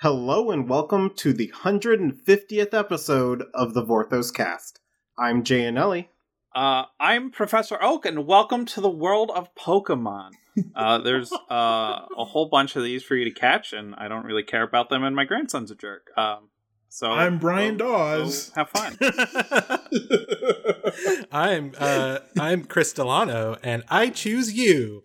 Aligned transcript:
Hello 0.00 0.52
and 0.52 0.68
welcome 0.68 1.10
to 1.16 1.32
the 1.32 1.52
150th 1.64 2.72
episode 2.72 3.42
of 3.52 3.74
the 3.74 3.84
Vorthos 3.84 4.32
Cast. 4.32 4.78
I'm 5.18 5.42
Jay 5.42 5.62
Anelli. 5.62 6.06
Uh, 6.54 6.84
I'm 7.00 7.32
Professor 7.32 7.76
Oak, 7.82 8.06
and 8.06 8.24
welcome 8.24 8.64
to 8.66 8.80
the 8.80 8.88
world 8.88 9.32
of 9.34 9.52
Pokemon. 9.56 10.30
Uh, 10.76 10.98
there's 10.98 11.32
uh, 11.50 12.06
a 12.16 12.24
whole 12.24 12.48
bunch 12.48 12.76
of 12.76 12.84
these 12.84 13.02
for 13.02 13.16
you 13.16 13.24
to 13.24 13.32
catch, 13.32 13.72
and 13.72 13.96
I 13.96 14.06
don't 14.06 14.24
really 14.24 14.44
care 14.44 14.62
about 14.62 14.88
them, 14.88 15.02
and 15.02 15.16
my 15.16 15.24
grandson's 15.24 15.72
a 15.72 15.74
jerk. 15.74 16.16
Um, 16.16 16.50
so 16.88 17.10
I'm 17.10 17.40
Brian 17.40 17.76
go- 17.76 17.88
Dawes. 17.88 18.50
go 18.50 18.54
have 18.54 18.70
fun. 18.70 18.96
I'm 21.32 21.72
uh, 21.76 22.20
I'm 22.38 22.62
Chris 22.66 22.92
Delano, 22.92 23.56
and 23.64 23.82
I 23.88 24.10
choose 24.10 24.52
you. 24.52 25.02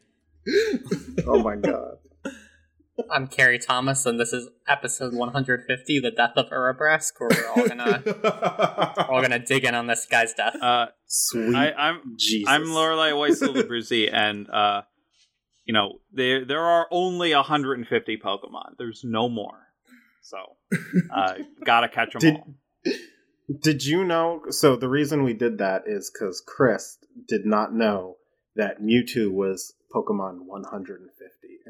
Oh 1.25 1.41
my 1.41 1.55
god. 1.55 1.97
I'm 3.09 3.27
Carrie 3.27 3.57
Thomas, 3.57 4.05
and 4.05 4.19
this 4.19 4.33
is 4.33 4.49
episode 4.67 5.15
150, 5.15 5.99
"The 5.99 6.11
Death 6.11 6.33
of 6.35 6.49
Urabrask," 6.49 7.13
where 7.17 7.29
we're 7.31 7.49
all 7.49 7.67
gonna 7.67 8.03
we're 8.05 9.05
all 9.15 9.21
gonna 9.21 9.43
dig 9.43 9.65
in 9.65 9.73
on 9.73 9.87
this 9.87 10.05
guy's 10.05 10.33
death. 10.33 10.55
Uh, 10.61 10.87
Sweet 11.07 11.55
I, 11.55 11.71
I'm 11.71 12.15
Jesus. 12.17 12.47
I'm 12.47 12.65
Lorelai 12.65 13.17
Weissel 13.17 13.55
and 14.13 14.47
uh, 14.49 14.83
you 15.65 15.73
know 15.73 15.99
there 16.11 16.45
there 16.45 16.61
are 16.61 16.87
only 16.91 17.33
150 17.33 18.17
Pokemon. 18.17 18.77
There's 18.77 19.01
no 19.03 19.27
more, 19.27 19.69
so 20.21 20.37
uh, 21.11 21.33
gotta 21.65 21.89
catch 21.89 22.13
them 22.13 22.19
Did- 22.19 22.35
all. 22.35 22.53
Did 23.61 23.85
you 23.85 24.03
know? 24.03 24.43
So 24.49 24.75
the 24.75 24.87
reason 24.87 25.23
we 25.23 25.33
did 25.33 25.57
that 25.57 25.83
is 25.87 26.11
because 26.13 26.41
Chris 26.45 26.97
did 27.27 27.45
not 27.45 27.73
know 27.73 28.17
that 28.55 28.81
Mewtwo 28.81 29.31
was 29.31 29.73
Pokemon 29.93 30.45
150, 30.45 31.12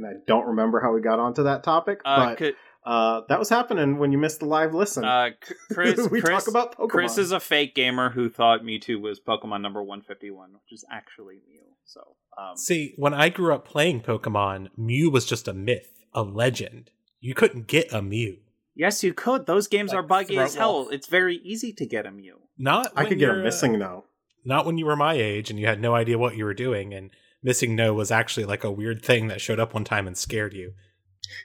and 0.03 0.15
I 0.17 0.19
don't 0.27 0.47
remember 0.47 0.79
how 0.79 0.93
we 0.93 1.01
got 1.01 1.19
onto 1.19 1.43
that 1.43 1.63
topic, 1.63 2.01
Uh, 2.05 2.25
but 2.29 2.37
could- 2.37 2.55
uh, 2.85 3.21
that 3.29 3.39
was 3.39 3.47
happening 3.49 3.97
when 3.97 4.11
you 4.11 4.17
missed 4.17 4.39
the 4.41 4.45
live 4.45 4.73
listen. 4.73 5.05
uh, 5.05 5.29
Chris, 5.73 6.09
we 6.09 6.19
Chris, 6.21 6.43
talk 6.43 6.47
about 6.49 6.77
Pokemon. 6.77 6.89
Chris 6.89 7.17
is 7.17 7.31
a 7.31 7.39
fake 7.39 7.73
gamer 7.75 8.09
who 8.09 8.29
thought 8.29 8.61
Mewtwo 8.61 8.99
was 9.01 9.19
Pokemon 9.21 9.61
number 9.61 9.81
151, 9.81 10.51
which 10.53 10.71
is 10.73 10.83
actually 10.91 11.35
Mew. 11.47 11.61
So, 11.85 12.01
um, 12.37 12.57
See, 12.57 12.93
when 12.97 13.13
I 13.13 13.29
grew 13.29 13.53
up 13.53 13.65
playing 13.67 14.01
Pokemon, 14.01 14.67
Mew 14.77 15.09
was 15.09 15.25
just 15.25 15.47
a 15.47 15.53
myth, 15.53 16.03
a 16.13 16.23
legend. 16.23 16.91
You 17.21 17.33
couldn't 17.33 17.67
get 17.67 17.93
a 17.93 18.01
Mew. 18.01 18.37
yes, 18.75 19.01
you 19.03 19.13
could. 19.13 19.45
Those 19.45 19.67
games 19.67 19.91
Like 19.91 19.99
are 19.99 20.03
buggy 20.03 20.37
as 20.37 20.55
hell. 20.55 20.73
Wolf. 20.73 20.91
It's 20.93 21.07
very 21.07 21.37
easy 21.37 21.71
to 21.73 21.85
get 21.85 22.05
a 22.05 22.11
Mew. 22.11 22.39
Not 22.57 22.91
I 22.95 23.05
could 23.05 23.17
get 23.19 23.29
a 23.29 23.33
you're, 23.35 23.43
missing 23.43 23.79
no. 23.79 24.05
Not 24.45 24.65
when 24.65 24.77
you 24.77 24.85
were 24.85 24.95
my 24.97 25.13
age 25.13 25.49
and 25.49 25.57
you 25.57 25.67
had 25.67 25.79
no 25.79 25.95
idea 25.95 26.17
what 26.17 26.35
you 26.35 26.43
were 26.43 26.53
doing, 26.53 26.93
and 26.93 27.11
missing 27.43 27.75
no 27.75 27.93
was 27.93 28.09
actually 28.11 28.45
like 28.45 28.63
a 28.63 28.71
weird 28.71 29.03
thing 29.03 29.27
that 29.27 29.41
showed 29.41 29.59
up 29.59 29.73
one 29.73 29.83
time 29.83 30.07
and 30.07 30.17
scared 30.17 30.53
you. 30.53 30.73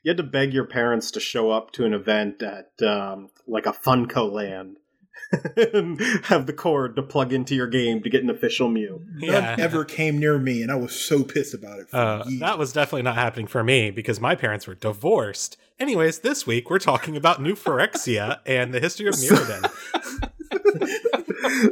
You 0.03 0.11
had 0.11 0.17
to 0.19 0.23
beg 0.23 0.53
your 0.55 0.65
parents 0.67 1.11
to 1.13 1.21
show 1.21 1.51
up 1.51 1.71
to 1.73 1.85
an 1.85 1.93
event 1.95 2.43
at 2.43 2.71
um, 2.87 3.29
like 3.47 3.67
a 3.67 3.73
Funko 3.73 4.31
land 4.31 4.77
and 5.57 6.01
have 6.25 6.47
the 6.47 6.53
cord 6.53 6.95
to 6.97 7.03
plug 7.03 7.33
into 7.33 7.55
your 7.55 7.67
game 7.69 8.03
to 8.03 8.11
get 8.11 8.23
an 8.23 8.31
official 8.31 8.69
Mew. 8.69 9.03
None 9.17 9.61
ever 9.61 9.85
came 9.85 10.19
near 10.19 10.39
me, 10.39 10.63
and 10.63 10.71
I 10.71 10.75
was 10.77 10.93
so 10.95 11.23
pissed 11.25 11.55
about 11.55 11.79
it. 11.81 11.89
For 11.91 11.97
Uh, 11.97 12.25
years. 12.27 12.41
that 12.41 12.59
was 12.59 12.73
definitely 12.73 13.03
not 13.03 13.15
happening 13.15 13.47
for 13.47 13.63
me 13.65 13.91
because 13.91 14.21
my 14.21 14.35
parents 14.35 14.67
were 14.67 14.75
divorced. 14.75 15.57
Anyways, 15.81 16.21
this 16.21 16.47
week 16.47 16.71
we're 16.71 16.79
talking 16.81 17.17
about 17.17 17.41
New 17.41 17.55
Phyrexia 17.55 18.41
and 18.47 18.75
the 18.75 18.81
history 18.81 19.07
of 19.09 19.15
Mirrodin. 19.17 19.71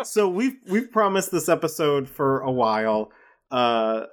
so 0.05 0.29
we've 0.29 0.57
we've 0.69 0.91
promised 0.91 1.31
this 1.33 1.49
episode 1.49 2.09
for 2.09 2.41
a 2.41 2.51
while. 2.53 3.11
Uh, 3.51 4.07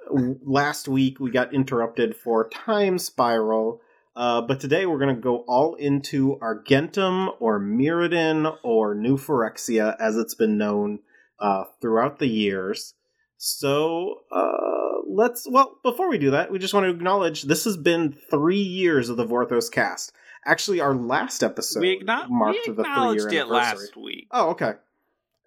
last 0.44 0.86
week 0.88 1.18
we 1.18 1.30
got 1.30 1.52
interrupted 1.52 2.14
for 2.16 2.48
Time 2.48 2.98
Spiral, 2.98 3.80
uh, 4.14 4.40
but 4.40 4.60
today 4.60 4.86
we're 4.86 4.98
going 4.98 5.14
to 5.14 5.20
go 5.20 5.38
all 5.48 5.74
into 5.74 6.38
Argentum 6.40 7.30
or 7.40 7.58
Mirrodin 7.60 8.56
or 8.62 8.94
New 8.94 9.16
Phyrexia 9.16 9.96
as 9.98 10.16
it's 10.16 10.34
been 10.34 10.56
known 10.56 11.00
uh, 11.40 11.64
throughout 11.80 12.20
the 12.20 12.28
years. 12.28 12.94
So 13.36 14.20
uh, 14.30 15.02
let's 15.08 15.46
well 15.50 15.78
before 15.82 16.08
we 16.08 16.18
do 16.18 16.30
that, 16.30 16.52
we 16.52 16.58
just 16.60 16.72
want 16.72 16.84
to 16.84 16.90
acknowledge 16.90 17.42
this 17.42 17.64
has 17.64 17.76
been 17.76 18.16
three 18.30 18.56
years 18.62 19.08
of 19.08 19.16
the 19.16 19.26
Vorthos 19.26 19.70
cast. 19.70 20.12
Actually, 20.46 20.80
our 20.80 20.94
last 20.94 21.42
episode 21.42 21.80
we 21.80 21.98
acknow- 22.00 22.28
marked 22.30 22.58
we 22.68 22.72
the 22.74 22.82
acknowledged 22.82 23.22
three-year 23.22 23.42
it 23.42 23.46
anniversary. 23.46 23.78
last 23.86 23.96
week. 23.96 24.28
Oh, 24.30 24.50
okay. 24.50 24.74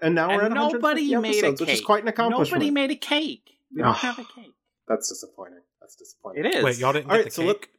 And 0.02 0.14
now 0.14 0.28
we're 0.30 0.44
at 0.44 0.52
nobody 0.52 1.10
150 1.10 1.16
made 1.22 1.30
a 1.30 1.38
episodes, 1.38 1.60
cake. 1.60 1.68
which 1.68 1.76
is 1.80 1.86
quite 1.86 2.04
an 2.04 2.10
accomplishment. 2.10 2.62
Nobody 2.62 2.72
made 2.72 2.92
a 2.92 2.96
cake. 2.96 3.57
We 3.74 3.82
Oh. 3.82 3.86
don't 3.86 3.96
have 3.98 4.20
a 4.20 4.24
cake. 4.24 4.56
That's 4.88 5.10
disappointing. 5.10 5.62
That's 5.82 5.96
disappointing. 5.96 6.46
It 6.46 6.56
is. 6.56 6.64
Wait, 6.64 6.78
y'all 6.78 6.94
didn't 6.94 7.06
All 7.06 7.12
get 7.12 7.18
right, 7.18 7.26
the 7.26 7.32
so 7.32 7.42
cake? 7.42 7.48
look, 7.48 7.70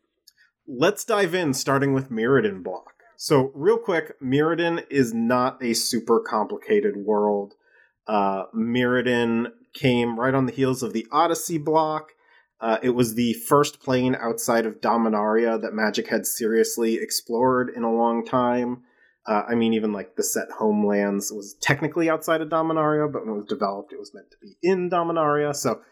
let's 0.66 1.04
dive 1.04 1.34
in, 1.34 1.54
starting 1.54 1.94
with 1.94 2.10
Mirrodin 2.10 2.62
block. 2.62 2.92
So, 3.16 3.50
real 3.54 3.78
quick, 3.78 4.20
Mirrodin 4.20 4.84
is 4.90 5.12
not 5.12 5.62
a 5.62 5.74
super 5.74 6.20
complicated 6.20 6.96
world. 6.96 7.54
Uh, 8.06 8.44
Mirrodin 8.54 9.52
came 9.74 10.18
right 10.20 10.34
on 10.34 10.46
the 10.46 10.52
heels 10.52 10.82
of 10.82 10.92
the 10.92 11.06
Odyssey 11.10 11.58
block. 11.58 12.12
Uh, 12.60 12.78
it 12.82 12.90
was 12.90 13.14
the 13.14 13.32
first 13.34 13.80
plane 13.80 14.16
outside 14.20 14.66
of 14.66 14.80
Dominaria 14.80 15.60
that 15.60 15.72
Magic 15.74 16.08
had 16.08 16.26
seriously 16.26 16.94
explored 16.94 17.70
in 17.74 17.82
a 17.84 17.92
long 17.92 18.24
time. 18.24 18.82
Uh, 19.28 19.42
I 19.46 19.54
mean, 19.54 19.74
even 19.74 19.92
like 19.92 20.16
the 20.16 20.22
set 20.22 20.48
Homelands 20.58 21.30
was 21.30 21.54
technically 21.60 22.08
outside 22.08 22.40
of 22.40 22.48
Dominaria, 22.48 23.12
but 23.12 23.26
when 23.26 23.34
it 23.34 23.38
was 23.38 23.46
developed, 23.48 23.92
it 23.92 23.98
was 23.98 24.14
meant 24.14 24.30
to 24.30 24.36
be 24.40 24.56
in 24.62 24.88
Dominaria. 24.88 25.54
So 25.54 25.82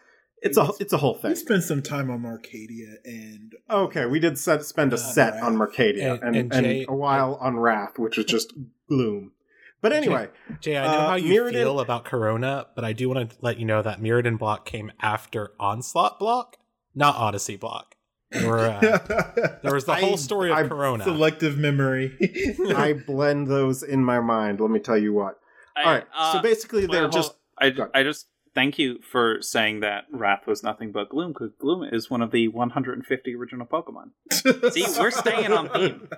it's 0.41 0.57
a 0.57 0.69
it's 0.79 0.91
a 0.93 0.97
whole 0.97 1.13
thing. 1.13 1.29
We 1.31 1.35
spent 1.35 1.63
some 1.63 1.81
time 1.83 2.09
on 2.09 2.25
Arcadia, 2.25 2.95
and 3.05 3.53
Okay, 3.69 4.05
we 4.07 4.19
did 4.19 4.37
set, 4.39 4.63
spend 4.63 4.91
a 4.91 4.95
Uh, 4.95 4.99
set 4.99 5.33
Rath. 5.35 5.43
on 5.43 5.55
Mercadia 5.57 6.13
And- 6.13 6.23
and, 6.23 6.35
and, 6.35 6.53
and 6.53 6.65
Jay- 6.65 6.85
a 6.89 6.95
while 6.95 7.35
on 7.39 7.57
Rath, 7.59 7.99
which 7.99 8.17
was 8.17 8.25
just 8.25 8.53
gloom. 8.89 9.33
But 9.81 9.93
anyway, 9.93 10.29
Jay, 10.59 10.75
I 10.77 10.85
know 10.87 10.97
Uh, 10.99 11.07
how 11.09 11.15
you 11.15 11.31
Mirrodin- 11.39 11.51
feel 11.53 11.79
about 11.79 12.05
Karona, 12.05 12.65
but 12.75 12.83
I 12.83 12.93
do 12.93 13.09
want 13.09 13.29
to 13.29 13.37
let 13.41 13.59
you 13.59 13.65
know 13.65 13.83
that 13.83 14.01
Mirrodin 14.01 14.37
block 14.39 14.65
came 14.65 14.91
after 14.99 15.51
Onslaught 15.59 16.17
block, 16.19 16.57
not 16.95 17.15
Odyssey 17.15 17.55
block. 17.57 17.93
There, 18.31 18.57
uh, 18.57 18.79
there 19.63 19.73
was 19.73 19.85
the 19.85 19.93
I- 19.93 20.01
whole 20.01 20.17
story 20.17 20.51
of 20.51 20.57
I- 20.57 20.63
Karona. 20.63 21.03
selective 21.03 21.57
memory. 21.57 22.15
I 22.75 22.93
blend 22.93 23.47
those 23.47 23.83
in 23.83 24.03
my 24.03 24.19
mind. 24.19 24.59
Let 24.59 24.69
me 24.71 24.79
tell 24.79 24.97
you 24.97 25.13
what. 25.13 25.39
I- 25.75 25.83
All 25.83 25.91
right, 25.93 26.03
so 26.13 26.39
uh, 26.39 26.41
basically 26.41 26.81
well, 26.87 26.91
they're 26.91 27.01
hold- 27.03 27.13
just 27.13 27.33
I, 27.59 27.73
I 27.93 28.03
just 28.03 28.27
thank 28.53 28.77
you 28.79 28.99
for 29.01 29.37
saying 29.41 29.79
that 29.81 30.05
Rath 30.11 30.45
was 30.47 30.63
nothing 30.63 30.91
but 30.91 31.09
Gloom, 31.09 31.31
because 31.33 31.51
Gloom 31.59 31.83
is 31.91 32.09
one 32.09 32.21
of 32.21 32.31
the 32.31 32.47
150 32.49 33.35
original 33.35 33.65
Pokemon. 33.67 34.11
See, 34.73 34.85
we're 34.99 35.11
staying 35.11 35.53
on 35.53 35.69
theme. 35.69 36.09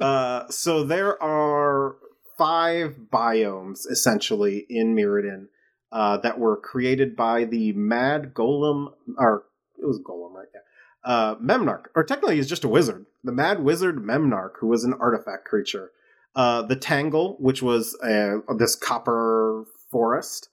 uh, 0.00 0.48
so 0.48 0.84
there 0.84 1.22
are 1.22 1.96
five 2.36 2.96
biomes 3.12 3.86
essentially 3.90 4.66
in 4.68 4.94
Mirrodin 4.94 5.46
uh, 5.92 6.16
that 6.18 6.38
were 6.38 6.56
created 6.56 7.16
by 7.16 7.44
the 7.44 7.72
Mad 7.72 8.32
Golem, 8.34 8.92
or 9.18 9.44
it 9.80 9.86
was 9.86 10.00
Golem, 10.00 10.34
right? 10.34 10.48
Yeah. 10.54 10.60
Uh, 11.04 11.36
Memnarch, 11.36 11.86
or 11.94 12.04
technically 12.04 12.36
he's 12.36 12.48
just 12.48 12.64
a 12.64 12.68
wizard. 12.68 13.06
The 13.22 13.32
Mad 13.32 13.62
Wizard 13.62 13.96
Memnarch, 13.96 14.54
who 14.60 14.66
was 14.66 14.84
an 14.84 14.94
artifact 15.00 15.46
creature. 15.46 15.92
Uh, 16.34 16.62
the 16.62 16.76
Tangle, 16.76 17.36
which 17.38 17.62
was 17.62 17.96
uh, 18.02 18.38
this 18.56 18.74
copper 18.74 19.64
forest. 19.90 20.48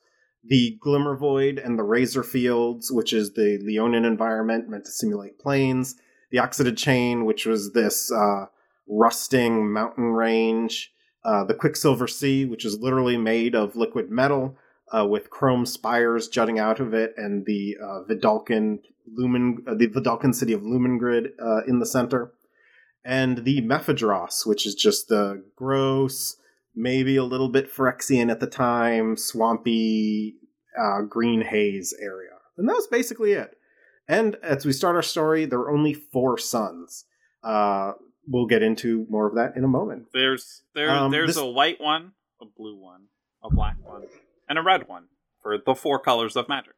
The 0.47 0.77
Glimmer 0.79 1.17
Void 1.17 1.57
and 1.57 1.77
the 1.77 1.83
Razor 1.83 2.23
Fields, 2.23 2.91
which 2.91 3.13
is 3.13 3.33
the 3.33 3.59
Leonin 3.63 4.05
environment 4.05 4.69
meant 4.69 4.85
to 4.85 4.91
simulate 4.91 5.39
planes. 5.39 5.95
The 6.31 6.37
Oxidda 6.37 6.77
Chain, 6.77 7.25
which 7.25 7.45
was 7.45 7.73
this 7.73 8.11
uh, 8.11 8.45
rusting 8.87 9.71
mountain 9.71 10.11
range. 10.11 10.91
Uh, 11.23 11.43
the 11.43 11.55
Quicksilver 11.55 12.07
Sea, 12.07 12.45
which 12.45 12.65
is 12.65 12.79
literally 12.79 13.17
made 13.17 13.55
of 13.55 13.75
liquid 13.75 14.11
metal 14.11 14.55
uh, 14.93 15.05
with 15.07 15.29
chrome 15.29 15.65
spires 15.65 16.27
jutting 16.27 16.59
out 16.59 16.79
of 16.79 16.93
it, 16.93 17.13
and 17.17 17.45
the 17.45 17.77
uh, 17.81 18.03
Vedalken 18.07 18.79
Lumen, 19.07 19.63
uh, 19.67 19.75
the 19.75 19.87
Vedalken 19.87 20.33
city 20.33 20.53
of 20.53 20.61
Lumengrid 20.61 21.29
uh, 21.41 21.63
in 21.67 21.79
the 21.79 21.85
center, 21.85 22.33
and 23.03 23.39
the 23.45 23.61
Mephidros, 23.61 24.45
which 24.45 24.65
is 24.65 24.75
just 24.75 25.07
the 25.07 25.43
gross, 25.55 26.37
maybe 26.75 27.15
a 27.15 27.23
little 27.23 27.49
bit 27.49 27.71
Phyrexian 27.71 28.29
at 28.31 28.39
the 28.39 28.47
time, 28.47 29.15
swampy 29.17 30.35
uh, 30.79 31.01
green 31.01 31.41
haze 31.41 31.93
area, 32.01 32.31
and 32.57 32.67
that 32.69 32.73
was 32.75 32.87
basically 32.87 33.31
it. 33.33 33.57
And 34.07 34.35
as 34.43 34.65
we 34.65 34.71
start 34.71 34.95
our 34.95 35.01
story, 35.01 35.45
there 35.45 35.59
are 35.59 35.71
only 35.71 35.93
four 35.93 36.37
suns. 36.37 37.05
Uh, 37.43 37.93
we'll 38.27 38.45
get 38.45 38.61
into 38.61 39.05
more 39.09 39.27
of 39.27 39.35
that 39.35 39.55
in 39.55 39.63
a 39.63 39.67
moment. 39.67 40.07
There's 40.13 40.63
there 40.75 40.89
Um, 40.91 41.11
there's 41.11 41.29
this- 41.35 41.37
a 41.37 41.45
white 41.45 41.79
one, 41.81 42.11
a 42.41 42.45
blue 42.45 42.75
one, 42.79 43.07
a 43.43 43.49
black 43.49 43.77
one, 43.83 44.03
and 44.47 44.57
a 44.57 44.61
red 44.61 44.87
one 44.87 45.05
for 45.41 45.57
the 45.63 45.75
four 45.75 45.99
colors 45.99 46.35
of 46.35 46.47
magic. 46.49 46.73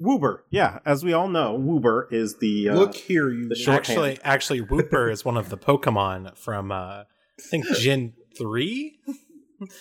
Woober, 0.00 0.38
yeah, 0.50 0.80
as 0.84 1.04
we 1.04 1.12
all 1.12 1.28
know, 1.28 1.56
Woober 1.56 2.12
is 2.12 2.38
the 2.38 2.70
uh, 2.70 2.74
Look 2.74 2.94
here, 2.94 3.30
you. 3.30 3.48
the 3.48 3.54
short- 3.54 3.76
actually, 3.78 4.18
actually, 4.24 4.60
Wooper 4.60 5.10
is 5.10 5.24
one 5.24 5.36
of 5.36 5.48
the 5.48 5.56
Pokemon 5.58 6.36
from 6.36 6.72
uh, 6.72 6.74
I 7.04 7.04
think 7.38 7.66
Gen 7.76 8.14
three. 8.36 8.98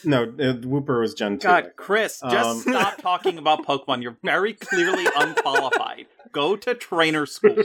no 0.04 0.24
uh, 0.24 0.28
Wooper 0.62 1.02
was 1.02 1.16
Gen 1.16 1.40
two. 1.40 1.48
God, 1.48 1.72
Chris, 1.76 2.22
just 2.30 2.46
Um, 2.50 2.60
stop 2.60 2.98
talking 3.02 3.38
about 3.40 3.66
Pokemon. 3.66 4.04
You're 4.04 4.18
very 4.24 4.54
clearly 4.54 5.06
unqualified. 5.16 6.06
Go 6.32 6.56
to 6.56 6.76
trainer 6.76 7.26
school. 7.26 7.56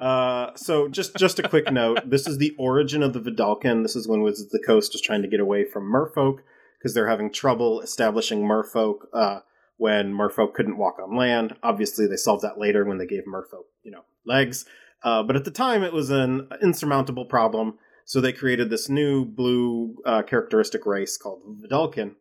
Uh, 0.00 0.54
so 0.54 0.86
just 0.88 1.16
just 1.16 1.40
a 1.40 1.48
quick 1.48 1.72
note: 1.72 1.98
this 2.08 2.28
is 2.28 2.38
the 2.38 2.54
origin 2.56 3.02
of 3.02 3.12
the 3.14 3.20
Vedalken. 3.20 3.82
This 3.82 3.96
is 3.96 4.06
when 4.06 4.22
Wizards 4.22 4.52
of 4.54 4.60
the 4.60 4.64
Coast 4.64 4.94
is 4.94 5.00
trying 5.00 5.22
to 5.22 5.28
get 5.28 5.40
away 5.40 5.64
from 5.64 5.90
Merfolk 5.90 6.38
because 6.78 6.94
they're 6.94 7.08
having 7.08 7.32
trouble 7.32 7.80
establishing 7.80 8.42
Merfolk 8.42 9.06
uh, 9.12 9.40
when 9.76 10.12
Merfolk 10.12 10.54
couldn't 10.54 10.78
walk 10.78 10.98
on 11.02 11.16
land. 11.16 11.56
Obviously, 11.62 12.06
they 12.06 12.16
solved 12.16 12.42
that 12.42 12.58
later 12.58 12.84
when 12.84 12.98
they 12.98 13.06
gave 13.06 13.24
Merfolk, 13.24 13.66
you 13.82 13.90
know, 13.90 14.04
legs. 14.24 14.64
Uh, 15.02 15.22
but 15.22 15.36
at 15.36 15.44
the 15.44 15.50
time, 15.50 15.82
it 15.82 15.92
was 15.92 16.10
an 16.10 16.48
insurmountable 16.62 17.24
problem. 17.24 17.78
So 18.04 18.20
they 18.20 18.32
created 18.32 18.70
this 18.70 18.88
new 18.88 19.24
blue 19.24 19.96
uh, 20.04 20.22
characteristic 20.22 20.86
race 20.86 21.16
called 21.16 21.42
Vedalken. 21.62 22.14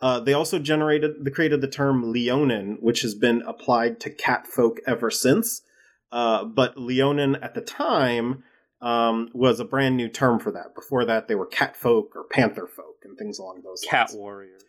Uh, 0.00 0.20
they 0.20 0.32
also 0.32 0.58
generated, 0.58 1.24
they 1.24 1.30
created 1.30 1.60
the 1.60 1.68
term 1.68 2.12
Leonin, 2.12 2.78
which 2.80 3.02
has 3.02 3.14
been 3.14 3.42
applied 3.42 4.00
to 4.00 4.10
cat 4.10 4.46
folk 4.46 4.80
ever 4.86 5.10
since. 5.10 5.62
Uh, 6.10 6.44
but 6.44 6.76
Leonin 6.76 7.36
at 7.36 7.54
the 7.54 7.60
time 7.60 8.42
um, 8.80 9.30
was 9.32 9.60
a 9.60 9.64
brand 9.64 9.96
new 9.96 10.08
term 10.08 10.38
for 10.38 10.50
that. 10.52 10.74
Before 10.74 11.04
that, 11.04 11.28
they 11.28 11.34
were 11.34 11.46
cat 11.46 11.76
folk 11.76 12.12
or 12.14 12.24
panther 12.24 12.66
folk 12.66 12.91
and 13.12 13.18
things 13.18 13.38
along 13.38 13.60
those 13.62 13.82
Cat 13.88 14.08
lines. 14.08 14.16
warriors. 14.18 14.62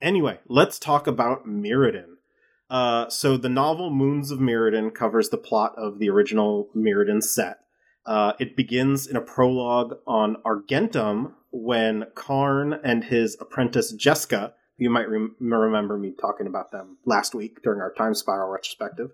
Anyway, 0.00 0.38
let's 0.48 0.78
talk 0.78 1.06
about 1.06 1.46
Mirrodin. 1.46 2.14
Uh, 2.70 3.08
so 3.08 3.36
the 3.36 3.48
novel 3.48 3.90
Moons 3.90 4.30
of 4.30 4.38
Mirrodin 4.38 4.94
covers 4.94 5.28
the 5.28 5.36
plot 5.36 5.74
of 5.76 5.98
the 5.98 6.08
original 6.08 6.68
Mirrodin 6.74 7.22
set. 7.22 7.58
Uh, 8.06 8.32
it 8.40 8.56
begins 8.56 9.06
in 9.06 9.16
a 9.16 9.20
prologue 9.20 9.98
on 10.06 10.36
Argentum 10.44 11.34
when 11.52 12.06
Karn 12.14 12.72
and 12.72 13.04
his 13.04 13.36
apprentice 13.40 13.94
Jeska, 13.94 14.54
you 14.78 14.90
might 14.90 15.08
rem- 15.08 15.36
remember 15.38 15.98
me 15.98 16.12
talking 16.18 16.46
about 16.46 16.72
them 16.72 16.96
last 17.04 17.34
week 17.34 17.62
during 17.62 17.80
our 17.80 17.92
Time 17.92 18.14
Spiral 18.14 18.48
retrospective, 18.50 19.10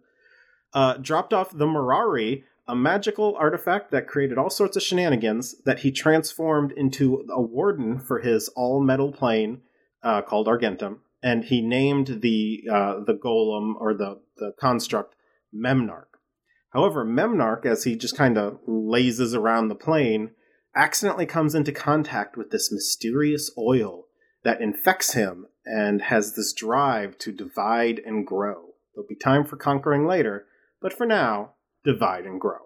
uh, 0.73 0.95
dropped 0.95 1.35
off 1.35 1.51
the 1.51 1.67
Mirari, 1.67 2.45
a 2.69 2.77
magical 2.77 3.35
artifact 3.37 3.91
that 3.91 4.07
created 4.07 4.37
all 4.37 4.51
sorts 4.51 4.77
of 4.77 4.83
shenanigans 4.83 5.55
that 5.65 5.81
he 5.81 5.91
transformed 5.91 6.71
into 6.73 7.25
a 7.31 7.41
warden 7.41 7.99
for 7.99 8.21
his 8.21 8.49
all 8.51 8.81
metal 8.81 9.11
plane 9.11 9.63
uh, 10.03 10.21
called 10.21 10.47
Argentum, 10.47 11.01
and 11.23 11.45
he 11.45 11.63
named 11.63 12.21
the 12.21 12.63
uh, 12.71 13.01
the 13.05 13.15
golem 13.15 13.75
or 13.81 13.95
the 13.95 14.21
the 14.37 14.53
construct 14.61 15.15
Memnarch. 15.53 16.05
However, 16.71 17.05
Memnarch, 17.05 17.65
as 17.65 17.85
he 17.85 17.97
just 17.97 18.17
kind 18.17 18.37
of 18.37 18.59
lazes 18.67 19.35
around 19.35 19.69
the 19.69 19.75
plane, 19.75 20.33
accidentally 20.77 21.27
comes 21.27 21.55
into 21.55 21.73
contact 21.73 22.37
with 22.37 22.51
this 22.51 22.71
mysterious 22.71 23.51
oil 23.57 24.05
that 24.45 24.61
infects 24.61 25.15
him 25.15 25.47
and 25.65 26.03
has 26.03 26.35
this 26.35 26.53
drive 26.53 27.17
to 27.19 27.33
divide 27.33 28.01
and 28.05 28.27
grow. 28.27 28.75
There'll 28.95 29.09
be 29.09 29.17
time 29.17 29.45
for 29.45 29.57
conquering 29.57 30.07
later, 30.07 30.47
but 30.81 30.93
for 30.93 31.07
now, 31.07 31.55
divide 31.89 32.27
and 32.27 32.39
grow. 32.41 32.59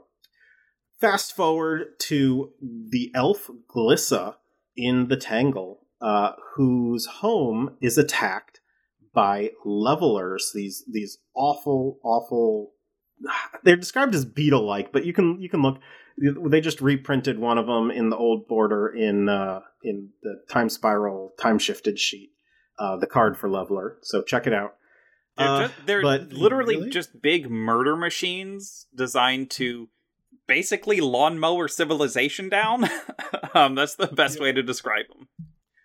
Fast 1.00 1.34
forward 1.34 1.98
to 2.00 2.52
the 2.60 3.10
elf 3.14 3.48
Glissa 3.72 4.36
in 4.76 5.08
the 5.08 5.16
Tangle, 5.16 5.86
uh, 6.00 6.32
whose 6.54 7.06
home 7.06 7.76
is 7.80 7.96
attacked 7.96 8.60
by 9.14 9.50
levelers. 9.64 10.50
These 10.54 10.84
these 10.90 11.18
awful, 11.34 11.98
awful. 12.02 12.72
They're 13.64 13.76
described 13.76 14.14
as 14.14 14.24
beetle-like, 14.24 14.92
but 14.92 15.04
you 15.04 15.12
can 15.12 15.40
you 15.40 15.48
can 15.48 15.62
look. 15.62 15.78
They 16.18 16.60
just 16.60 16.80
reprinted 16.80 17.38
one 17.38 17.58
of 17.58 17.66
them 17.66 17.90
in 17.90 18.10
the 18.10 18.16
old 18.16 18.46
border 18.48 18.88
in 18.88 19.28
uh, 19.28 19.60
in 19.82 20.10
the 20.22 20.42
time 20.50 20.68
spiral 20.68 21.32
time 21.40 21.58
shifted 21.58 21.98
sheet, 21.98 22.32
uh, 22.78 22.96
the 22.96 23.06
card 23.06 23.38
for 23.38 23.48
leveler. 23.48 23.98
So 24.02 24.22
check 24.22 24.46
it 24.46 24.52
out. 24.52 24.74
They're, 25.36 25.48
Uh, 25.48 25.60
just, 25.68 25.86
they're 25.86 26.02
literally 26.02 26.76
Really? 26.76 26.90
just 26.90 27.22
big 27.22 27.50
murder 27.50 27.96
machines 27.96 28.86
designed 28.94 29.50
to 29.52 29.88
basically 30.46 31.00
lawnmower 31.00 31.68
civilization 31.68 32.48
down. 32.48 32.88
um, 33.54 33.74
that's 33.74 33.94
the 33.94 34.08
best 34.08 34.40
way 34.40 34.52
to 34.52 34.62
describe 34.62 35.06
them. 35.08 35.28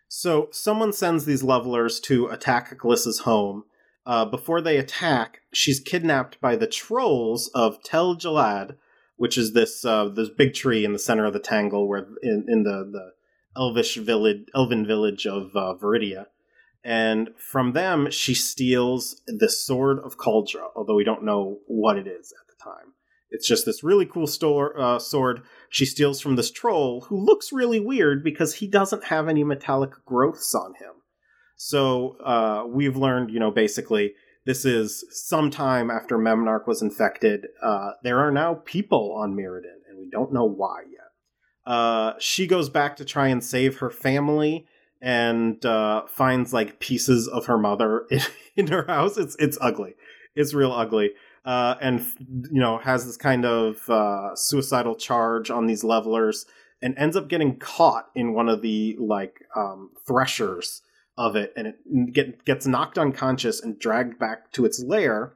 So 0.09 0.49
someone 0.51 0.93
sends 0.93 1.25
these 1.25 1.43
levelers 1.43 1.99
to 2.01 2.27
attack 2.27 2.77
Glissa's 2.77 3.19
home. 3.19 3.63
Uh, 4.05 4.25
before 4.25 4.61
they 4.61 4.77
attack, 4.77 5.41
she's 5.53 5.79
kidnapped 5.81 6.39
by 6.39 6.55
the 6.55 6.67
trolls 6.67 7.49
of 7.53 7.83
Tel 7.83 8.15
Jilad, 8.15 8.77
which 9.17 9.37
is 9.37 9.53
this 9.53 9.83
uh, 9.83 10.07
this 10.07 10.29
big 10.29 10.53
tree 10.53 10.85
in 10.85 10.93
the 10.93 10.99
center 10.99 11.25
of 11.25 11.33
the 11.33 11.39
Tangle, 11.39 11.87
where 11.89 12.07
in, 12.23 12.45
in 12.47 12.63
the 12.63 12.89
the 12.89 13.11
elvish 13.57 13.95
village, 13.97 14.45
elven 14.55 14.85
village 14.87 15.25
of 15.27 15.51
uh, 15.55 15.73
Viridia. 15.81 16.27
And 16.87 17.31
from 17.35 17.73
them, 17.73 18.09
she 18.11 18.33
steals 18.33 19.21
the 19.27 19.49
sword 19.49 19.99
of 20.05 20.17
Kaldra, 20.17 20.69
although 20.73 20.95
we 20.95 21.03
don't 21.03 21.25
know 21.25 21.59
what 21.67 21.97
it 21.97 22.07
is 22.07 22.31
at 22.31 22.47
the 22.47 22.63
time. 22.63 22.93
It's 23.29 23.45
just 23.45 23.65
this 23.65 23.83
really 23.83 24.05
cool 24.05 24.25
store, 24.25 24.79
uh, 24.79 24.97
sword 24.97 25.41
she 25.69 25.85
steals 25.85 26.21
from 26.21 26.37
this 26.37 26.49
troll 26.49 27.01
who 27.09 27.19
looks 27.19 27.51
really 27.51 27.81
weird 27.81 28.23
because 28.23 28.55
he 28.55 28.67
doesn't 28.67 29.03
have 29.03 29.27
any 29.27 29.43
metallic 29.43 29.91
growths 30.05 30.55
on 30.55 30.75
him. 30.75 30.93
So 31.57 32.15
uh, 32.23 32.63
we've 32.65 32.95
learned, 32.95 33.31
you 33.31 33.39
know, 33.41 33.51
basically 33.51 34.13
this 34.45 34.63
is 34.63 35.03
sometime 35.09 35.91
after 35.91 36.17
Memnarch 36.17 36.67
was 36.67 36.81
infected. 36.81 37.47
Uh, 37.61 37.91
there 38.01 38.19
are 38.19 38.31
now 38.31 38.61
people 38.63 39.13
on 39.21 39.35
Mirrodin, 39.35 39.83
and 39.89 39.99
we 39.99 40.09
don't 40.09 40.31
know 40.31 40.45
why 40.45 40.83
yet. 40.89 41.11
Uh, 41.69 42.13
she 42.17 42.47
goes 42.47 42.69
back 42.69 42.95
to 42.95 43.03
try 43.03 43.27
and 43.27 43.43
save 43.43 43.79
her 43.79 43.89
family 43.89 44.67
and 45.01 45.63
uh, 45.65 46.05
finds 46.07 46.53
like 46.53 46.79
pieces 46.79 47.27
of 47.27 47.45
her 47.45 47.57
mother 47.57 48.05
in, 48.11 48.21
in 48.55 48.67
her 48.67 48.85
house. 48.87 49.17
It's 49.17 49.35
it's 49.39 49.57
ugly. 49.61 49.95
It's 50.35 50.53
real 50.53 50.71
ugly 50.71 51.11
uh, 51.47 51.75
and 51.79 52.05
you 52.51 52.59
know 52.59 52.77
has 52.77 53.05
this 53.05 53.17
kind 53.17 53.45
of 53.45 53.89
uh, 53.89 54.35
suicidal 54.35 54.95
charge 54.95 55.49
on 55.49 55.65
these 55.65 55.83
levelers 55.83 56.45
and 56.81 56.95
ends 56.97 57.15
up 57.15 57.29
getting 57.29 57.57
caught 57.57 58.09
in 58.13 58.33
one 58.33 58.49
of 58.49 58.61
the 58.61 58.95
like 58.99 59.45
um, 59.55 59.89
threshers 60.05 60.81
of 61.17 61.35
it 61.35 61.53
and 61.55 61.67
it 61.67 62.13
get, 62.13 62.45
gets 62.45 62.67
knocked 62.67 62.99
unconscious 62.99 63.61
and 63.61 63.79
dragged 63.79 64.19
back 64.19 64.51
to 64.51 64.65
its 64.65 64.83
lair 64.83 65.33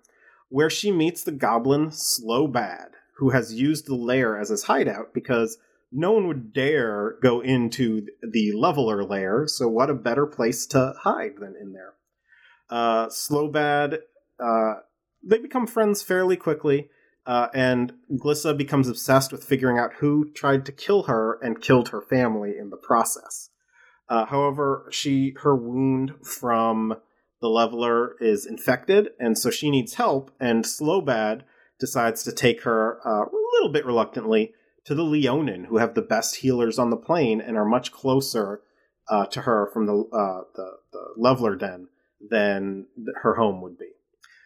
where 0.49 0.69
she 0.69 0.91
meets 0.91 1.23
the 1.23 1.31
goblin 1.31 1.87
Slobad 1.87 2.89
who 3.15 3.29
has 3.29 3.53
used 3.53 3.87
the 3.87 3.95
lair 3.95 4.37
as 4.37 4.49
his 4.49 4.63
hideout 4.63 5.13
because 5.13 5.57
no 5.91 6.11
one 6.11 6.27
would 6.27 6.53
dare 6.53 7.15
go 7.21 7.41
into 7.41 8.05
the 8.21 8.51
leveler 8.53 9.03
lair 9.03 9.45
so 9.47 9.67
what 9.67 9.89
a 9.89 9.93
better 9.93 10.25
place 10.25 10.65
to 10.65 10.93
hide 11.01 11.33
than 11.39 11.55
in 11.59 11.73
there 11.73 11.93
uh, 12.69 13.07
Slobad 13.07 13.97
uh, 14.41 14.75
they 15.23 15.37
become 15.37 15.67
friends 15.67 16.01
fairly 16.01 16.35
quickly, 16.35 16.89
uh, 17.25 17.47
and 17.53 17.93
Glissa 18.11 18.57
becomes 18.57 18.87
obsessed 18.87 19.31
with 19.31 19.43
figuring 19.43 19.77
out 19.77 19.95
who 19.99 20.31
tried 20.33 20.65
to 20.65 20.71
kill 20.71 21.03
her 21.03 21.37
and 21.41 21.61
killed 21.61 21.89
her 21.89 22.01
family 22.01 22.55
in 22.57 22.69
the 22.69 22.77
process. 22.77 23.49
Uh, 24.09 24.25
however, 24.25 24.87
she 24.89 25.35
her 25.41 25.55
wound 25.55 26.13
from 26.23 26.95
the 27.39 27.47
leveler 27.47 28.15
is 28.19 28.45
infected, 28.45 29.09
and 29.19 29.37
so 29.37 29.49
she 29.49 29.69
needs 29.69 29.95
help. 29.95 30.31
And 30.39 30.65
Slobad 30.65 31.43
decides 31.79 32.23
to 32.23 32.31
take 32.31 32.63
her 32.63 32.99
uh, 33.05 33.25
a 33.25 33.37
little 33.53 33.71
bit 33.71 33.85
reluctantly 33.85 34.53
to 34.85 34.95
the 34.95 35.03
Leonin, 35.03 35.65
who 35.65 35.77
have 35.77 35.93
the 35.93 36.01
best 36.01 36.37
healers 36.37 36.79
on 36.79 36.89
the 36.89 36.97
plane 36.97 37.41
and 37.41 37.57
are 37.57 37.65
much 37.65 37.91
closer 37.91 38.61
uh, 39.09 39.25
to 39.27 39.41
her 39.41 39.69
from 39.73 39.85
the, 39.85 39.93
uh, 39.93 40.43
the 40.55 40.71
the 40.91 41.13
leveler 41.17 41.55
den 41.55 41.87
than 42.29 42.87
her 43.21 43.35
home 43.35 43.61
would 43.61 43.77
be. 43.77 43.89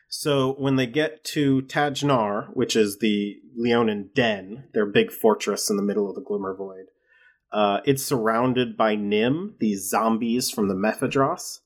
So 0.10 0.54
when 0.54 0.76
they 0.76 0.88
get 0.88 1.24
to 1.26 1.62
Tajnar, 1.64 2.48
which 2.54 2.76
is 2.76 3.00
the 3.00 3.38
Leonin 3.56 4.12
Den, 4.16 4.66
their 4.74 4.86
big 4.86 5.12
fortress 5.12 5.70
in 5.70 5.78
the 5.78 5.84
middle 5.84 6.10
of 6.10 6.16
the 6.16 6.22
Glimmer 6.22 6.56
Void, 6.56 6.86
uh, 7.52 7.82
it's 7.86 8.04
surrounded 8.04 8.78
by 8.78 8.96
Nim, 8.96 9.56
these 9.60 9.90
zombies 9.90 10.50
from 10.50 10.68
the 10.68 10.76
Mephidros. 10.76 11.60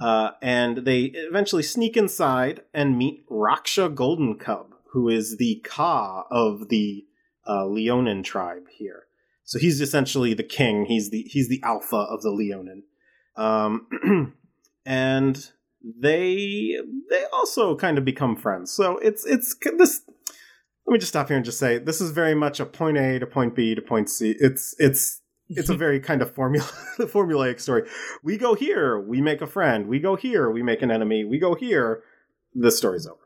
Uh, 0.00 0.32
and 0.40 0.78
they 0.78 1.12
eventually 1.14 1.62
sneak 1.62 1.96
inside 1.96 2.62
and 2.74 2.98
meet 2.98 3.24
Raksha 3.28 3.94
Golden 3.94 4.36
Cub, 4.36 4.74
who 4.92 5.08
is 5.08 5.36
the 5.36 5.60
Ka 5.64 6.26
of 6.30 6.68
the 6.70 7.04
uh, 7.48 7.66
Leonin 7.66 8.22
tribe 8.22 8.68
here. 8.70 9.06
So 9.44 9.58
he's 9.58 9.80
essentially 9.80 10.34
the 10.34 10.42
king. 10.42 10.86
He's 10.86 11.10
the 11.10 11.22
he's 11.22 11.48
the 11.48 11.60
alpha 11.62 11.96
of 11.96 12.22
the 12.22 12.30
Leonin. 12.30 12.84
Um, 13.36 14.34
and 14.86 15.50
they 15.82 16.76
they 17.10 17.24
also 17.32 17.76
kind 17.76 17.98
of 17.98 18.04
become 18.04 18.36
friends. 18.36 18.70
So 18.70 18.98
it's 18.98 19.26
it's 19.26 19.56
this. 19.76 20.02
Let 20.86 20.92
me 20.92 20.98
just 20.98 21.12
stop 21.12 21.28
here 21.28 21.36
and 21.36 21.44
just 21.44 21.58
say 21.58 21.78
this 21.78 22.00
is 22.00 22.10
very 22.10 22.34
much 22.34 22.60
a 22.60 22.66
point 22.66 22.98
A 22.98 23.18
to 23.18 23.26
point 23.26 23.54
B 23.54 23.74
to 23.74 23.82
point 23.82 24.10
C. 24.10 24.34
It's 24.38 24.74
it's 24.78 25.20
it's 25.48 25.68
a 25.68 25.76
very 25.76 26.00
kind 26.00 26.22
of 26.22 26.34
formula 26.34 26.66
formulaic 26.98 27.60
story. 27.60 27.88
We 28.22 28.36
go 28.36 28.54
here, 28.54 29.00
we 29.00 29.20
make 29.20 29.42
a 29.42 29.46
friend. 29.46 29.86
We 29.86 29.98
go 29.98 30.16
here, 30.16 30.50
we 30.50 30.62
make 30.62 30.82
an 30.82 30.90
enemy. 30.90 31.24
We 31.24 31.38
go 31.38 31.54
here, 31.54 32.02
the 32.54 32.70
story's 32.70 33.06
over. 33.06 33.18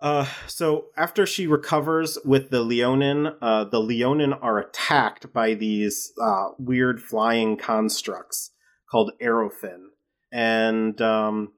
Uh, 0.00 0.26
so 0.46 0.86
after 0.96 1.26
she 1.26 1.46
recovers 1.46 2.16
with 2.24 2.50
the 2.50 2.62
Leonin, 2.62 3.34
uh, 3.42 3.64
the 3.64 3.80
Leonin 3.80 4.32
are 4.32 4.58
attacked 4.58 5.32
by 5.32 5.54
these 5.54 6.12
uh, 6.22 6.48
weird 6.58 7.02
flying 7.02 7.56
constructs 7.56 8.50
called 8.90 9.12
Aerofin 9.22 9.90
and 10.32 11.00
um, 11.00 11.52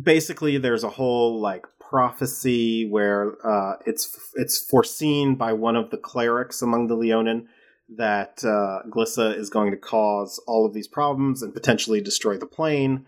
basically 0.00 0.58
there's 0.58 0.84
a 0.84 0.90
whole 0.90 1.40
like 1.40 1.66
prophecy 1.80 2.88
where 2.88 3.34
uh, 3.46 3.76
it's 3.86 4.18
it's 4.34 4.58
foreseen 4.58 5.36
by 5.36 5.52
one 5.52 5.76
of 5.76 5.90
the 5.90 5.96
clerics 5.96 6.62
among 6.62 6.88
the 6.88 6.96
Leonin 6.96 7.48
that 7.96 8.42
uh, 8.44 8.82
Glissa 8.90 9.36
is 9.36 9.48
going 9.48 9.70
to 9.70 9.76
cause 9.76 10.42
all 10.48 10.66
of 10.66 10.74
these 10.74 10.88
problems 10.88 11.42
and 11.42 11.54
potentially 11.54 12.00
destroy 12.00 12.36
the 12.36 12.46
plane. 12.46 13.06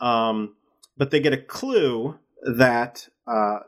Um, 0.00 0.56
but 0.96 1.12
they 1.12 1.20
get 1.20 1.32
a 1.32 1.40
clue 1.40 2.18
that 2.56 3.08
uh, 3.28 3.60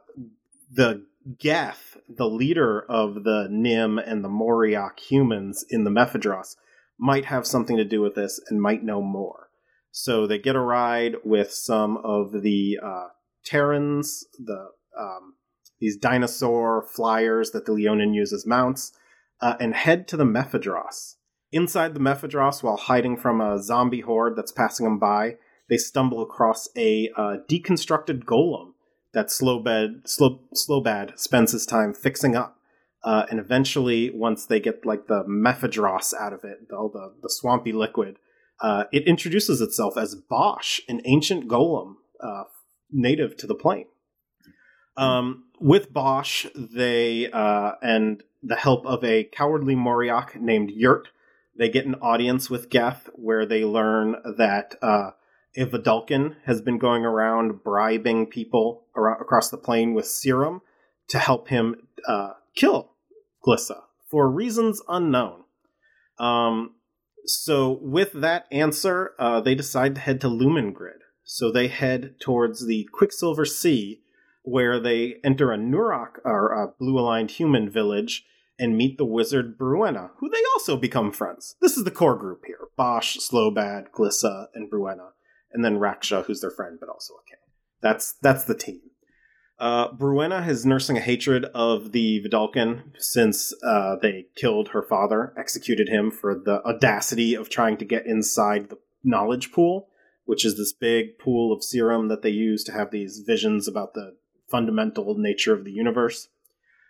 the 0.70 1.06
Geth, 1.38 1.96
the 2.08 2.28
leader 2.28 2.84
of 2.88 3.24
the 3.24 3.48
Nim 3.50 3.98
and 3.98 4.24
the 4.24 4.28
Moriok 4.28 4.98
humans 4.98 5.64
in 5.68 5.84
the 5.84 5.90
Mephidros, 5.90 6.56
might 6.98 7.26
have 7.26 7.46
something 7.46 7.76
to 7.76 7.84
do 7.84 8.00
with 8.00 8.14
this 8.14 8.40
and 8.48 8.60
might 8.60 8.82
know 8.82 9.02
more. 9.02 9.48
So 9.90 10.26
they 10.26 10.38
get 10.38 10.56
a 10.56 10.60
ride 10.60 11.16
with 11.24 11.52
some 11.52 11.98
of 11.98 12.42
the 12.42 12.78
uh, 12.82 13.08
Pterons, 13.44 14.24
the 14.38 14.70
um, 14.98 15.34
these 15.80 15.96
dinosaur 15.96 16.82
flyers 16.82 17.52
that 17.52 17.66
the 17.66 17.72
Leonin 17.72 18.14
use 18.14 18.32
as 18.32 18.46
mounts, 18.46 18.92
uh, 19.40 19.54
and 19.60 19.74
head 19.74 20.08
to 20.08 20.16
the 20.16 20.24
Mephidros. 20.24 21.14
Inside 21.52 21.94
the 21.94 22.00
Mephidros, 22.00 22.62
while 22.62 22.76
hiding 22.76 23.16
from 23.16 23.40
a 23.40 23.62
zombie 23.62 24.00
horde 24.00 24.36
that's 24.36 24.52
passing 24.52 24.84
them 24.84 24.98
by, 24.98 25.36
they 25.68 25.76
stumble 25.76 26.20
across 26.20 26.68
a 26.76 27.10
uh, 27.16 27.36
deconstructed 27.48 28.24
golem 28.24 28.72
that 29.18 29.30
Slobad, 29.30 30.06
Slow, 30.06 30.38
Slobad 30.54 31.18
spends 31.18 31.50
his 31.50 31.66
time 31.66 31.92
fixing 31.92 32.36
up. 32.36 32.56
Uh, 33.02 33.26
and 33.28 33.40
eventually, 33.40 34.10
once 34.10 34.46
they 34.46 34.60
get 34.60 34.86
like 34.86 35.08
the 35.08 35.24
Mephidros 35.24 36.14
out 36.14 36.32
of 36.32 36.44
it, 36.44 36.58
all 36.72 36.88
the, 36.88 37.14
the 37.20 37.28
swampy 37.28 37.72
liquid, 37.72 38.18
uh, 38.60 38.84
it 38.92 39.08
introduces 39.08 39.60
itself 39.60 39.96
as 39.96 40.14
Bosch, 40.14 40.80
an 40.88 41.00
ancient 41.04 41.48
golem 41.48 41.94
uh, 42.22 42.44
native 42.92 43.36
to 43.38 43.48
the 43.48 43.56
plane. 43.56 43.86
Um, 44.96 45.46
with 45.60 45.92
Bosch, 45.92 46.46
they 46.54 47.28
uh, 47.32 47.72
and 47.82 48.22
the 48.40 48.56
help 48.56 48.86
of 48.86 49.02
a 49.02 49.24
cowardly 49.24 49.74
Moriok 49.74 50.36
named 50.36 50.70
Yurt, 50.70 51.08
they 51.56 51.68
get 51.68 51.86
an 51.86 51.96
audience 51.96 52.48
with 52.48 52.70
Geth 52.70 53.08
where 53.14 53.44
they 53.44 53.64
learn 53.64 54.14
that 54.36 54.76
uh, 55.58 55.62
a 55.62 55.66
Vedalken 55.66 56.36
has 56.44 56.60
been 56.60 56.78
going 56.78 57.04
around 57.04 57.62
bribing 57.62 58.26
people 58.26 58.84
around, 58.96 59.20
across 59.20 59.50
the 59.50 59.56
plane 59.56 59.94
with 59.94 60.06
serum 60.06 60.62
to 61.08 61.18
help 61.18 61.48
him 61.48 61.88
uh, 62.06 62.32
kill 62.54 62.92
Glissa 63.46 63.82
for 64.10 64.30
reasons 64.30 64.82
unknown. 64.88 65.44
Um, 66.18 66.74
so, 67.24 67.78
with 67.82 68.12
that 68.14 68.46
answer, 68.50 69.12
uh, 69.18 69.40
they 69.40 69.54
decide 69.54 69.94
to 69.96 70.00
head 70.00 70.20
to 70.22 70.28
Lumengrid. 70.28 71.00
So 71.24 71.52
they 71.52 71.68
head 71.68 72.14
towards 72.20 72.66
the 72.66 72.88
Quicksilver 72.90 73.44
Sea, 73.44 74.00
where 74.42 74.80
they 74.80 75.16
enter 75.22 75.52
a 75.52 75.58
Neurok 75.58 76.20
or 76.24 76.52
a 76.52 76.72
blue 76.78 76.98
aligned 76.98 77.32
human 77.32 77.68
village 77.68 78.24
and 78.58 78.78
meet 78.78 78.96
the 78.96 79.04
wizard 79.04 79.58
Bruenna, 79.58 80.10
who 80.16 80.30
they 80.30 80.42
also 80.54 80.78
become 80.78 81.12
friends. 81.12 81.56
This 81.60 81.76
is 81.76 81.84
the 81.84 81.90
core 81.90 82.16
group 82.16 82.44
here 82.46 82.68
Bosch, 82.76 83.18
Slobad, 83.18 83.90
Glissa, 83.90 84.46
and 84.54 84.70
Bruenna 84.70 85.10
and 85.52 85.64
then 85.64 85.78
Raksha, 85.78 86.24
who's 86.24 86.40
their 86.40 86.50
friend 86.50 86.78
but 86.80 86.88
also 86.88 87.14
a 87.14 87.28
king. 87.28 87.38
That's 87.80 88.14
that's 88.20 88.44
the 88.44 88.54
team. 88.54 88.80
Uh, 89.58 89.90
Bruenna 89.90 90.46
is 90.46 90.64
nursing 90.64 90.96
a 90.96 91.00
hatred 91.00 91.46
of 91.46 91.90
the 91.90 92.22
Vedalken 92.22 92.92
since 92.96 93.52
uh, 93.64 93.96
they 94.00 94.26
killed 94.36 94.68
her 94.68 94.82
father, 94.82 95.34
executed 95.36 95.88
him 95.88 96.12
for 96.12 96.34
the 96.34 96.62
audacity 96.64 97.34
of 97.34 97.48
trying 97.48 97.76
to 97.78 97.84
get 97.84 98.06
inside 98.06 98.68
the 98.68 98.78
knowledge 99.02 99.50
pool, 99.50 99.88
which 100.26 100.44
is 100.44 100.56
this 100.56 100.72
big 100.72 101.18
pool 101.18 101.52
of 101.52 101.64
serum 101.64 102.06
that 102.06 102.22
they 102.22 102.30
use 102.30 102.62
to 102.64 102.72
have 102.72 102.92
these 102.92 103.24
visions 103.26 103.66
about 103.66 103.94
the 103.94 104.16
fundamental 104.48 105.16
nature 105.18 105.52
of 105.52 105.64
the 105.64 105.72
universe. 105.72 106.28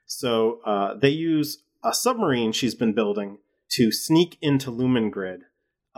So 0.04 0.60
uh, 0.66 0.94
they 0.94 1.10
use 1.10 1.62
a 1.82 1.94
submarine 1.94 2.52
she's 2.52 2.74
been 2.74 2.92
building 2.92 3.38
to 3.70 3.90
sneak 3.90 4.36
into 4.42 4.70
Lumengrid 4.70 5.42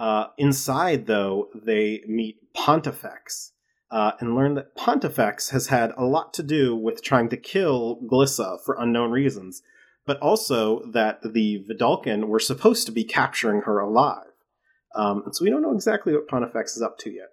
uh, 0.00 0.28
inside, 0.38 1.07
though, 1.07 1.50
they 1.54 2.02
meet 2.09 2.38
Pontifex 2.54 3.52
uh, 3.90 4.12
and 4.19 4.35
learn 4.35 4.54
that 4.54 4.75
Pontifex 4.75 5.50
has 5.50 5.66
had 5.66 5.92
a 5.95 6.07
lot 6.07 6.33
to 6.35 6.42
do 6.42 6.75
with 6.75 7.02
trying 7.02 7.28
to 7.28 7.37
kill 7.37 8.00
Glissa 8.11 8.59
for 8.64 8.78
unknown 8.78 9.11
reasons, 9.11 9.61
but 10.07 10.19
also 10.21 10.83
that 10.87 11.21
the 11.23 11.62
Vedalken 11.69 12.28
were 12.28 12.40
supposed 12.40 12.87
to 12.87 12.92
be 12.92 13.04
capturing 13.04 13.61
her 13.62 13.78
alive. 13.78 14.33
Um, 14.95 15.23
and 15.26 15.37
so 15.37 15.45
we 15.45 15.50
don't 15.50 15.61
know 15.61 15.75
exactly 15.75 16.14
what 16.14 16.28
Pontifex 16.28 16.76
is 16.76 16.83
up 16.83 16.97
to 17.00 17.11
yet. 17.11 17.28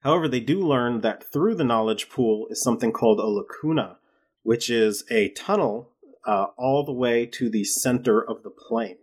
However, 0.00 0.28
they 0.28 0.40
do 0.40 0.60
learn 0.60 1.02
that 1.02 1.30
through 1.30 1.56
the 1.56 1.64
knowledge 1.64 2.08
pool 2.08 2.46
is 2.48 2.62
something 2.62 2.90
called 2.90 3.20
a 3.20 3.26
lacuna, 3.26 3.98
which 4.44 4.70
is 4.70 5.04
a 5.10 5.28
tunnel 5.32 5.90
uh, 6.26 6.46
all 6.56 6.84
the 6.84 6.92
way 6.92 7.26
to 7.26 7.50
the 7.50 7.64
center 7.64 8.18
of 8.18 8.44
the 8.44 8.50
plane. 8.50 8.96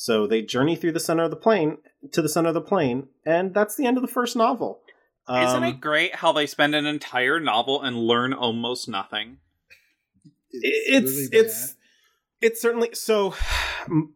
So 0.00 0.26
they 0.26 0.40
journey 0.40 0.76
through 0.76 0.92
the 0.92 0.98
center 0.98 1.24
of 1.24 1.30
the 1.30 1.36
plane 1.36 1.76
to 2.12 2.22
the 2.22 2.28
center 2.30 2.48
of 2.48 2.54
the 2.54 2.62
plane, 2.62 3.08
and 3.26 3.52
that's 3.52 3.76
the 3.76 3.84
end 3.84 3.98
of 3.98 4.00
the 4.00 4.08
first 4.08 4.34
novel. 4.34 4.80
Um, 5.28 5.46
Isn't 5.46 5.64
it 5.64 5.80
great 5.82 6.14
how 6.14 6.32
they 6.32 6.46
spend 6.46 6.74
an 6.74 6.86
entire 6.86 7.38
novel 7.38 7.82
and 7.82 7.98
learn 7.98 8.32
almost 8.32 8.88
nothing? 8.88 9.40
it's 10.52 11.12
really 11.12 11.28
it's 11.32 11.76
it's 12.40 12.62
certainly 12.62 12.88
so 12.94 13.34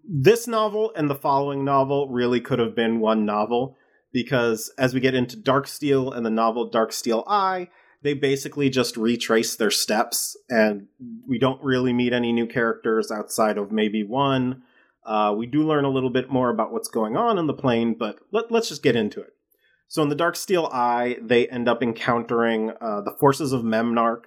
this 0.02 0.48
novel 0.48 0.90
and 0.96 1.10
the 1.10 1.14
following 1.14 1.66
novel 1.66 2.08
really 2.08 2.40
could 2.40 2.60
have 2.60 2.74
been 2.74 2.98
one 2.98 3.26
novel 3.26 3.76
because 4.10 4.72
as 4.78 4.94
we 4.94 5.00
get 5.00 5.14
into 5.14 5.36
Darksteel 5.36 6.16
and 6.16 6.24
the 6.24 6.30
novel 6.30 6.70
Darksteel 6.70 7.24
eye 7.26 7.68
they 8.00 8.14
basically 8.14 8.70
just 8.70 8.96
retrace 8.96 9.54
their 9.54 9.70
steps 9.70 10.34
and 10.48 10.86
we 11.28 11.38
don't 11.38 11.62
really 11.62 11.92
meet 11.92 12.14
any 12.14 12.32
new 12.32 12.46
characters 12.46 13.10
outside 13.10 13.58
of 13.58 13.70
maybe 13.70 14.02
one 14.02 14.62
uh, 15.06 15.34
we 15.36 15.46
do 15.46 15.66
learn 15.66 15.84
a 15.84 15.90
little 15.90 16.10
bit 16.10 16.30
more 16.30 16.50
about 16.50 16.72
what's 16.72 16.88
going 16.88 17.16
on 17.16 17.38
in 17.38 17.46
the 17.46 17.54
plane 17.54 17.94
but 17.98 18.18
let, 18.32 18.50
let's 18.50 18.68
just 18.68 18.82
get 18.82 18.96
into 18.96 19.20
it 19.20 19.34
so 19.88 20.02
in 20.02 20.08
the 20.08 20.16
Darksteel 20.16 20.72
eye 20.72 21.16
they 21.22 21.46
end 21.48 21.68
up 21.68 21.82
encountering 21.82 22.70
uh, 22.80 23.00
the 23.02 23.16
forces 23.18 23.52
of 23.52 23.62
memnarch 23.62 24.24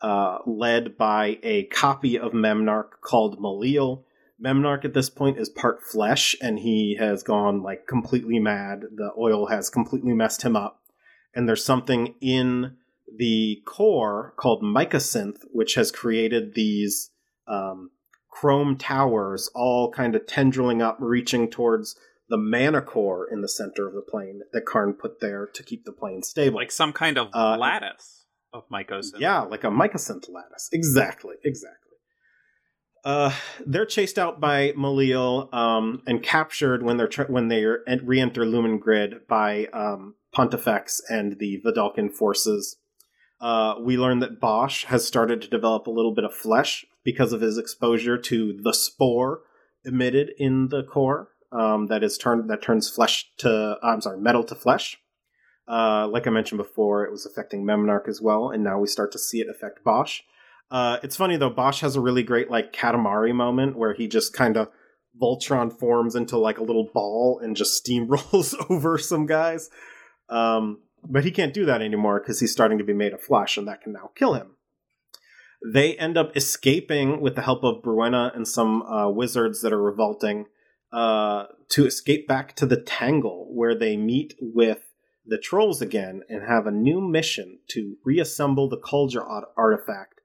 uh, 0.00 0.38
led 0.46 0.96
by 0.96 1.38
a 1.42 1.64
copy 1.64 2.18
of 2.18 2.32
Memnarch 2.32 3.00
called 3.00 3.40
Malil. 3.40 4.04
Memnarch 4.42 4.84
at 4.84 4.94
this 4.94 5.10
point 5.10 5.38
is 5.38 5.48
part 5.48 5.82
flesh, 5.82 6.36
and 6.40 6.60
he 6.60 6.96
has 6.98 7.22
gone 7.22 7.62
like 7.62 7.86
completely 7.86 8.38
mad. 8.38 8.84
The 8.94 9.10
oil 9.18 9.46
has 9.46 9.68
completely 9.68 10.14
messed 10.14 10.42
him 10.42 10.54
up, 10.54 10.80
and 11.34 11.48
there's 11.48 11.64
something 11.64 12.14
in 12.20 12.76
the 13.16 13.62
core 13.66 14.34
called 14.36 14.62
Mycosynth, 14.62 15.42
which 15.52 15.74
has 15.74 15.90
created 15.90 16.54
these 16.54 17.10
um, 17.48 17.90
chrome 18.40 18.76
towers, 18.76 19.50
all 19.54 19.90
kind 19.90 20.14
of 20.14 20.24
tendriling 20.26 20.80
up, 20.80 20.96
reaching 21.00 21.50
towards 21.50 21.96
the 22.28 22.36
mana 22.36 22.80
core 22.80 23.26
in 23.32 23.40
the 23.40 23.48
center 23.48 23.88
of 23.88 23.94
the 23.94 24.02
plane 24.02 24.42
that 24.52 24.64
Karn 24.64 24.92
put 24.92 25.20
there 25.20 25.48
to 25.54 25.62
keep 25.64 25.84
the 25.84 25.92
plane 25.92 26.22
stable. 26.22 26.56
Like 26.56 26.70
some 26.70 26.92
kind 26.92 27.18
of 27.18 27.28
Uh, 27.34 27.56
lattice 27.58 28.26
of 28.52 28.62
mycosynth. 28.68 29.18
Yeah, 29.18 29.40
like 29.40 29.64
a 29.64 29.68
mycosynth 29.68 30.28
lattice. 30.32 30.68
Exactly, 30.72 31.34
exactly. 31.42 31.96
Uh, 33.04 33.32
they're 33.66 33.86
chased 33.86 34.18
out 34.18 34.40
by 34.40 34.72
Malil 34.72 35.52
um, 35.52 36.02
and 36.06 36.22
captured 36.22 36.82
when 36.82 36.96
they're 36.96 37.08
tr- 37.08 37.32
when 37.32 37.48
they 37.48 37.64
re-enter 37.64 38.42
Lumengrid 38.42 39.26
by 39.28 39.66
um, 39.72 40.14
Pontifex 40.32 41.00
and 41.08 41.38
the 41.38 41.60
Vedalken 41.64 42.12
forces. 42.12 42.76
Uh, 43.40 43.74
we 43.80 43.96
learn 43.96 44.18
that 44.18 44.40
Bosch 44.40 44.84
has 44.86 45.06
started 45.06 45.40
to 45.42 45.48
develop 45.48 45.86
a 45.86 45.90
little 45.90 46.14
bit 46.14 46.24
of 46.24 46.34
flesh 46.34 46.84
because 47.08 47.32
of 47.32 47.40
his 47.40 47.56
exposure 47.56 48.18
to 48.18 48.60
the 48.62 48.74
spore 48.74 49.40
emitted 49.82 50.30
in 50.36 50.68
the 50.68 50.82
core. 50.82 51.30
Um, 51.50 51.86
that 51.86 52.04
is 52.04 52.18
turned 52.18 52.50
that 52.50 52.60
turns 52.60 52.90
flesh 52.90 53.30
to 53.38 53.78
I'm 53.82 54.02
sorry 54.02 54.20
metal 54.20 54.44
to 54.44 54.54
flesh. 54.54 54.98
Uh, 55.66 56.06
like 56.06 56.26
I 56.26 56.30
mentioned 56.30 56.58
before, 56.58 57.06
it 57.06 57.10
was 57.10 57.24
affecting 57.24 57.64
Memnarch 57.64 58.08
as 58.08 58.20
well, 58.20 58.50
and 58.50 58.62
now 58.62 58.78
we 58.78 58.86
start 58.86 59.10
to 59.12 59.18
see 59.18 59.40
it 59.40 59.48
affect 59.48 59.82
Bosch. 59.82 60.20
Uh, 60.70 60.98
it's 61.02 61.16
funny 61.16 61.38
though, 61.38 61.48
Bosch 61.48 61.80
has 61.80 61.96
a 61.96 62.00
really 62.02 62.22
great 62.22 62.50
like 62.50 62.74
Katamari 62.74 63.34
moment 63.34 63.78
where 63.78 63.94
he 63.94 64.06
just 64.06 64.34
kind 64.34 64.58
of 64.58 64.68
Voltron 65.18 65.72
forms 65.72 66.14
into 66.14 66.36
like 66.36 66.58
a 66.58 66.62
little 66.62 66.90
ball 66.92 67.40
and 67.42 67.56
just 67.56 67.82
steamrolls 67.82 68.54
over 68.70 68.98
some 68.98 69.24
guys. 69.24 69.70
Um, 70.28 70.82
but 71.08 71.24
he 71.24 71.30
can't 71.30 71.54
do 71.54 71.64
that 71.64 71.80
anymore 71.80 72.20
because 72.20 72.38
he's 72.38 72.52
starting 72.52 72.76
to 72.76 72.84
be 72.84 72.92
made 72.92 73.14
of 73.14 73.22
flesh, 73.22 73.56
and 73.56 73.66
that 73.66 73.80
can 73.80 73.94
now 73.94 74.10
kill 74.14 74.34
him. 74.34 74.57
They 75.64 75.96
end 75.96 76.16
up 76.16 76.36
escaping 76.36 77.20
with 77.20 77.34
the 77.34 77.42
help 77.42 77.64
of 77.64 77.82
Bruenna 77.82 78.34
and 78.34 78.46
some 78.46 78.82
uh, 78.82 79.10
wizards 79.10 79.60
that 79.62 79.72
are 79.72 79.82
revolting 79.82 80.46
uh, 80.92 81.46
to 81.70 81.86
escape 81.86 82.28
back 82.28 82.54
to 82.56 82.66
the 82.66 82.80
Tangle, 82.80 83.48
where 83.52 83.74
they 83.74 83.96
meet 83.96 84.34
with 84.40 84.84
the 85.26 85.38
trolls 85.38 85.82
again 85.82 86.22
and 86.28 86.42
have 86.48 86.66
a 86.66 86.70
new 86.70 87.00
mission 87.00 87.58
to 87.68 87.96
reassemble 88.04 88.68
the 88.68 88.80
art- 89.20 89.48
artifact, 89.56 90.20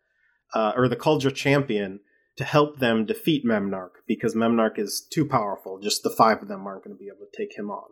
uh, 0.53 0.71
or 0.75 0.87
the 0.87 0.95
Kaldra 0.95 1.33
champion, 1.33 1.99
to 2.37 2.43
help 2.43 2.79
them 2.79 3.05
defeat 3.05 3.45
Memnarch, 3.45 4.01
because 4.07 4.35
Memnarch 4.35 4.79
is 4.79 5.05
too 5.11 5.25
powerful. 5.25 5.79
Just 5.79 6.03
the 6.03 6.09
five 6.09 6.41
of 6.41 6.47
them 6.47 6.65
aren't 6.65 6.83
going 6.83 6.95
to 6.95 6.99
be 6.99 7.09
able 7.09 7.27
to 7.29 7.37
take 7.37 7.57
him 7.57 7.69
on. 7.69 7.89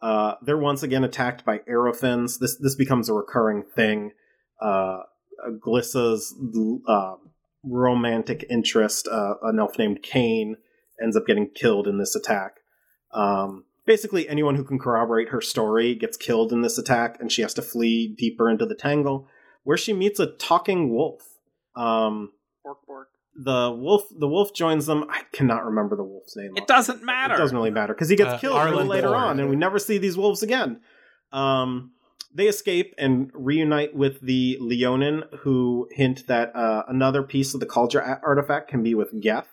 Uh, 0.00 0.36
they're 0.42 0.56
once 0.56 0.82
again 0.82 1.04
attacked 1.04 1.44
by 1.44 1.58
Aerophins. 1.68 2.38
This 2.38 2.56
this 2.58 2.74
becomes 2.74 3.08
a 3.08 3.14
recurring 3.14 3.64
thing. 3.76 4.12
Uh, 4.60 5.00
Glissa's 5.60 6.34
uh, 6.86 7.14
romantic 7.64 8.44
interest, 8.50 9.08
uh, 9.08 9.34
an 9.42 9.58
elf 9.58 9.78
named 9.78 10.02
Kane, 10.02 10.56
ends 11.02 11.16
up 11.16 11.26
getting 11.26 11.48
killed 11.50 11.86
in 11.86 11.98
this 11.98 12.14
attack. 12.14 12.56
Um, 13.12 13.64
basically, 13.86 14.28
anyone 14.28 14.54
who 14.56 14.64
can 14.64 14.78
corroborate 14.78 15.30
her 15.30 15.40
story 15.40 15.94
gets 15.94 16.16
killed 16.16 16.52
in 16.52 16.62
this 16.62 16.78
attack, 16.78 17.16
and 17.20 17.30
she 17.32 17.42
has 17.42 17.54
to 17.54 17.62
flee 17.62 18.14
deeper 18.16 18.48
into 18.50 18.66
the 18.66 18.74
tangle, 18.74 19.28
where 19.64 19.76
she 19.76 19.92
meets 19.92 20.18
a 20.20 20.26
talking 20.26 20.90
wolf. 20.92 21.22
Um, 21.76 22.32
Bork, 22.64 22.78
bork. 22.86 23.08
the 23.34 23.70
wolf, 23.76 24.04
the 24.16 24.28
wolf 24.28 24.52
joins 24.54 24.86
them. 24.86 25.04
I 25.08 25.22
cannot 25.32 25.64
remember 25.64 25.96
the 25.96 26.04
wolf's 26.04 26.36
name. 26.36 26.52
It 26.56 26.66
doesn't 26.66 27.02
matter. 27.02 27.34
It 27.34 27.38
doesn't 27.38 27.56
really 27.56 27.70
matter 27.70 27.94
because 27.94 28.08
he 28.08 28.16
gets 28.16 28.34
Uh, 28.34 28.38
killed 28.38 28.56
a 28.60 28.64
little 28.70 28.84
later 28.86 29.08
Thor. 29.08 29.16
on, 29.16 29.40
and 29.40 29.48
we 29.48 29.56
never 29.56 29.78
see 29.78 29.98
these 29.98 30.16
wolves 30.16 30.42
again. 30.42 30.80
Um, 31.32 31.92
they 32.32 32.46
escape 32.46 32.94
and 32.96 33.30
reunite 33.34 33.94
with 33.94 34.20
the 34.20 34.56
Leonin, 34.60 35.24
who 35.40 35.88
hint 35.90 36.26
that 36.28 36.54
uh, 36.54 36.84
another 36.88 37.22
piece 37.22 37.54
of 37.54 37.60
the 37.60 37.66
Kaldra 37.66 38.20
artifact 38.22 38.68
can 38.68 38.82
be 38.82 38.94
with 38.94 39.20
Geth. 39.20 39.48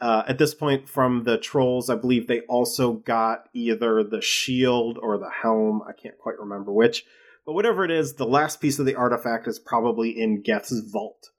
Uh, 0.00 0.22
at 0.28 0.38
this 0.38 0.54
point, 0.54 0.88
from 0.88 1.24
the 1.24 1.38
trolls, 1.38 1.90
I 1.90 1.96
believe 1.96 2.26
they 2.26 2.40
also 2.42 2.92
got 2.92 3.48
either 3.52 4.04
the 4.04 4.20
shield 4.20 4.98
or 5.02 5.18
the 5.18 5.30
helm. 5.42 5.82
I 5.88 5.92
can't 5.92 6.18
quite 6.18 6.38
remember 6.38 6.72
which. 6.72 7.04
But 7.44 7.54
whatever 7.54 7.84
it 7.84 7.90
is, 7.90 8.14
the 8.14 8.26
last 8.26 8.60
piece 8.60 8.78
of 8.78 8.86
the 8.86 8.94
artifact 8.94 9.48
is 9.48 9.58
probably 9.58 10.10
in 10.10 10.42
Geth's 10.42 10.80
vault. 10.80 11.30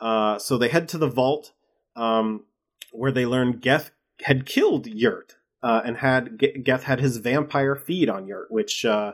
Uh, 0.00 0.38
so 0.38 0.58
they 0.58 0.68
head 0.68 0.88
to 0.88 0.98
the 0.98 1.08
vault, 1.08 1.52
um, 1.94 2.44
where 2.92 3.12
they 3.12 3.24
learn 3.24 3.60
Geth 3.60 3.92
had 4.24 4.44
killed 4.44 4.86
Yurt, 4.86 5.36
uh, 5.62 5.82
and 5.84 5.98
had 5.98 6.38
Ge- 6.38 6.64
Geth 6.64 6.82
had 6.82 7.00
his 7.00 7.18
vampire 7.18 7.76
feed 7.76 8.10
on 8.10 8.26
Yurt, 8.26 8.50
which 8.50 8.84
uh, 8.84 9.12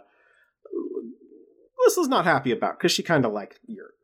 Glissa's 1.83 2.09
not 2.09 2.25
happy 2.25 2.53
about 2.53 2.79
because 2.79 2.93
she 2.93 3.03
kind 3.03 3.25
of 3.25 3.33
liked 3.33 3.61
Yurt. 3.67 3.95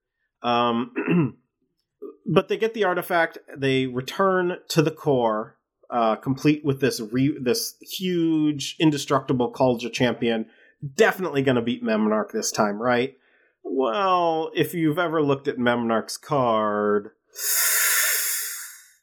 Um, 0.42 1.36
but 2.26 2.48
they 2.48 2.56
get 2.56 2.74
the 2.74 2.84
artifact. 2.84 3.38
They 3.56 3.86
return 3.86 4.58
to 4.68 4.82
the 4.82 4.90
core, 4.90 5.56
uh, 5.90 6.16
complete 6.16 6.64
with 6.64 6.80
this 6.80 7.00
re- 7.00 7.38
this 7.40 7.74
huge, 7.80 8.76
indestructible 8.78 9.52
Kaldra 9.52 9.92
champion. 9.92 10.46
Definitely 10.94 11.42
going 11.42 11.56
to 11.56 11.62
beat 11.62 11.82
Memnarch 11.82 12.30
this 12.30 12.52
time, 12.52 12.80
right? 12.80 13.16
Well, 13.64 14.50
if 14.54 14.74
you've 14.74 14.98
ever 14.98 15.22
looked 15.22 15.48
at 15.48 15.58
Memnarch's 15.58 16.16
card, 16.16 17.10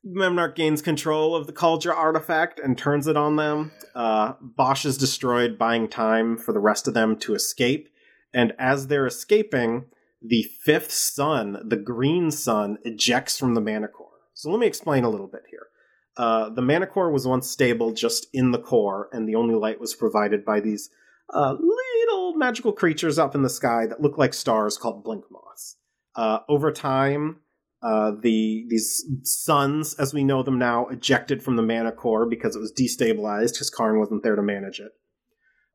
Memnarch 0.05 0.55
gains 0.55 0.81
control 0.81 1.35
of 1.35 1.47
the 1.47 1.53
Kaldra 1.53 1.95
artifact 1.95 2.59
and 2.59 2.77
turns 2.77 3.07
it 3.07 3.17
on 3.17 3.35
them. 3.35 3.71
Uh, 3.93 4.33
Bosch 4.39 4.85
is 4.85 4.97
destroyed, 4.97 5.57
buying 5.57 5.87
time 5.87 6.37
for 6.37 6.53
the 6.53 6.59
rest 6.59 6.87
of 6.87 6.93
them 6.93 7.17
to 7.17 7.33
escape. 7.35 7.89
And 8.35 8.53
as 8.59 8.87
they're 8.87 9.07
escaping, 9.07 9.85
the 10.21 10.43
fifth 10.43 10.91
sun, 10.91 11.57
the 11.65 11.77
green 11.77 12.29
sun, 12.29 12.77
ejects 12.83 13.39
from 13.39 13.55
the 13.55 13.61
mana 13.61 13.87
core. 13.87 14.09
So 14.33 14.51
let 14.51 14.59
me 14.59 14.67
explain 14.67 15.05
a 15.05 15.09
little 15.09 15.27
bit 15.27 15.43
here. 15.49 15.67
Uh, 16.17 16.49
the 16.49 16.61
mana 16.61 16.85
core 16.85 17.11
was 17.11 17.25
once 17.25 17.49
stable 17.49 17.93
just 17.93 18.27
in 18.33 18.51
the 18.51 18.59
core, 18.59 19.09
and 19.13 19.27
the 19.27 19.35
only 19.35 19.55
light 19.55 19.79
was 19.79 19.95
provided 19.95 20.43
by 20.43 20.59
these 20.59 20.89
uh, 21.33 21.55
little 21.59 22.33
magical 22.35 22.73
creatures 22.73 23.17
up 23.17 23.35
in 23.35 23.41
the 23.41 23.49
sky 23.49 23.87
that 23.87 24.01
look 24.01 24.17
like 24.17 24.33
stars 24.33 24.77
called 24.77 25.03
blink 25.03 25.23
moths. 25.31 25.77
Uh, 26.15 26.39
over 26.49 26.71
time, 26.71 27.37
uh, 27.81 28.11
the 28.21 28.65
these 28.67 29.05
suns, 29.23 29.93
as 29.95 30.13
we 30.13 30.23
know 30.23 30.43
them 30.43 30.59
now, 30.59 30.87
ejected 30.87 31.41
from 31.41 31.55
the 31.55 31.61
mana 31.61 31.91
core 31.91 32.25
because 32.25 32.55
it 32.55 32.59
was 32.59 32.73
destabilized 32.73 33.53
because 33.53 33.69
Karn 33.69 33.99
wasn't 33.99 34.23
there 34.23 34.35
to 34.35 34.41
manage 34.41 34.79
it. 34.79 34.91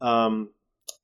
Um, 0.00 0.50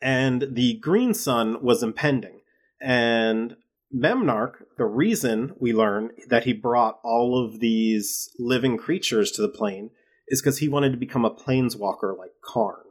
and 0.01 0.49
the 0.53 0.79
green 0.79 1.15
sun 1.15 1.63
was 1.63 1.83
impending. 1.83 2.41
And 2.81 3.57
Memnarch, 3.95 4.63
the 4.77 4.85
reason 4.85 5.55
we 5.59 5.73
learn 5.73 6.11
that 6.29 6.45
he 6.45 6.53
brought 6.53 6.99
all 7.03 7.43
of 7.43 7.61
these 7.61 8.31
living 8.39 8.77
creatures 8.77 9.31
to 9.33 9.43
the 9.43 9.49
plane 9.49 9.91
is 10.29 10.43
because 10.43 10.59
he 10.59 10.69
wanted 10.69 10.91
to 10.91 10.99
become 10.99 11.25
a 11.25 11.35
planeswalker 11.35 12.17
like 12.17 12.33
Karn. 12.45 12.83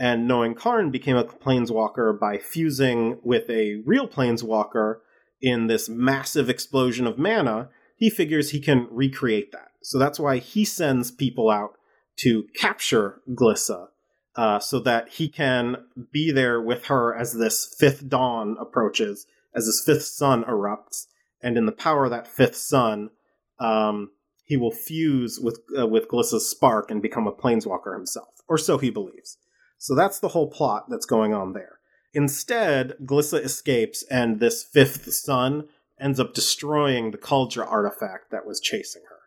And 0.00 0.26
knowing 0.26 0.54
Karn 0.54 0.90
became 0.90 1.16
a 1.16 1.24
planeswalker 1.24 2.18
by 2.18 2.38
fusing 2.38 3.18
with 3.22 3.48
a 3.48 3.82
real 3.84 4.08
planeswalker 4.08 4.96
in 5.40 5.66
this 5.66 5.88
massive 5.88 6.48
explosion 6.48 7.06
of 7.06 7.18
mana, 7.18 7.68
he 7.96 8.10
figures 8.10 8.50
he 8.50 8.60
can 8.60 8.88
recreate 8.90 9.52
that. 9.52 9.68
So 9.82 9.98
that's 9.98 10.18
why 10.18 10.38
he 10.38 10.64
sends 10.64 11.10
people 11.10 11.50
out 11.50 11.76
to 12.20 12.46
capture 12.58 13.20
Glissa 13.30 13.88
uh, 14.36 14.58
so 14.58 14.80
that 14.80 15.08
he 15.10 15.28
can 15.28 15.76
be 16.12 16.32
there 16.32 16.60
with 16.60 16.86
her 16.86 17.14
as 17.14 17.34
this 17.34 17.74
fifth 17.78 18.08
dawn 18.08 18.56
approaches, 18.60 19.26
as 19.54 19.66
this 19.66 19.82
fifth 19.84 20.04
sun 20.06 20.44
erupts, 20.44 21.06
and 21.42 21.56
in 21.58 21.66
the 21.66 21.72
power 21.72 22.04
of 22.04 22.10
that 22.10 22.26
fifth 22.26 22.56
sun, 22.56 23.10
um, 23.58 24.10
he 24.44 24.56
will 24.56 24.70
fuse 24.72 25.38
with 25.40 25.60
uh, 25.78 25.86
with 25.86 26.08
Glissa's 26.08 26.48
spark 26.48 26.90
and 26.90 27.02
become 27.02 27.26
a 27.26 27.32
planeswalker 27.32 27.94
himself, 27.94 28.40
or 28.48 28.58
so 28.58 28.78
he 28.78 28.90
believes. 28.90 29.38
So 29.78 29.94
that's 29.94 30.20
the 30.20 30.28
whole 30.28 30.48
plot 30.50 30.86
that's 30.88 31.06
going 31.06 31.34
on 31.34 31.52
there. 31.52 31.78
Instead, 32.14 32.94
Glissa 33.04 33.42
escapes, 33.42 34.02
and 34.10 34.38
this 34.38 34.62
fifth 34.62 35.12
sun 35.12 35.68
ends 36.00 36.20
up 36.20 36.34
destroying 36.34 37.10
the 37.10 37.18
Kaldra 37.18 37.66
artifact 37.70 38.30
that 38.30 38.46
was 38.46 38.60
chasing 38.60 39.02
her. 39.08 39.18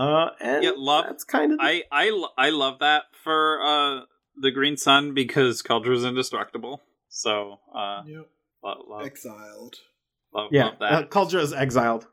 Uh, 0.00 0.30
and 0.40 0.64
Yeah, 0.64 0.72
love- 0.76 1.04
that's 1.06 1.24
kind 1.24 1.52
of 1.52 1.58
I 1.60 1.82
I 1.92 2.10
I 2.38 2.50
love 2.50 2.78
that 2.78 3.04
for 3.22 3.60
uh 3.62 4.00
the 4.36 4.50
Green 4.50 4.76
Sun 4.76 5.14
because 5.14 5.62
Kaldra's 5.62 6.04
indestructible. 6.04 6.80
So 7.08 7.60
uh 7.74 8.02
Yep. 8.06 8.26
love 8.64 8.78
love, 8.88 9.06
Exiled. 9.06 9.76
love, 10.34 10.48
yeah. 10.52 10.64
love 10.66 10.78
that. 10.80 10.92
Uh, 10.92 11.02
Kaldra 11.06 11.40
is 11.40 11.52
exiled. 11.52 12.06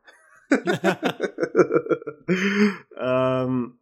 um, 3.00 3.76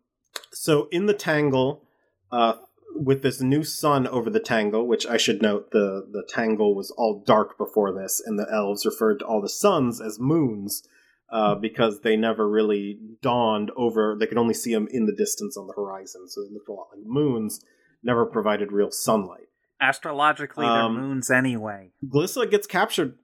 so 0.52 0.88
in 0.91 1.06
the 1.06 1.13
tangle, 1.13 1.84
uh, 2.32 2.54
with 2.95 3.21
this 3.21 3.41
new 3.41 3.63
sun 3.63 4.08
over 4.08 4.30
the 4.30 4.39
tangle, 4.39 4.88
which 4.88 5.06
I 5.06 5.17
should 5.17 5.41
note 5.41 5.71
the 5.71 6.08
the 6.12 6.23
tangle 6.28 6.76
was 6.76 6.91
all 6.91 7.23
dark 7.26 7.58
before 7.58 7.93
this, 7.93 8.21
and 8.26 8.39
the 8.39 8.47
elves 8.52 8.86
referred 8.86 9.19
to 9.19 9.26
all 9.26 9.41
the 9.41 9.50
suns 9.50 10.02
as 10.02 10.19
moons. 10.19 10.84
Uh, 11.30 11.56
because 11.56 12.00
they 12.00 12.15
never 12.15 12.50
really 12.50 12.97
dawned 13.21 13.69
over, 13.76 14.15
they 14.17 14.26
could 14.26 14.38
only 14.38 14.54
see 14.54 14.73
them 14.73 14.88
in 14.91 15.08
the 15.08 15.12
distance 15.13 15.58
on 15.58 15.67
the 15.67 15.73
horizon, 15.73 16.21
so 16.30 16.41
they 16.41 16.54
looked 16.54 16.69
a 16.69 16.71
lot 16.71 16.88
like 16.95 17.06
moons. 17.06 17.60
Never 18.08 18.26
provided 18.26 18.72
real 18.72 18.89
sunlight. 18.89 19.50
Astrologically, 19.82 20.65
Um, 20.65 20.96
they're 20.96 21.04
moons 21.04 21.30
anyway. 21.30 21.91
Glissa 22.08 22.50
gets 22.50 22.65
captured. 22.65 23.17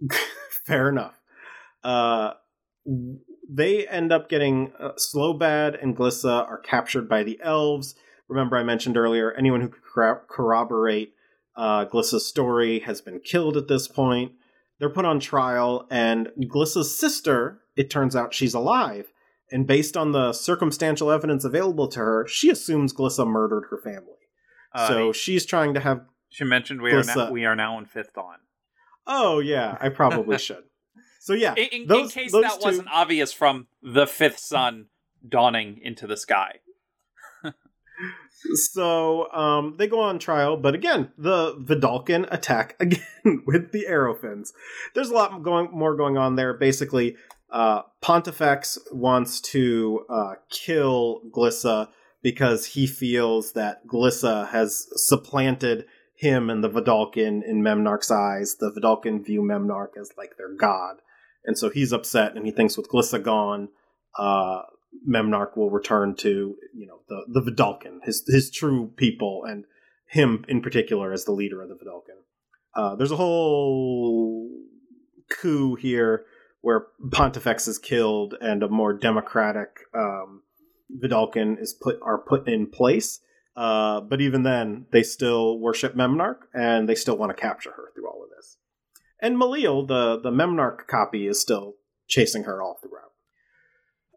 Fair 0.66 0.88
enough. 0.88 1.20
Uh, 1.84 2.32
they 3.46 3.86
end 3.86 4.12
up 4.12 4.30
getting 4.30 4.72
uh, 4.80 4.92
Slowbad 4.92 5.80
and 5.82 5.94
Glissa 5.94 6.48
are 6.48 6.58
captured 6.58 7.06
by 7.06 7.22
the 7.22 7.38
elves. 7.42 7.94
Remember, 8.28 8.56
I 8.56 8.62
mentioned 8.62 8.96
earlier, 8.96 9.30
anyone 9.32 9.60
who 9.60 9.68
could 9.68 9.82
corro- 9.94 10.26
corroborate 10.26 11.12
uh, 11.54 11.84
Glissa's 11.84 12.26
story 12.26 12.78
has 12.80 13.02
been 13.02 13.20
killed 13.20 13.58
at 13.58 13.68
this 13.68 13.88
point. 13.88 14.32
They're 14.78 14.88
put 14.88 15.04
on 15.04 15.20
trial, 15.20 15.86
and 15.90 16.30
Glissa's 16.38 16.96
sister, 16.98 17.60
it 17.76 17.90
turns 17.90 18.16
out 18.16 18.32
she's 18.32 18.54
alive. 18.54 19.12
And 19.50 19.66
based 19.66 19.98
on 19.98 20.12
the 20.12 20.32
circumstantial 20.32 21.10
evidence 21.10 21.44
available 21.44 21.88
to 21.88 21.98
her, 21.98 22.26
she 22.26 22.48
assumes 22.48 22.94
Glissa 22.94 23.26
murdered 23.26 23.64
her 23.68 23.76
family. 23.76 24.14
Uh, 24.72 24.88
so 24.88 25.12
she's 25.12 25.44
trying 25.46 25.74
to 25.74 25.80
have 25.80 26.02
she 26.30 26.44
mentioned 26.44 26.80
we 26.80 26.92
are 26.92 27.02
now, 27.02 27.30
we 27.30 27.44
are 27.44 27.56
now 27.56 27.78
in 27.78 27.86
fifth 27.86 28.14
dawn. 28.14 28.36
Oh 29.06 29.40
yeah, 29.40 29.76
I 29.80 29.88
probably 29.88 30.38
should. 30.48 30.64
So 31.20 31.34
yeah, 31.34 31.54
In, 31.54 31.68
in, 31.82 31.92
in 31.92 32.08
case 32.08 32.32
those 32.32 32.42
that 32.42 32.60
two- 32.60 32.64
wasn't 32.64 32.88
obvious 32.90 33.32
from 33.32 33.66
the 33.82 34.06
fifth 34.06 34.38
sun 34.38 34.86
dawning 35.28 35.78
into 35.82 36.06
the 36.06 36.16
sky. 36.16 36.60
So 38.54 39.30
um, 39.32 39.74
they 39.76 39.86
go 39.86 40.00
on 40.00 40.18
trial, 40.18 40.56
but 40.56 40.74
again, 40.74 41.12
the 41.18 41.54
Vedalken 41.56 42.26
attack 42.32 42.74
again 42.80 43.42
with 43.46 43.72
the 43.72 43.86
arrow 43.86 44.14
fins. 44.14 44.52
There's 44.94 45.10
a 45.10 45.14
lot 45.14 45.42
going 45.42 45.70
more 45.72 45.94
going 45.94 46.16
on 46.16 46.36
there. 46.36 46.54
Basically, 46.54 47.16
uh, 47.50 47.82
Pontifex 48.00 48.78
wants 48.92 49.40
to 49.42 50.06
uh, 50.08 50.34
kill 50.48 51.20
Glissa 51.30 51.88
because 52.22 52.66
he 52.66 52.86
feels 52.86 53.52
that 53.52 53.86
Glissa 53.86 54.48
has 54.48 54.86
supplanted 54.94 55.86
him 56.14 56.50
and 56.50 56.62
the 56.62 56.68
Vedalken 56.68 57.42
in 57.42 57.62
Memnarch's 57.62 58.10
eyes. 58.10 58.56
The 58.56 58.70
Vedalken 58.70 59.24
view 59.24 59.40
Memnarch 59.40 59.96
as 59.98 60.12
like 60.18 60.36
their 60.36 60.54
god, 60.54 60.96
and 61.44 61.56
so 61.56 61.70
he's 61.70 61.92
upset, 61.92 62.36
and 62.36 62.44
he 62.44 62.52
thinks 62.52 62.76
with 62.76 62.90
Glissa 62.90 63.22
gone, 63.22 63.68
uh, 64.18 64.62
Memnarch 65.08 65.56
will 65.56 65.70
return 65.70 66.14
to 66.16 66.56
you 66.74 66.86
know 66.86 67.00
the 67.08 67.40
the 67.40 67.50
Vedalken, 67.50 68.04
his 68.04 68.22
his 68.26 68.50
true 68.50 68.92
people, 68.96 69.44
and 69.44 69.64
him 70.06 70.44
in 70.48 70.60
particular 70.60 71.12
as 71.12 71.24
the 71.24 71.32
leader 71.32 71.62
of 71.62 71.68
the 71.68 71.76
Vedalken. 71.76 72.20
Uh, 72.74 72.96
there's 72.96 73.10
a 73.10 73.16
whole 73.16 74.48
coup 75.30 75.74
here 75.76 76.24
where 76.60 76.86
Pontifex 77.12 77.66
is 77.66 77.78
killed 77.78 78.34
and 78.40 78.62
a 78.62 78.68
more 78.68 78.92
democratic 78.92 79.80
um, 79.94 80.42
Vedalken 80.98 81.60
is 81.60 81.72
put 81.72 81.98
are 82.02 82.18
put 82.18 82.48
in 82.48 82.66
place. 82.66 83.20
Uh, 83.56 84.00
but 84.00 84.20
even 84.20 84.42
then, 84.42 84.86
they 84.92 85.02
still 85.02 85.58
worship 85.58 85.94
Memnarch 85.94 86.38
and 86.54 86.88
they 86.88 86.94
still 86.94 87.16
want 87.16 87.36
to 87.36 87.40
capture 87.40 87.72
her 87.72 87.90
through 87.94 88.08
all 88.08 88.22
of 88.22 88.30
this. 88.30 88.56
and 89.20 89.36
Malil, 89.36 89.86
the 89.86 90.20
the 90.20 90.30
Memnarch 90.30 90.86
copy, 90.86 91.26
is 91.26 91.40
still 91.40 91.74
chasing 92.08 92.44
her 92.44 92.62
all 92.62 92.78
throughout. 92.80 93.10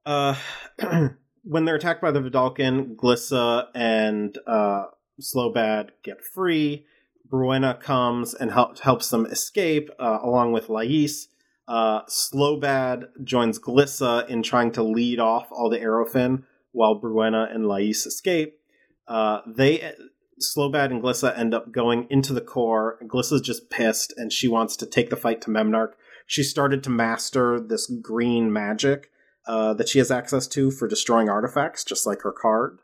Uh, 0.06 1.10
when 1.44 1.66
they're 1.66 1.76
attacked 1.76 2.02
by 2.02 2.12
the 2.12 2.22
Vedalken, 2.22 2.96
Glissa 2.96 3.68
and 3.76 4.38
uh, 4.48 4.86
Slobad 5.22 5.90
get 6.04 6.24
free. 6.24 6.86
Bruenna 7.30 7.80
comes 7.80 8.34
and 8.34 8.52
help, 8.52 8.80
helps 8.80 9.10
them 9.10 9.26
escape, 9.26 9.90
uh, 10.00 10.20
along 10.22 10.52
with 10.52 10.70
Lais. 10.70 11.28
Uh, 11.68 12.04
Slobad 12.04 13.06
joins 13.24 13.60
Glissa 13.60 14.28
in 14.28 14.44
trying 14.44 14.72
to 14.74 14.84
lead 14.84 15.20
off 15.20 15.48
all 15.52 15.70
the 15.70 15.80
Aerofin, 15.80 16.44
while 16.74 17.00
Bruenna 17.00 17.54
and 17.54 17.66
Lais 17.66 18.06
escape. 18.06 18.60
Uh, 19.08 19.40
they 19.48 19.94
Slobad 20.42 20.92
and 20.92 21.02
Glissa 21.02 21.38
end 21.38 21.54
up 21.54 21.72
going 21.72 22.08
into 22.10 22.34
the 22.34 22.42
core. 22.42 22.98
Glissa's 23.04 23.42
just 23.42 23.70
pissed, 23.70 24.14
and 24.18 24.32
she 24.32 24.48
wants 24.48 24.76
to 24.78 24.86
take 24.86 25.10
the 25.10 25.16
fight 25.16 25.42
to 25.42 25.50
Memnarch. 25.50 25.94
She 26.26 26.44
started 26.44 26.84
to 26.84 26.90
master 26.90 27.60
this 27.60 27.88
green 27.88 28.52
magic 28.52 29.12
uh, 29.46 29.74
that 29.76 29.90
she 29.90 30.00
has 30.00 30.12
access 30.12 30.48
to 30.48 30.72
for 30.72 30.88
destroying 30.88 31.30
artifacts, 31.30 31.84
just 31.84 32.06
like 32.06 32.22
her 32.22 32.32
card. 32.32 32.80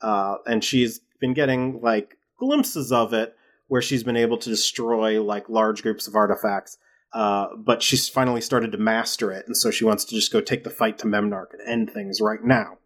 Uh, 0.00 0.36
and 0.46 0.62
she's 0.62 1.00
been 1.20 1.34
getting 1.34 1.80
like 1.80 2.16
glimpses 2.38 2.92
of 2.92 3.12
it 3.12 3.36
where 3.68 3.82
she's 3.82 4.04
been 4.04 4.16
able 4.16 4.36
to 4.38 4.50
destroy 4.50 5.22
like 5.22 5.48
large 5.48 5.82
groups 5.82 6.06
of 6.06 6.14
artifacts. 6.14 6.78
Uh, 7.12 7.48
but 7.56 7.82
she's 7.82 8.08
finally 8.08 8.40
started 8.40 8.72
to 8.72 8.78
master 8.78 9.30
it, 9.30 9.46
and 9.46 9.56
so 9.56 9.70
she 9.70 9.84
wants 9.84 10.04
to 10.04 10.16
just 10.16 10.32
go 10.32 10.40
take 10.40 10.64
the 10.64 10.70
fight 10.70 10.98
to 10.98 11.06
Memnarch 11.06 11.52
and 11.52 11.62
end 11.64 11.90
things 11.90 12.20
right 12.20 12.42
now. 12.42 12.78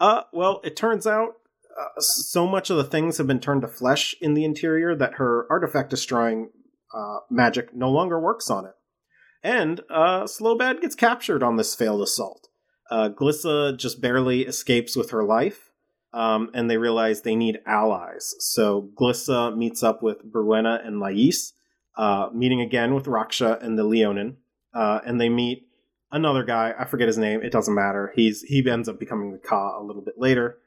Uh, 0.00 0.22
well, 0.32 0.60
it 0.64 0.76
turns 0.76 1.06
out 1.06 1.34
uh, 1.78 2.00
so 2.00 2.46
much 2.46 2.70
of 2.70 2.76
the 2.76 2.84
things 2.84 3.18
have 3.18 3.26
been 3.26 3.40
turned 3.40 3.62
to 3.62 3.68
flesh 3.68 4.14
in 4.20 4.34
the 4.34 4.44
interior 4.44 4.96
that 4.96 5.14
her 5.14 5.46
artifact 5.50 5.90
destroying 5.90 6.50
uh, 6.94 7.18
magic 7.30 7.74
no 7.74 7.90
longer 7.90 8.18
works 8.18 8.50
on 8.50 8.64
it. 8.64 8.72
And 9.42 9.80
uh, 9.90 10.24
Slobad 10.24 10.80
gets 10.80 10.94
captured 10.94 11.42
on 11.42 11.56
this 11.56 11.74
failed 11.74 12.02
assault. 12.02 12.48
Uh, 12.90 13.08
Glissa 13.08 13.76
just 13.76 14.00
barely 14.00 14.42
escapes 14.42 14.96
with 14.96 15.10
her 15.10 15.22
life, 15.22 15.70
um, 16.12 16.50
and 16.54 16.68
they 16.68 16.76
realize 16.76 17.22
they 17.22 17.36
need 17.36 17.60
allies. 17.66 18.34
So 18.40 18.90
Glissa 19.00 19.56
meets 19.56 19.82
up 19.82 20.02
with 20.02 20.24
Bruenna 20.30 20.84
and 20.84 20.98
Lais, 20.98 21.52
uh, 21.96 22.28
meeting 22.34 22.60
again 22.60 22.94
with 22.94 23.04
Raksha 23.04 23.62
and 23.62 23.78
the 23.78 23.84
Leonin, 23.84 24.38
uh, 24.74 25.00
and 25.06 25.20
they 25.20 25.28
meet 25.28 25.68
another 26.12 26.44
guy. 26.44 26.74
I 26.78 26.84
forget 26.84 27.06
his 27.06 27.18
name. 27.18 27.42
It 27.42 27.52
doesn't 27.52 27.74
matter. 27.74 28.12
He's 28.14 28.42
he 28.42 28.68
ends 28.68 28.88
up 28.88 28.98
becoming 28.98 29.32
the 29.32 29.38
Ka 29.38 29.78
a 29.78 29.84
little 29.84 30.02
bit 30.02 30.18
later. 30.18 30.58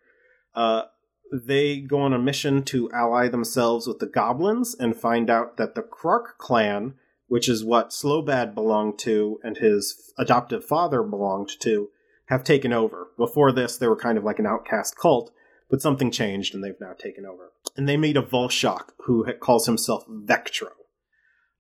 Uh, 0.55 0.83
they 1.31 1.79
go 1.79 1.99
on 2.01 2.13
a 2.13 2.19
mission 2.19 2.63
to 2.63 2.91
ally 2.91 3.27
themselves 3.27 3.87
with 3.87 3.99
the 3.99 4.05
goblins 4.05 4.75
and 4.75 4.95
find 4.95 5.29
out 5.29 5.57
that 5.57 5.73
the 5.73 5.81
Krark 5.81 6.37
clan, 6.37 6.93
which 7.27 7.49
is 7.49 7.63
what 7.63 7.89
Slobad 7.89 8.53
belonged 8.53 8.99
to 8.99 9.39
and 9.43 9.57
his 9.57 10.13
adoptive 10.17 10.63
father 10.63 11.01
belonged 11.01 11.49
to, 11.61 11.89
have 12.27 12.43
taken 12.43 12.71
over. 12.71 13.07
Before 13.17 13.51
this, 13.51 13.77
they 13.77 13.87
were 13.87 13.95
kind 13.95 14.17
of 14.17 14.23
like 14.23 14.37
an 14.37 14.45
outcast 14.45 14.95
cult, 14.95 15.31
but 15.69 15.81
something 15.81 16.11
changed 16.11 16.53
and 16.53 16.63
they've 16.63 16.79
now 16.79 16.93
taken 16.93 17.25
over. 17.25 17.51
And 17.75 17.89
they 17.89 17.97
meet 17.97 18.17
a 18.17 18.21
Vulshok 18.21 18.89
who 19.05 19.25
calls 19.33 19.65
himself 19.65 20.05
Vectro. 20.07 20.69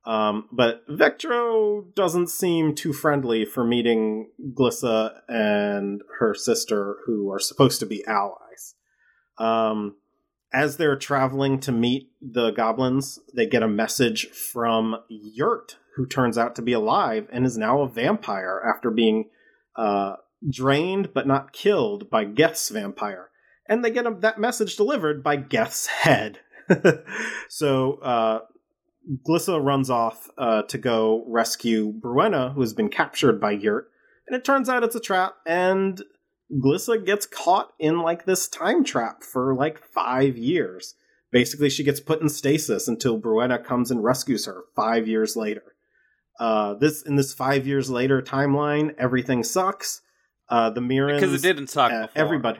Um, 0.05 0.49
but 0.51 0.85
Vectro 0.87 1.93
doesn't 1.95 2.27
seem 2.27 2.75
too 2.75 2.91
friendly 2.91 3.45
for 3.45 3.63
meeting 3.63 4.31
Glissa 4.53 5.21
and 5.29 6.01
her 6.19 6.33
sister, 6.33 6.97
who 7.05 7.31
are 7.31 7.39
supposed 7.39 7.79
to 7.79 7.85
be 7.85 8.05
allies. 8.05 8.75
Um, 9.37 9.95
as 10.53 10.77
they're 10.77 10.97
traveling 10.97 11.59
to 11.61 11.71
meet 11.71 12.11
the 12.21 12.51
goblins, 12.51 13.17
they 13.33 13.47
get 13.47 13.63
a 13.63 13.67
message 13.67 14.27
from 14.29 14.97
Yurt, 15.09 15.77
who 15.95 16.05
turns 16.05 16.37
out 16.37 16.55
to 16.55 16.61
be 16.61 16.73
alive 16.73 17.27
and 17.31 17.45
is 17.45 17.57
now 17.57 17.81
a 17.81 17.89
vampire 17.89 18.61
after 18.63 18.91
being 18.91 19.29
uh, 19.75 20.15
drained 20.47 21.13
but 21.13 21.27
not 21.27 21.53
killed 21.53 22.09
by 22.09 22.25
Geth's 22.25 22.69
vampire. 22.69 23.29
And 23.67 23.83
they 23.83 23.91
get 23.91 24.05
a, 24.05 24.13
that 24.19 24.39
message 24.39 24.75
delivered 24.75 25.23
by 25.23 25.37
Geth's 25.37 25.87
head. 25.87 26.39
so 27.49 27.93
uh, 27.95 28.39
Glissa 29.27 29.63
runs 29.63 29.89
off 29.89 30.29
uh, 30.37 30.63
to 30.63 30.77
go 30.77 31.23
rescue 31.27 31.93
Bruenna, 31.93 32.53
who 32.53 32.61
has 32.61 32.73
been 32.73 32.89
captured 32.89 33.39
by 33.39 33.51
Yurt. 33.51 33.89
And 34.27 34.35
it 34.35 34.45
turns 34.45 34.69
out 34.69 34.83
it's 34.83 34.95
a 34.95 35.01
trap, 35.01 35.35
and 35.45 36.01
Glissa 36.51 37.03
gets 37.03 37.25
caught 37.25 37.73
in 37.79 37.99
like 37.99 38.25
this 38.25 38.47
time 38.47 38.83
trap 38.83 39.23
for 39.23 39.53
like 39.53 39.83
five 39.83 40.37
years. 40.37 40.95
Basically, 41.31 41.69
she 41.69 41.83
gets 41.83 41.99
put 41.99 42.21
in 42.21 42.29
stasis 42.29 42.87
until 42.87 43.19
Bruenna 43.19 43.63
comes 43.63 43.91
and 43.91 44.03
rescues 44.03 44.45
her 44.45 44.63
five 44.75 45.07
years 45.07 45.35
later. 45.35 45.63
Uh, 46.39 46.75
this 46.75 47.01
in 47.01 47.15
this 47.15 47.33
five 47.33 47.67
years 47.67 47.89
later 47.89 48.21
timeline, 48.21 48.93
everything 48.97 49.43
sucks. 49.43 50.01
Uh, 50.49 50.69
the 50.69 50.81
Mirrans 50.81 51.19
because 51.19 51.43
it 51.43 51.47
didn't 51.47 51.67
suck. 51.67 51.91
uh, 51.91 52.07
before. 52.07 52.21
everybody. 52.21 52.59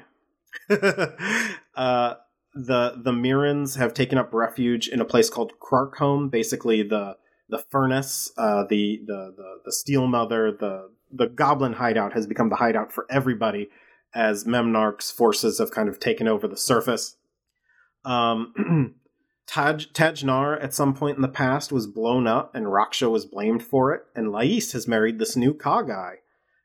uh, 1.75 2.15
the 2.53 2.93
the 3.03 3.11
Mirrans 3.11 3.77
have 3.77 3.93
taken 3.93 4.17
up 4.17 4.33
refuge 4.33 4.87
in 4.87 5.01
a 5.01 5.05
place 5.05 5.29
called 5.29 5.53
Krarkholm, 5.59 6.29
basically 6.29 6.83
the 6.83 7.17
the 7.49 7.63
furnace, 7.69 8.31
uh, 8.37 8.63
the, 8.69 9.01
the 9.05 9.33
the 9.35 9.59
the 9.65 9.71
steel 9.71 10.07
mother, 10.07 10.51
the 10.51 10.91
the 11.11 11.27
goblin 11.27 11.73
hideout 11.73 12.13
has 12.13 12.27
become 12.27 12.49
the 12.49 12.55
hideout 12.57 12.91
for 12.91 13.05
everybody 13.09 13.69
as 14.15 14.45
Memnarch's 14.45 15.11
forces 15.11 15.59
have 15.59 15.71
kind 15.71 15.89
of 15.89 15.99
taken 15.99 16.27
over 16.27 16.47
the 16.47 16.57
surface. 16.57 17.17
Um, 18.05 18.95
Taj 19.47 19.87
Tajnar 19.87 20.63
at 20.63 20.73
some 20.73 20.93
point 20.93 21.17
in 21.17 21.21
the 21.21 21.27
past 21.27 21.71
was 21.71 21.87
blown 21.87 22.27
up, 22.27 22.55
and 22.55 22.67
Raksha 22.67 23.09
was 23.11 23.25
blamed 23.25 23.63
for 23.63 23.93
it. 23.93 24.03
And 24.15 24.31
Lais 24.31 24.71
has 24.71 24.87
married 24.87 25.19
this 25.19 25.35
new 25.35 25.53
Ka 25.53 25.81
guy. 25.81 26.15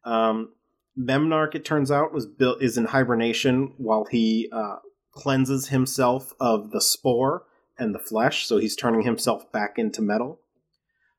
Um, 0.04 0.52
Memnarch, 0.98 1.54
it 1.54 1.64
turns 1.64 1.90
out, 1.90 2.12
was 2.12 2.26
built 2.26 2.62
is 2.62 2.76
in 2.76 2.86
hibernation 2.86 3.74
while 3.76 4.04
he 4.04 4.48
uh, 4.52 4.76
cleanses 5.18 5.68
himself 5.68 6.32
of 6.40 6.70
the 6.70 6.80
spore 6.80 7.42
and 7.76 7.94
the 7.94 7.98
flesh, 7.98 8.46
so 8.46 8.58
he's 8.58 8.76
turning 8.76 9.02
himself 9.02 9.50
back 9.52 9.78
into 9.78 10.00
metal. 10.00 10.40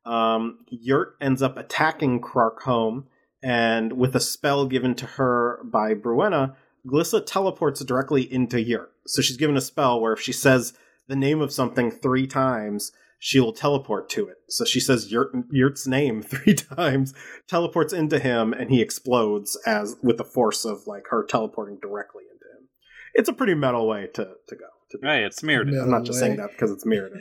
Um, 0.06 0.60
Yurt 0.68 1.16
ends 1.20 1.42
up 1.42 1.56
attacking 1.56 2.20
Krarkholm, 2.20 3.04
and 3.42 3.92
with 3.92 4.16
a 4.16 4.20
spell 4.20 4.66
given 4.66 4.94
to 4.96 5.06
her 5.06 5.60
by 5.64 5.94
Bruenna, 5.94 6.56
Glissa 6.86 7.24
teleports 7.24 7.84
directly 7.84 8.22
into 8.22 8.60
Yurt. 8.60 8.90
So 9.06 9.20
she's 9.20 9.36
given 9.36 9.56
a 9.56 9.60
spell 9.60 10.00
where 10.00 10.14
if 10.14 10.20
she 10.20 10.32
says 10.32 10.72
the 11.06 11.16
name 11.16 11.42
of 11.42 11.52
something 11.52 11.90
three 11.90 12.26
times, 12.26 12.92
she 13.18 13.38
will 13.38 13.52
teleport 13.52 14.08
to 14.10 14.28
it. 14.28 14.38
So 14.48 14.64
she 14.64 14.80
says 14.80 15.12
Yurt, 15.12 15.32
Yurt's 15.50 15.86
name 15.86 16.22
three 16.22 16.54
times, 16.54 17.12
teleports 17.46 17.92
into 17.92 18.18
him, 18.18 18.54
and 18.54 18.70
he 18.70 18.80
explodes 18.80 19.58
as 19.66 19.96
with 20.02 20.16
the 20.16 20.24
force 20.24 20.64
of 20.64 20.86
like 20.86 21.08
her 21.10 21.24
teleporting 21.24 21.78
directly 21.80 22.24
into. 22.32 22.40
It's 23.14 23.28
a 23.28 23.32
pretty 23.32 23.54
metal 23.54 23.88
way 23.88 24.08
to, 24.14 24.24
to 24.48 24.56
go. 24.56 24.66
To 24.90 24.98
be 24.98 25.06
Right, 25.06 25.22
it's 25.22 25.42
mirrored. 25.42 25.68
I'm 25.68 25.90
not 25.90 26.04
just 26.04 26.20
way. 26.20 26.28
saying 26.28 26.38
that 26.38 26.50
because 26.50 26.70
it's 26.70 26.86
mirrored. 26.86 27.12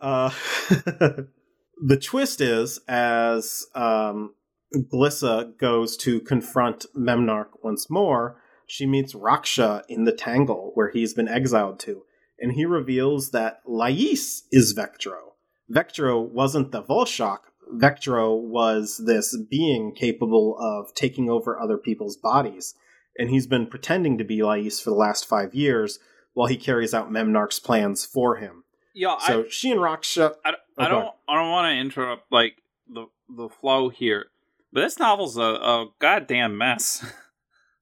Uh, 0.00 0.30
the 0.68 1.96
twist 2.00 2.40
is 2.40 2.80
as 2.88 3.66
um, 3.74 4.34
Glissa 4.74 5.56
goes 5.58 5.96
to 5.98 6.20
confront 6.20 6.86
Memnarch 6.96 7.50
once 7.62 7.88
more, 7.88 8.40
she 8.66 8.86
meets 8.86 9.14
Raksha 9.14 9.82
in 9.88 10.04
the 10.04 10.12
Tangle 10.12 10.72
where 10.74 10.90
he's 10.90 11.14
been 11.14 11.28
exiled 11.28 11.80
to, 11.80 12.02
and 12.38 12.52
he 12.52 12.64
reveals 12.64 13.30
that 13.30 13.60
Lais 13.66 14.42
is 14.52 14.74
Vectro. 14.76 15.32
Vectro 15.72 16.28
wasn't 16.28 16.72
the 16.72 16.82
Vulshok. 16.82 17.38
Vectro 17.74 18.38
was 18.40 19.02
this 19.04 19.36
being 19.50 19.94
capable 19.94 20.56
of 20.58 20.94
taking 20.94 21.28
over 21.28 21.60
other 21.60 21.78
people's 21.78 22.16
bodies, 22.16 22.74
and 23.18 23.30
he's 23.30 23.46
been 23.46 23.66
pretending 23.66 24.16
to 24.18 24.24
be 24.24 24.42
Lais 24.42 24.70
for 24.80 24.90
the 24.90 24.96
last 24.96 25.26
five 25.26 25.54
years 25.54 25.98
while 26.34 26.46
he 26.46 26.56
carries 26.56 26.94
out 26.94 27.10
Memnarch's 27.10 27.58
plans 27.58 28.04
for 28.06 28.36
him. 28.36 28.64
Yeah, 28.94 29.16
I, 29.20 29.26
So 29.26 29.44
she 29.48 29.70
and 29.72 29.80
Raksha. 29.80 30.34
I, 30.44 30.52
Oh, 30.80 30.84
I 30.84 30.88
go 30.88 30.90
don't. 30.90 31.14
I 31.28 31.34
don't 31.34 31.50
want 31.50 31.72
to 31.72 31.76
interrupt 31.78 32.30
like 32.30 32.62
the 32.88 33.06
the 33.28 33.48
flow 33.48 33.88
here, 33.88 34.26
but 34.72 34.82
this 34.82 34.98
novel's 35.00 35.36
a, 35.36 35.42
a 35.42 35.86
goddamn 35.98 36.56
mess. 36.56 37.04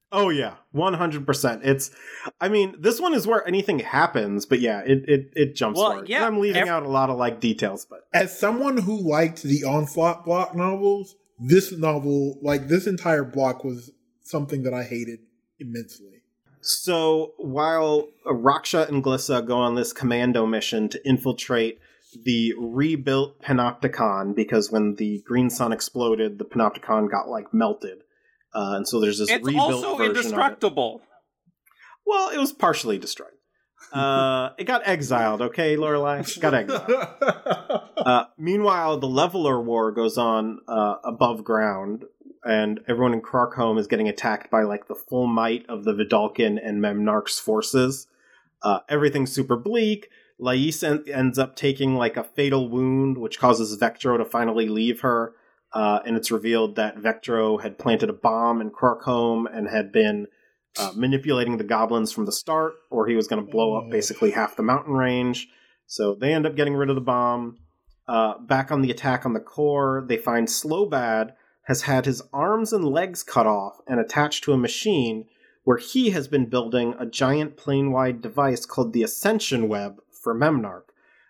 Oh 0.09 0.29
yeah, 0.29 0.53
one 0.71 0.93
hundred 0.93 1.25
percent. 1.25 1.63
It's, 1.65 1.91
I 2.39 2.47
mean, 2.47 2.75
this 2.79 3.01
one 3.01 3.13
is 3.13 3.27
where 3.27 3.45
anything 3.45 3.79
happens, 3.79 4.45
but 4.45 4.61
yeah, 4.61 4.79
it 4.85 5.03
it, 5.05 5.33
it 5.35 5.55
jumps 5.57 5.77
Well, 5.77 5.89
forward. 5.91 6.07
yeah, 6.07 6.19
And 6.19 6.25
I'm 6.27 6.39
leaving 6.39 6.61
ev- 6.61 6.67
out 6.69 6.83
a 6.83 6.87
lot 6.87 7.09
of 7.09 7.17
like 7.17 7.41
details, 7.41 7.85
but 7.85 8.07
As 8.13 8.37
someone 8.39 8.77
who 8.77 8.97
liked 9.05 9.43
the 9.43 9.65
Onslaught 9.65 10.23
block 10.23 10.55
novels, 10.55 11.15
this 11.39 11.73
novel, 11.73 12.39
like 12.41 12.69
this 12.69 12.87
entire 12.87 13.25
block, 13.25 13.65
was 13.65 13.91
something 14.23 14.63
that 14.63 14.73
I 14.73 14.83
hated 14.83 15.19
immensely. 15.59 16.21
so 16.61 17.33
while 17.37 18.07
Raksha 18.25 18.87
and 18.89 19.03
Glissa 19.03 19.45
go 19.45 19.57
on 19.57 19.75
this 19.75 19.93
commando 19.93 20.45
mission 20.45 20.89
to 20.89 21.07
infiltrate 21.07 21.79
the 22.23 22.53
rebuilt 22.57 23.41
Panopticon, 23.41 24.35
because 24.35 24.71
when 24.71 24.95
the 24.95 25.21
Green 25.25 25.49
Sun 25.49 25.71
exploded, 25.73 26.39
the 26.39 26.45
Panopticon 26.45 27.09
got 27.11 27.27
like 27.29 27.53
melted, 27.53 27.99
uh, 28.53 28.73
and 28.75 28.87
so 28.87 28.99
there's 28.99 29.19
this 29.19 29.29
it's 29.29 29.45
rebuilt 29.45 29.73
also 29.73 29.97
version 29.97 30.09
of 30.09 30.15
it. 30.15 30.19
indestructible. 30.19 31.01
Well, 32.05 32.29
it 32.29 32.37
was 32.37 32.53
partially 32.53 32.97
destroyed. 32.97 33.31
Uh, 33.91 34.49
it 34.57 34.63
got 34.65 34.81
exiled. 34.85 35.41
Okay, 35.41 35.75
Lorelai, 35.75 36.39
got 36.39 36.53
exiled. 36.53 36.89
Uh, 37.97 38.23
meanwhile, 38.37 38.97
the 38.97 39.07
Leveler 39.07 39.61
War 39.61 39.91
goes 39.91 40.17
on 40.17 40.59
uh, 40.69 40.95
above 41.03 41.43
ground, 41.43 42.05
and 42.43 42.79
everyone 42.87 43.13
in 43.13 43.21
Krark-Home 43.21 43.77
is 43.77 43.87
getting 43.87 44.07
attacked 44.07 44.49
by 44.49 44.63
like 44.63 44.87
the 44.87 44.95
full 44.95 45.27
might 45.27 45.65
of 45.67 45.83
the 45.83 45.93
Vedalken 45.93 46.59
and 46.61 46.81
Memnarch's 46.81 47.39
forces. 47.39 48.07
Uh, 48.61 48.79
everything's 48.89 49.31
super 49.31 49.55
bleak. 49.55 50.09
Lais 50.39 50.83
en- 50.83 51.03
ends 51.11 51.39
up 51.39 51.55
taking 51.55 51.95
like 51.95 52.17
a 52.17 52.23
fatal 52.23 52.69
wound, 52.69 53.17
which 53.17 53.39
causes 53.39 53.77
Vectro 53.77 54.17
to 54.17 54.25
finally 54.25 54.67
leave 54.67 55.01
her. 55.01 55.33
Uh, 55.73 55.99
and 56.05 56.15
it's 56.15 56.31
revealed 56.31 56.75
that 56.75 56.97
Vectro 56.97 57.61
had 57.61 57.77
planted 57.77 58.09
a 58.09 58.13
bomb 58.13 58.61
in 58.61 58.71
Krark-Home 58.71 59.47
and 59.47 59.67
had 59.67 59.91
been 59.91 60.27
uh, 60.79 60.91
manipulating 60.95 61.57
the 61.57 61.63
goblins 61.63 62.11
from 62.11 62.25
the 62.25 62.31
start, 62.31 62.73
or 62.89 63.07
he 63.07 63.15
was 63.15 63.27
going 63.27 63.43
to 63.43 63.51
blow 63.51 63.75
up 63.75 63.89
basically 63.89 64.31
half 64.31 64.55
the 64.55 64.63
mountain 64.63 64.93
range. 64.93 65.49
So 65.85 66.15
they 66.15 66.33
end 66.33 66.45
up 66.45 66.55
getting 66.55 66.75
rid 66.75 66.89
of 66.89 66.95
the 66.95 67.01
bomb. 67.01 67.57
Uh, 68.07 68.37
back 68.39 68.71
on 68.71 68.81
the 68.81 68.91
attack 68.91 69.25
on 69.25 69.33
the 69.33 69.39
core, 69.39 70.05
they 70.07 70.17
find 70.17 70.47
Slobad 70.47 71.33
has 71.67 71.81
had 71.81 72.05
his 72.05 72.21
arms 72.31 72.71
and 72.71 72.85
legs 72.85 73.23
cut 73.23 73.45
off 73.45 73.81
and 73.85 73.99
attached 73.99 74.41
to 74.41 74.53
a 74.53 74.57
machine 74.57 75.25
where 75.65 75.77
he 75.77 76.11
has 76.11 76.29
been 76.29 76.45
building 76.45 76.95
a 76.97 77.05
giant 77.05 77.57
plane 77.57 77.91
wide 77.91 78.21
device 78.21 78.65
called 78.65 78.93
the 78.93 79.03
Ascension 79.03 79.67
Web 79.67 79.99
for 80.09 80.33
Memnarch, 80.33 80.85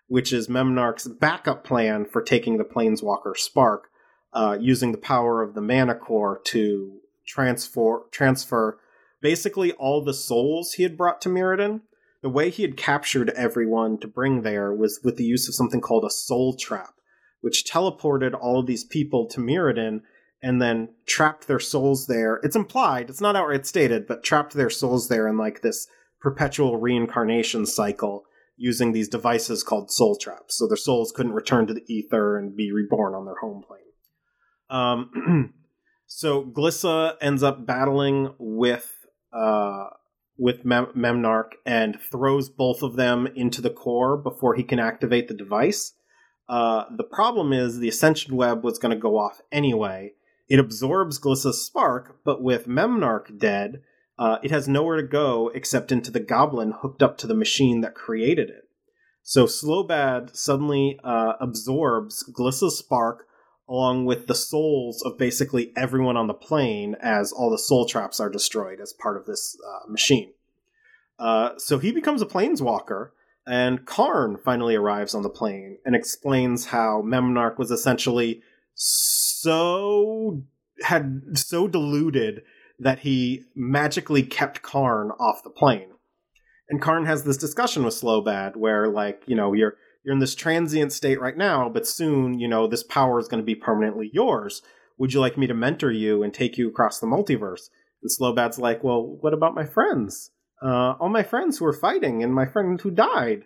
which 0.06 0.32
is 0.32 0.46
Memnarch's 0.46 1.08
backup 1.08 1.64
plan 1.64 2.04
for 2.04 2.22
taking 2.22 2.56
the 2.56 2.64
Planeswalker 2.64 3.36
Spark, 3.36 3.88
uh, 4.32 4.56
using 4.60 4.92
the 4.92 4.98
power 4.98 5.42
of 5.42 5.54
the 5.54 5.60
Mana 5.60 5.96
Core 5.96 6.40
to 6.44 7.00
transfer 7.26 8.04
transfer 8.12 8.78
basically 9.20 9.72
all 9.72 10.04
the 10.04 10.14
souls 10.14 10.74
he 10.74 10.84
had 10.84 10.96
brought 10.96 11.20
to 11.22 11.28
Mirrodin. 11.28 11.80
The 12.22 12.28
way 12.28 12.50
he 12.50 12.62
had 12.62 12.76
captured 12.76 13.30
everyone 13.30 13.98
to 13.98 14.06
bring 14.06 14.42
there 14.42 14.72
was 14.72 15.00
with 15.02 15.16
the 15.16 15.24
use 15.24 15.48
of 15.48 15.56
something 15.56 15.80
called 15.80 16.04
a 16.04 16.10
soul 16.10 16.54
trap, 16.54 16.94
which 17.40 17.64
teleported 17.64 18.38
all 18.40 18.60
of 18.60 18.66
these 18.66 18.84
people 18.84 19.26
to 19.30 19.40
Mirrodin 19.40 20.02
and 20.42 20.62
then 20.62 20.88
trapped 21.06 21.46
their 21.46 21.58
souls 21.58 22.06
there. 22.06 22.40
It's 22.42 22.56
implied, 22.56 23.10
it's 23.10 23.20
not 23.20 23.36
outright 23.36 23.66
stated, 23.66 24.06
but 24.06 24.22
trapped 24.22 24.54
their 24.54 24.70
souls 24.70 25.08
there 25.08 25.26
in 25.26 25.36
like 25.36 25.62
this 25.62 25.88
perpetual 26.20 26.78
reincarnation 26.78 27.66
cycle 27.66 28.24
using 28.56 28.92
these 28.92 29.08
devices 29.08 29.62
called 29.62 29.90
soul 29.90 30.16
traps. 30.16 30.58
So 30.58 30.66
their 30.66 30.76
souls 30.76 31.12
couldn't 31.12 31.32
return 31.32 31.66
to 31.68 31.74
the 31.74 31.84
ether 31.86 32.36
and 32.36 32.56
be 32.56 32.72
reborn 32.72 33.14
on 33.14 33.24
their 33.24 33.38
home 33.40 33.62
plane. 33.66 33.82
Um, 34.68 35.54
so 36.06 36.44
Glissa 36.44 37.14
ends 37.20 37.42
up 37.42 37.64
battling 37.64 38.34
with 38.38 38.94
uh, 39.32 39.86
with 40.38 40.64
Mem- 40.64 40.92
Memnarch 40.96 41.52
and 41.66 42.00
throws 42.00 42.48
both 42.48 42.82
of 42.82 42.96
them 42.96 43.26
into 43.34 43.60
the 43.60 43.70
core 43.70 44.16
before 44.16 44.54
he 44.54 44.62
can 44.62 44.78
activate 44.78 45.28
the 45.28 45.34
device. 45.34 45.94
Uh, 46.48 46.84
the 46.96 47.04
problem 47.04 47.52
is 47.52 47.78
the 47.78 47.88
Ascension 47.88 48.36
Web 48.36 48.64
was 48.64 48.78
going 48.78 48.94
to 48.94 49.00
go 49.00 49.18
off 49.18 49.40
anyway. 49.52 50.12
It 50.48 50.58
absorbs 50.58 51.18
Glissa's 51.18 51.62
spark, 51.64 52.18
but 52.24 52.42
with 52.42 52.66
Memnarch 52.66 53.38
dead, 53.38 53.82
uh, 54.18 54.38
it 54.42 54.50
has 54.50 54.66
nowhere 54.66 54.96
to 54.96 55.06
go 55.06 55.50
except 55.54 55.92
into 55.92 56.10
the 56.10 56.20
goblin 56.20 56.72
hooked 56.80 57.02
up 57.02 57.18
to 57.18 57.26
the 57.26 57.34
machine 57.34 57.82
that 57.82 57.94
created 57.94 58.48
it. 58.48 58.68
So 59.22 59.44
Slobad 59.44 60.34
suddenly 60.34 60.98
uh, 61.04 61.34
absorbs 61.40 62.24
Glissa's 62.32 62.78
spark 62.78 63.26
along 63.68 64.06
with 64.06 64.26
the 64.26 64.34
souls 64.34 65.02
of 65.02 65.18
basically 65.18 65.72
everyone 65.76 66.16
on 66.16 66.26
the 66.26 66.34
plane 66.34 66.96
as 67.00 67.32
all 67.32 67.50
the 67.50 67.58
soul 67.58 67.84
traps 67.84 68.18
are 68.18 68.30
destroyed 68.30 68.80
as 68.80 68.94
part 68.94 69.18
of 69.18 69.26
this 69.26 69.56
uh, 69.62 69.90
machine. 69.90 70.32
Uh, 71.18 71.50
so 71.58 71.78
he 71.78 71.92
becomes 71.92 72.22
a 72.22 72.26
planeswalker, 72.26 73.10
and 73.46 73.84
Karn 73.84 74.38
finally 74.38 74.74
arrives 74.74 75.14
on 75.14 75.22
the 75.22 75.28
plane 75.28 75.78
and 75.84 75.94
explains 75.94 76.66
how 76.66 77.02
Memnarch 77.02 77.58
was 77.58 77.70
essentially 77.70 78.40
so 78.78 80.42
had 80.82 81.22
so 81.34 81.66
deluded 81.66 82.42
that 82.78 83.00
he 83.00 83.42
magically 83.54 84.22
kept 84.22 84.62
Karn 84.62 85.10
off 85.18 85.42
the 85.42 85.50
plane. 85.50 85.90
And 86.70 86.80
Karn 86.80 87.06
has 87.06 87.24
this 87.24 87.36
discussion 87.36 87.84
with 87.84 87.94
Slobad 87.94 88.56
where, 88.56 88.88
like, 88.88 89.22
you 89.26 89.34
know, 89.34 89.52
you're 89.52 89.74
you're 90.04 90.14
in 90.14 90.20
this 90.20 90.36
transient 90.36 90.92
state 90.92 91.20
right 91.20 91.36
now, 91.36 91.68
but 91.68 91.86
soon, 91.86 92.38
you 92.38 92.46
know, 92.46 92.66
this 92.66 92.84
power 92.84 93.18
is 93.18 93.26
going 93.26 93.42
to 93.42 93.46
be 93.46 93.56
permanently 93.56 94.10
yours. 94.12 94.62
Would 94.96 95.12
you 95.12 95.20
like 95.20 95.36
me 95.36 95.46
to 95.48 95.54
mentor 95.54 95.90
you 95.90 96.22
and 96.22 96.32
take 96.32 96.56
you 96.56 96.68
across 96.68 96.98
the 96.98 97.06
multiverse? 97.06 97.68
And 98.02 98.10
Slobad's 98.10 98.58
like, 98.58 98.84
well, 98.84 99.02
what 99.20 99.34
about 99.34 99.54
my 99.54 99.64
friends? 99.64 100.30
Uh, 100.62 100.94
all 101.00 101.08
my 101.08 101.22
friends 101.22 101.58
who 101.58 101.66
are 101.66 101.72
fighting 101.72 102.22
and 102.22 102.32
my 102.32 102.46
friend 102.46 102.80
who 102.80 102.90
died. 102.90 103.44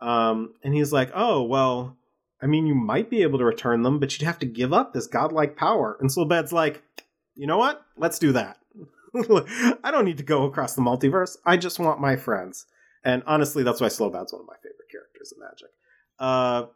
Um, 0.00 0.54
and 0.64 0.74
he's 0.74 0.92
like, 0.92 1.10
oh, 1.14 1.42
well, 1.42 1.96
I 2.42 2.46
mean, 2.46 2.66
you 2.66 2.74
might 2.74 3.10
be 3.10 3.22
able 3.22 3.38
to 3.38 3.44
return 3.44 3.82
them, 3.82 3.98
but 3.98 4.12
you'd 4.12 4.26
have 4.26 4.38
to 4.38 4.46
give 4.46 4.72
up 4.72 4.92
this 4.92 5.06
godlike 5.06 5.56
power. 5.56 5.96
And 6.00 6.10
Slobad's 6.10 6.52
like, 6.52 6.82
you 7.34 7.46
know 7.46 7.58
what? 7.58 7.82
Let's 7.96 8.18
do 8.18 8.32
that. 8.32 8.58
I 9.84 9.90
don't 9.90 10.04
need 10.04 10.18
to 10.18 10.22
go 10.22 10.44
across 10.44 10.74
the 10.74 10.82
multiverse. 10.82 11.36
I 11.44 11.56
just 11.56 11.78
want 11.78 12.00
my 12.00 12.16
friends. 12.16 12.66
And 13.04 13.22
honestly, 13.26 13.62
that's 13.62 13.80
why 13.80 13.88
Slobad's 13.88 14.32
one 14.32 14.42
of 14.42 14.48
my 14.48 14.56
favorite 14.56 14.90
characters 14.90 15.32
in 15.32 15.40
Magic. 15.40 15.68
Uh, 16.18 16.66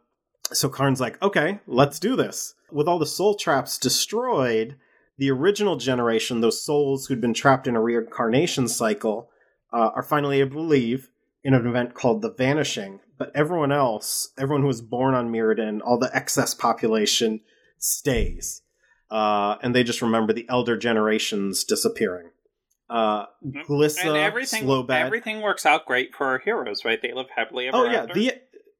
so 0.53 0.69
Karn's 0.69 1.01
like, 1.01 1.21
okay, 1.21 1.59
let's 1.67 1.99
do 1.99 2.15
this. 2.15 2.55
With 2.71 2.87
all 2.87 2.99
the 2.99 3.05
soul 3.05 3.35
traps 3.35 3.77
destroyed, 3.77 4.75
the 5.17 5.31
original 5.31 5.77
generation, 5.77 6.41
those 6.41 6.63
souls 6.63 7.07
who'd 7.07 7.21
been 7.21 7.33
trapped 7.33 7.67
in 7.67 7.75
a 7.75 7.81
reincarnation 7.81 8.67
cycle, 8.67 9.29
uh, 9.73 9.91
are 9.95 10.03
finally 10.03 10.39
able 10.39 10.61
to 10.61 10.67
leave 10.67 11.09
in 11.45 11.53
an 11.53 11.67
event 11.67 11.93
called 11.93 12.23
the 12.23 12.33
Vanishing. 12.33 12.99
But 13.17 13.31
everyone 13.33 13.71
else, 13.71 14.33
everyone 14.37 14.61
who 14.61 14.67
was 14.67 14.81
born 14.81 15.13
on 15.13 15.31
Mirrodin, 15.31 15.79
all 15.85 15.97
the 15.97 16.13
excess 16.13 16.53
population 16.53 17.39
stays. 17.77 18.63
Uh, 19.09 19.55
and 19.61 19.73
they 19.73 19.83
just 19.83 20.01
remember 20.01 20.33
the 20.33 20.47
elder 20.49 20.75
generations 20.75 21.63
disappearing. 21.63 22.31
Uh, 22.89 23.25
Glissa, 23.67 24.05
and 24.05 24.17
everything, 24.17 24.63
Slobad, 24.63 25.05
everything 25.05 25.41
works 25.41 25.65
out 25.65 25.85
great 25.85 26.13
for 26.13 26.25
our 26.27 26.39
heroes, 26.39 26.83
right? 26.83 27.01
They 27.01 27.13
live 27.13 27.27
happily 27.35 27.67
ever 27.67 27.77
Oh 27.77 27.85
yeah, 27.85 28.03
after. 28.03 28.13
the 28.13 28.33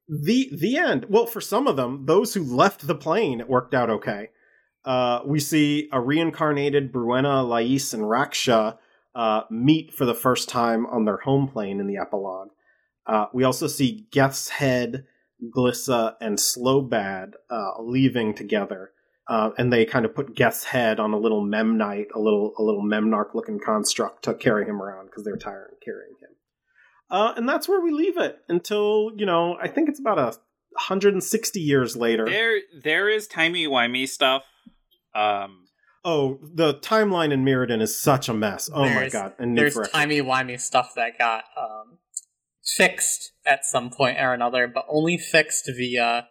the 0.07 0.49
the 0.51 0.77
end. 0.77 1.05
Well, 1.09 1.25
for 1.25 1.41
some 1.41 1.65
of 1.65 1.75
them, 1.75 2.05
those 2.05 2.33
who 2.33 2.43
left 2.43 2.85
the 2.85 2.93
plane, 2.93 3.39
it 3.39 3.49
worked 3.49 3.73
out 3.73 3.89
okay. 3.89 4.29
Uh, 4.83 5.21
we 5.25 5.39
see 5.39 5.89
a 5.91 5.99
reincarnated 5.99 6.91
Bruenna, 6.91 7.47
Lais, 7.47 7.93
and 7.93 8.03
Raksha 8.03 8.77
uh, 9.15 9.41
meet 9.49 9.91
for 9.91 10.05
the 10.05 10.13
first 10.13 10.49
time 10.49 10.85
on 10.85 11.05
their 11.05 11.17
home 11.17 11.47
plane 11.47 11.79
in 11.79 11.87
the 11.87 11.97
epilogue. 11.97 12.49
Uh, 13.07 13.27
we 13.33 13.43
also 13.43 13.67
see 13.67 14.07
Geth's 14.11 14.49
Head, 14.49 15.05
Glissa, 15.55 16.15
and 16.19 16.37
Slobad 16.37 17.33
uh, 17.49 17.81
leaving 17.81 18.33
together, 18.33 18.91
uh, 19.27 19.51
and 19.57 19.71
they 19.71 19.85
kind 19.85 20.05
of 20.05 20.15
put 20.15 20.35
Geth's 20.35 20.65
Head 20.65 20.99
on 20.99 21.13
a 21.13 21.17
little 21.17 21.43
Memnite, 21.45 22.11
a 22.15 22.19
little 22.19 22.53
a 22.57 22.63
little 22.63 22.83
Memnarch-looking 22.83 23.59
construct 23.59 24.23
to 24.23 24.33
carry 24.33 24.65
him 24.65 24.81
around 24.81 25.05
because 25.07 25.23
they're 25.23 25.37
tired 25.37 25.71
of 25.73 25.79
carrying 25.81 26.15
him. 26.21 26.29
Uh, 27.09 27.33
and 27.37 27.47
that's 27.47 27.67
where 27.67 27.81
we 27.81 27.91
leave 27.91 28.17
it 28.17 28.39
until 28.49 29.11
you 29.15 29.25
know 29.25 29.55
I 29.61 29.67
think 29.67 29.89
it's 29.89 29.99
about 29.99 30.17
a 30.17 30.37
160 30.75 31.59
years 31.59 31.95
later. 31.95 32.25
there, 32.25 32.59
there 32.83 33.09
is 33.09 33.27
timey 33.27 33.67
wimey 33.67 34.07
stuff. 34.09 34.43
Um, 35.13 35.67
oh, 36.03 36.39
the 36.41 36.73
timeline 36.75 37.31
in 37.31 37.45
Mirrodin 37.45 37.81
is 37.81 37.99
such 37.99 38.27
a 38.27 38.33
mess. 38.33 38.69
Oh 38.73 38.83
my 38.89 39.09
god! 39.09 39.33
And 39.39 39.57
There's 39.57 39.73
Forever. 39.73 39.91
timey 39.91 40.21
wimey 40.21 40.59
stuff 40.59 40.93
that 40.95 41.17
got 41.17 41.45
um, 41.57 41.99
fixed 42.65 43.31
at 43.45 43.65
some 43.65 43.89
point 43.89 44.17
or 44.19 44.33
another, 44.33 44.67
but 44.67 44.85
only 44.89 45.17
fixed 45.17 45.69
via 45.75 46.27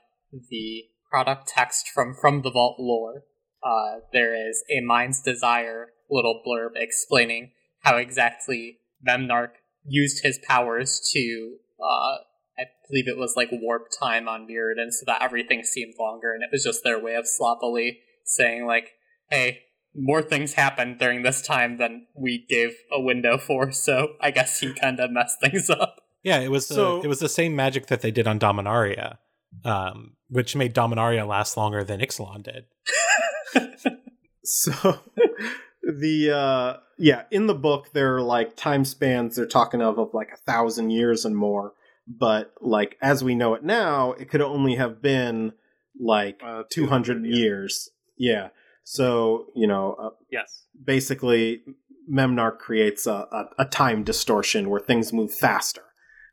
the 0.51 0.85
product 1.11 1.49
text 1.49 1.89
from 1.89 2.15
from 2.15 2.43
the 2.43 2.51
Vault 2.51 2.77
lore. 2.79 3.23
Uh, 3.63 4.01
there 4.13 4.35
is 4.49 4.63
a 4.71 4.81
Mind's 4.81 5.23
Desire 5.23 5.89
little 6.11 6.43
blurb 6.47 6.73
explaining 6.77 7.53
how 7.81 7.97
exactly 7.97 8.79
Memnarch 9.07 9.53
used 9.87 10.23
his 10.23 10.39
powers 10.39 11.01
to, 11.13 11.57
uh, 11.81 12.17
I 12.59 12.65
believe 12.89 13.09
it 13.09 13.17
was 13.17 13.35
like 13.37 13.49
warp 13.53 13.89
time 13.99 14.29
on 14.29 14.47
Mirrodin 14.47 14.91
so 14.91 15.05
that 15.07 15.23
everything 15.23 15.63
seemed 15.63 15.95
longer, 15.99 16.35
and 16.35 16.43
it 16.43 16.51
was 16.53 16.65
just 16.65 16.83
their 16.85 16.99
way 16.99 17.15
of 17.15 17.27
sloppily 17.27 18.01
saying 18.25 18.67
like, 18.67 18.93
"Hey, 19.31 19.63
more 19.95 20.23
things 20.23 20.55
happened 20.55 20.99
during 20.99 21.23
this 21.23 21.41
time 21.41 21.77
than 21.77 22.07
we 22.15 22.45
gave 22.49 22.77
a 22.91 23.01
window 23.01 23.39
for, 23.39 23.71
so 23.71 24.17
I 24.21 24.31
guess 24.31 24.61
he 24.61 24.75
kind 24.75 24.99
of 25.01 25.11
messed 25.11 25.41
things 25.41 25.71
up." 25.71 26.04
Yeah, 26.25 26.41
it 26.41 26.51
was 26.51 26.67
So- 26.67 26.99
the, 26.99 27.05
it 27.05 27.09
was 27.09 27.21
the 27.21 27.29
same 27.29 27.55
magic 27.55 27.87
that 27.87 28.01
they 28.01 28.11
did 28.11 28.27
on 28.27 28.41
Dominaria, 28.41 29.19
um, 29.65 30.17
which 30.29 30.57
made 30.57 30.75
Dominaria 30.75 31.25
last 31.27 31.57
longer 31.57 31.85
than 31.85 32.01
Ixalan 32.01 32.43
did. 32.43 32.65
So 34.47 34.73
the 35.83 36.31
uh 36.31 36.81
yeah, 36.99 37.23
in 37.31 37.47
the 37.47 37.55
book 37.55 37.93
there 37.93 38.17
are 38.17 38.23
like 38.23 38.57
time 38.57 38.85
spans 38.85 39.37
they're 39.37 39.47
talking 39.47 39.81
of 39.81 39.99
of 39.99 40.13
like 40.13 40.29
a 40.35 40.37
thousand 40.37 40.91
years 40.91 41.25
and 41.25 41.35
more. 41.37 41.73
But 42.07 42.53
like 42.61 42.99
as 43.01 43.25
we 43.25 43.35
know 43.35 43.55
it 43.55 43.65
now, 43.65 44.13
it 44.13 44.29
could 44.29 44.43
only 44.43 44.75
have 44.77 45.01
been 45.01 45.53
like 45.99 46.41
Uh, 46.45 46.65
two 46.71 46.89
hundred 46.89 47.23
200, 47.23 47.27
yeah. 47.31 47.37
years. 47.37 47.89
Yeah. 48.19 48.49
So 48.85 49.47
you 49.55 49.67
know, 49.67 49.97
uh, 49.99 50.11
yes. 50.31 50.65
basically 50.85 51.63
Memnarch 52.13 52.59
creates 52.59 53.07
a, 53.07 53.27
a, 53.33 53.45
a 53.61 53.65
time 53.65 54.05
distortion 54.05 54.69
where 54.69 54.81
things 54.81 55.11
move 55.11 55.33
faster. 55.33 55.83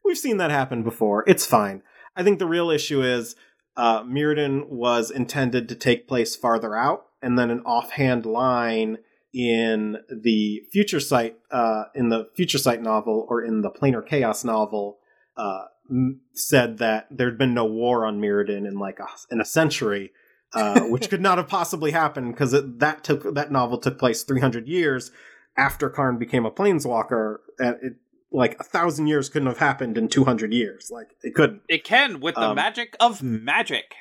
We've 0.03 0.17
seen 0.17 0.37
that 0.37 0.51
happen 0.51 0.83
before. 0.83 1.23
It's 1.27 1.45
fine. 1.45 1.83
I 2.15 2.23
think 2.23 2.39
the 2.39 2.47
real 2.47 2.69
issue 2.69 3.01
is 3.01 3.35
uh, 3.77 4.03
Mirrodin 4.03 4.67
was 4.67 5.11
intended 5.11 5.69
to 5.69 5.75
take 5.75 6.07
place 6.07 6.35
farther 6.35 6.75
out, 6.75 7.05
and 7.21 7.37
then 7.37 7.49
an 7.49 7.61
offhand 7.61 8.25
line 8.25 8.97
in 9.33 9.97
the 10.09 10.61
Future 10.71 10.99
Sight 10.99 11.37
uh, 11.51 11.85
in 11.95 12.09
the 12.09 12.29
Future 12.35 12.57
Sight 12.57 12.81
novel 12.81 13.25
or 13.29 13.43
in 13.43 13.61
the 13.61 13.71
Planar 13.71 14.05
Chaos 14.05 14.43
novel 14.43 14.99
uh, 15.37 15.65
m- 15.89 16.21
said 16.33 16.79
that 16.79 17.07
there'd 17.09 17.37
been 17.37 17.53
no 17.53 17.65
war 17.65 18.05
on 18.05 18.19
Mirrodin 18.19 18.67
in 18.67 18.77
like 18.77 18.99
a, 18.99 19.07
in 19.29 19.39
a 19.39 19.45
century, 19.45 20.11
uh, 20.53 20.81
which 20.89 21.09
could 21.09 21.21
not 21.21 21.37
have 21.37 21.47
possibly 21.47 21.91
happened 21.91 22.33
because 22.33 22.51
that 22.51 23.03
took 23.03 23.33
that 23.33 23.51
novel 23.51 23.77
took 23.77 23.97
place 23.97 24.23
300 24.23 24.67
years 24.67 25.11
after 25.57 25.89
Karn 25.89 26.17
became 26.17 26.45
a 26.45 26.51
planeswalker, 26.51 27.37
and 27.59 27.75
it 27.81 27.93
like 28.31 28.59
a 28.59 28.63
thousand 28.63 29.07
years 29.07 29.29
couldn't 29.29 29.47
have 29.47 29.57
happened 29.57 29.97
in 29.97 30.07
200 30.07 30.53
years. 30.53 30.89
Like 30.91 31.09
it 31.23 31.35
couldn't. 31.35 31.61
It 31.67 31.83
can 31.83 32.19
with 32.19 32.35
the 32.35 32.49
Um, 32.49 32.55
magic 32.55 32.95
of 32.99 33.21
magic. 33.21 33.95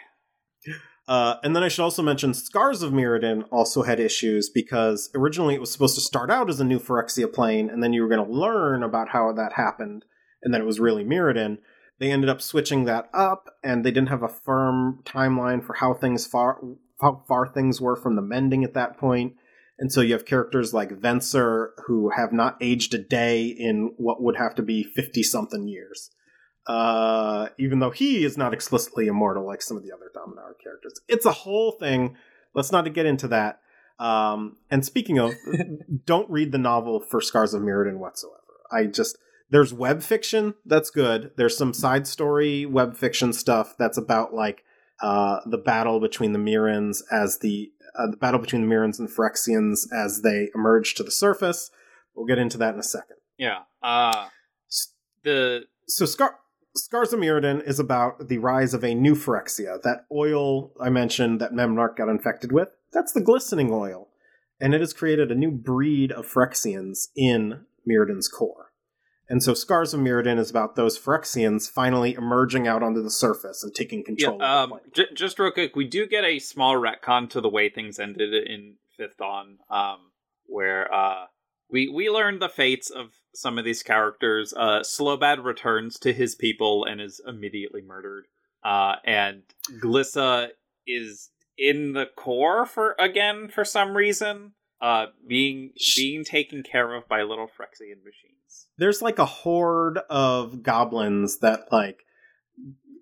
Uh, 1.09 1.37
and 1.43 1.57
then 1.57 1.65
I 1.65 1.69
should 1.69 1.83
also 1.83 2.03
mention 2.03 2.35
Scars 2.35 2.83
of 2.83 2.93
Mirrodin 2.93 3.45
also 3.51 3.83
had 3.83 3.99
issues 3.99 4.49
because 4.49 5.11
originally 5.13 5.55
it 5.55 5.61
was 5.61 5.73
supposed 5.73 5.97
to 5.97 6.01
start 6.01 6.31
out 6.31 6.49
as 6.49 6.61
a 6.61 6.65
new 6.65 6.79
Phyrexia 6.79 7.33
plane, 7.33 7.69
and 7.69 7.83
then 7.83 7.93
you 7.93 8.03
were 8.03 8.09
going 8.09 8.25
to 8.25 8.33
learn 8.33 8.85
about 8.85 9.09
how 9.09 9.33
that 9.33 9.55
happened, 9.55 10.05
and 10.43 10.55
then 10.55 10.61
it 10.61 10.67
was 10.67 10.79
really 10.79 11.03
Mirrodin. 11.05 11.59
They 11.99 12.13
ended 12.13 12.31
up 12.31 12.41
switching 12.41 12.85
that 12.85 13.11
up, 13.13 13.51
and 13.65 13.85
they 13.85 13.91
didn't 13.91 14.11
have 14.11 14.23
a 14.23 14.29
firm 14.29 15.01
timeline 15.05 15.65
for 15.65 15.75
how 15.75 15.95
things 15.95 16.27
far 16.27 16.61
how 17.01 17.25
far 17.27 17.49
things 17.49 17.81
were 17.81 17.97
from 17.97 18.15
the 18.15 18.23
mending 18.23 18.63
at 18.63 18.75
that 18.75 18.97
point. 18.97 19.33
And 19.81 19.91
so 19.91 20.03
you 20.03 20.13
have 20.13 20.27
characters 20.27 20.73
like 20.73 20.91
Venser 20.91 21.71
who 21.87 22.11
have 22.11 22.33
not 22.33 22.57
aged 22.61 22.95
a 22.95 22.99
day 22.99 23.47
in 23.47 23.95
what 23.97 24.23
would 24.23 24.37
have 24.37 24.55
to 24.57 24.63
be 24.63 24.85
fifty 24.85 25.23
something 25.23 25.67
years 25.67 26.11
uh, 26.67 27.49
even 27.59 27.79
though 27.79 27.91
he 27.91 28.25
is 28.25 28.37
not 28.37 28.55
explicitly 28.55 29.07
immortal 29.07 29.47
like 29.47 29.63
some 29.63 29.77
of 29.77 29.83
the 29.83 29.93
other 29.93 30.11
Dominaria 30.15 30.55
characters. 30.63 31.01
It's 31.09 31.27
a 31.27 31.33
whole 31.33 31.73
thing. 31.73 32.17
Let's 32.55 32.73
not 32.73 32.93
get 32.93 33.07
into 33.07 33.29
that. 33.29 33.61
Um, 33.99 34.57
and 34.71 34.85
speaking 34.85 35.19
of, 35.19 35.35
don't 36.07 36.31
read 36.31 36.53
the 36.53 36.59
novel 36.59 37.01
for 37.01 37.21
Scars 37.21 37.55
of 37.55 37.63
Mirrodin 37.63 37.99
whatsoever. 37.99 38.37
I 38.71 38.87
just 38.87 39.19
there's 39.51 39.75
web 39.75 40.01
fiction 40.03 40.55
that's 40.65 40.91
good. 40.91 41.33
There's 41.37 41.57
some 41.57 41.75
side 41.75 42.07
story 42.07 42.67
web 42.67 42.97
fiction 42.97 43.33
stuff 43.33 43.75
that's 43.77 43.99
about 43.99 44.33
like 44.33 44.63
uh, 45.03 45.41
the 45.47 45.59
battle 45.59 46.01
between 46.01 46.33
the 46.33 46.39
Mirrans 46.39 47.03
as 47.11 47.39
the 47.39 47.73
uh, 47.99 48.11
the 48.11 48.17
battle 48.17 48.39
between 48.39 48.63
the 48.63 48.73
Mirrans 48.73 48.99
and 48.99 49.09
Phyrexians 49.09 49.87
as 49.93 50.23
they 50.23 50.49
emerge 50.55 50.95
to 50.95 51.03
the 51.03 51.11
surface. 51.11 51.71
We'll 52.15 52.27
get 52.27 52.39
into 52.39 52.59
that 52.59 52.75
in 52.75 52.81
a 52.81 52.85
second. 52.85 53.17
Yeah. 53.39 53.63
Uh 53.83 54.29
the 55.23 55.65
so 55.87 56.07
Scar- 56.07 56.39
Scars 56.77 57.13
of 57.13 57.21
Mirrodin 57.21 57.67
is 57.67 57.81
about 57.81 58.29
the 58.29 58.39
rise 58.39 58.75
of 58.75 58.85
a 58.85 58.95
new 58.95 59.15
Phyrexia. 59.15 59.83
That 59.83 60.05
oil 60.13 60.73
I 60.81 60.89
mentioned 60.89 61.41
that 61.41 61.53
Memnarch 61.53 61.97
got 61.97 62.09
infected 62.09 62.53
with, 62.53 62.69
that's 62.93 63.13
the 63.13 63.21
glistening 63.21 63.71
oil. 63.73 64.09
And 64.61 64.75
it 64.75 64.81
has 64.81 64.93
created 64.93 65.31
a 65.31 65.35
new 65.35 65.51
breed 65.51 66.13
of 66.13 66.27
Phyrexians 66.27 67.09
in 67.17 67.65
Mirrodin's 67.89 68.29
core. 68.29 68.70
And 69.31 69.41
so 69.45 69.55
Scars 69.55 69.95
of 69.95 70.01
Mirrodin 70.01 70.41
is 70.41 70.51
about 70.51 70.75
those 70.75 70.99
Phyrexians 70.99 71.71
finally 71.71 72.15
emerging 72.15 72.67
out 72.67 72.83
onto 72.83 73.01
the 73.01 73.13
surface 73.13 73.63
and 73.63 73.73
taking 73.73 74.01
yeah, 74.01 74.05
control 74.05 74.43
um, 74.43 74.73
of 74.73 74.81
the 74.83 74.91
j- 74.91 75.15
just 75.15 75.39
real 75.39 75.53
quick, 75.53 75.77
we 75.77 75.87
do 75.87 76.05
get 76.07 76.25
a 76.25 76.41
small 76.41 76.75
retcon 76.75 77.31
to 77.31 77.41
the 77.41 77.49
way 77.49 77.71
things 77.71 78.01
ended 78.01 78.35
in 78.35 78.75
Fifth 78.97 79.19
Dawn, 79.19 79.59
um, 79.71 79.99
where 80.47 80.93
uh, 80.93 81.27
we 81.71 81.89
we 81.89 82.11
learn 82.11 82.41
the 82.41 82.49
fates 82.49 82.91
of 82.91 83.13
some 83.33 83.57
of 83.57 83.65
these 83.65 83.85
characters. 83.85 84.53
Uh, 84.53 84.81
Slobad 84.81 85.45
returns 85.45 85.97
to 86.01 86.13
his 86.13 86.35
people 86.35 86.85
and 86.85 87.01
is 87.01 87.21
immediately 87.25 87.83
murdered. 87.83 88.27
Uh, 88.65 88.97
and 89.05 89.43
Glissa 89.81 90.49
is 90.89 91.31
in 91.57 91.93
the 91.93 92.07
core 92.17 92.67
for 92.67 92.97
again 92.99 93.49
for 93.49 93.65
some 93.65 93.97
reason, 93.97 94.55
uh, 94.81 95.07
being 95.27 95.73
being 95.97 96.25
taken 96.25 96.63
care 96.63 96.95
of 96.95 97.07
by 97.09 97.23
little 97.23 97.47
Phyrexian 97.47 98.03
machines. 98.05 98.67
there's 98.79 99.03
like 99.03 99.19
a 99.19 99.25
horde 99.27 99.99
of 100.09 100.63
goblins 100.63 101.39
that 101.39 101.71
like 101.73 102.05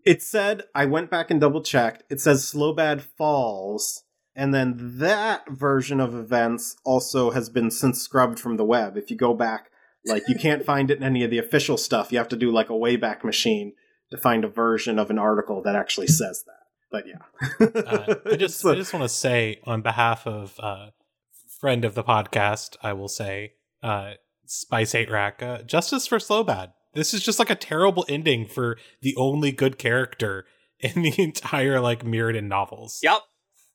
it 0.04 0.22
said 0.22 0.62
i 0.74 0.84
went 0.86 1.10
back 1.10 1.30
and 1.30 1.40
double 1.40 1.62
checked 1.62 2.02
it 2.10 2.20
says 2.20 2.44
Slobad 2.44 3.00
falls 3.00 4.04
and 4.34 4.54
then 4.54 4.74
that 4.98 5.48
version 5.50 5.98
of 6.00 6.14
events 6.14 6.76
also 6.84 7.30
has 7.32 7.48
been 7.50 7.70
since 7.72 8.00
scrubbed 8.00 8.38
from 8.38 8.56
the 8.56 8.64
web. 8.64 8.96
If 8.96 9.10
you 9.10 9.16
go 9.16 9.34
back 9.34 9.68
like 10.06 10.28
you 10.28 10.36
can't 10.36 10.64
find 10.72 10.92
it 10.92 10.98
in 10.98 11.02
any 11.02 11.24
of 11.24 11.30
the 11.32 11.38
official 11.38 11.76
stuff. 11.76 12.12
You 12.12 12.18
have 12.18 12.28
to 12.28 12.36
do 12.36 12.52
like 12.52 12.70
a 12.70 12.74
wayback 12.74 13.24
machine 13.24 13.72
to 14.12 14.16
find 14.16 14.44
a 14.44 14.48
version 14.48 14.96
of 14.96 15.10
an 15.10 15.18
article 15.18 15.60
that 15.64 15.74
actually 15.74 16.06
says 16.06 16.44
that. 16.46 16.62
But 16.92 17.04
yeah. 17.08 17.66
Uh, 17.84 18.14
I 18.30 18.36
just 18.36 18.60
So- 18.60 18.70
I 18.70 18.76
just 18.76 18.92
want 18.94 19.02
to 19.02 19.08
say 19.08 19.58
on 19.64 19.82
behalf 19.82 20.24
of 20.24 20.54
uh, 20.60 20.90
friend 21.58 21.84
of 21.84 21.94
the 21.94 22.04
podcast, 22.04 22.76
I 22.82 22.92
will 22.92 23.08
say 23.08 23.52
uh, 23.82 24.12
Spice 24.46 24.94
Eight 24.94 25.10
Rack, 25.10 25.42
uh, 25.42 25.62
justice 25.62 26.06
for 26.06 26.18
Slobad. 26.18 26.72
This 26.94 27.12
is 27.12 27.22
just 27.22 27.38
like 27.38 27.50
a 27.50 27.54
terrible 27.54 28.06
ending 28.08 28.46
for 28.46 28.78
the 29.02 29.14
only 29.16 29.52
good 29.52 29.78
character 29.78 30.46
in 30.80 31.02
the 31.02 31.14
entire 31.20 31.80
like 31.80 32.04
Mirrodin 32.04 32.48
novels. 32.48 33.00
Yep. 33.02 33.20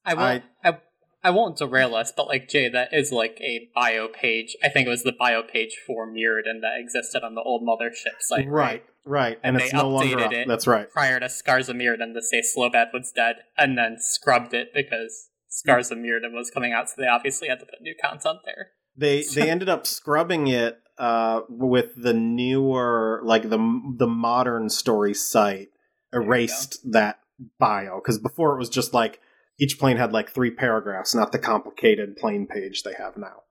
I 0.05 0.13
won't. 0.15 0.43
I, 0.63 0.77
I, 1.23 1.29
won't 1.29 1.57
derail 1.57 1.95
us, 1.95 2.11
but 2.11 2.27
like 2.27 2.49
Jay, 2.49 2.67
that 2.67 2.93
is 2.93 3.13
like 3.13 3.39
a 3.39 3.69
bio 3.73 4.09
page. 4.09 4.57
I 4.61 4.67
think 4.67 4.87
it 4.87 4.89
was 4.89 5.03
the 5.03 5.13
bio 5.17 5.43
page 5.43 5.77
for 5.87 6.05
Mirrodin 6.05 6.59
that 6.61 6.77
existed 6.77 7.23
on 7.23 7.35
the 7.35 7.41
old 7.41 7.61
mothership 7.65 8.19
site. 8.19 8.49
right 8.49 8.83
right 9.05 9.39
and, 9.43 9.55
And 9.55 9.63
it's 9.63 9.71
they 9.71 9.77
no 9.77 9.89
longer 9.89 10.17
updated 10.17 10.25
up. 10.25 10.33
it. 10.33 10.47
that's 10.47 10.67
right 10.67 10.89
Prior 10.89 11.19
to 11.19 11.29
Scars 11.29 11.69
of 11.69 11.77
Mirrodin 11.77 12.13
to 12.13 12.21
say 12.21 12.41
Slobad 12.41 12.87
was 12.93 13.13
dead, 13.15 13.37
and 13.57 13.77
then 13.77 13.97
scrubbed 13.99 14.53
it 14.53 14.73
because 14.73 15.29
Scars 15.53 15.91
of 15.91 15.99
Mirrodin 15.99 16.33
was 16.33 16.49
coming 16.49 16.73
out, 16.73 16.89
so 16.89 16.95
they 16.97 17.07
obviously 17.07 17.47
had 17.47 17.59
to 17.59 17.65
put 17.67 17.79
new 17.79 17.93
content 18.01 18.39
there. 18.43 18.71
They 18.97 19.23
they 19.35 19.51
ended 19.51 19.69
up 19.69 19.85
scrubbing 19.85 20.47
it 20.47 20.79
uh, 20.97 21.41
with 21.47 21.91
the 21.95 22.13
newer, 22.13 23.21
like 23.23 23.43
the 23.43 23.81
the 23.95 24.07
modern 24.07 24.69
story 24.69 25.13
site 25.13 25.69
erased 26.11 26.91
that 26.91 27.19
bio 27.59 27.97
because 27.97 28.17
before 28.17 28.55
it 28.55 28.57
was 28.57 28.69
just 28.69 28.95
like 28.95 29.19
each 29.59 29.77
plane 29.77 29.97
had 29.97 30.11
like 30.11 30.31
three 30.31 30.49
paragraphs, 30.49 31.13
not 31.13 31.31
the 31.31 31.39
complicated 31.39 32.17
plane 32.17 32.47
page 32.47 32.81
they 32.81 32.93
have 32.97 33.15
now. 33.15 33.43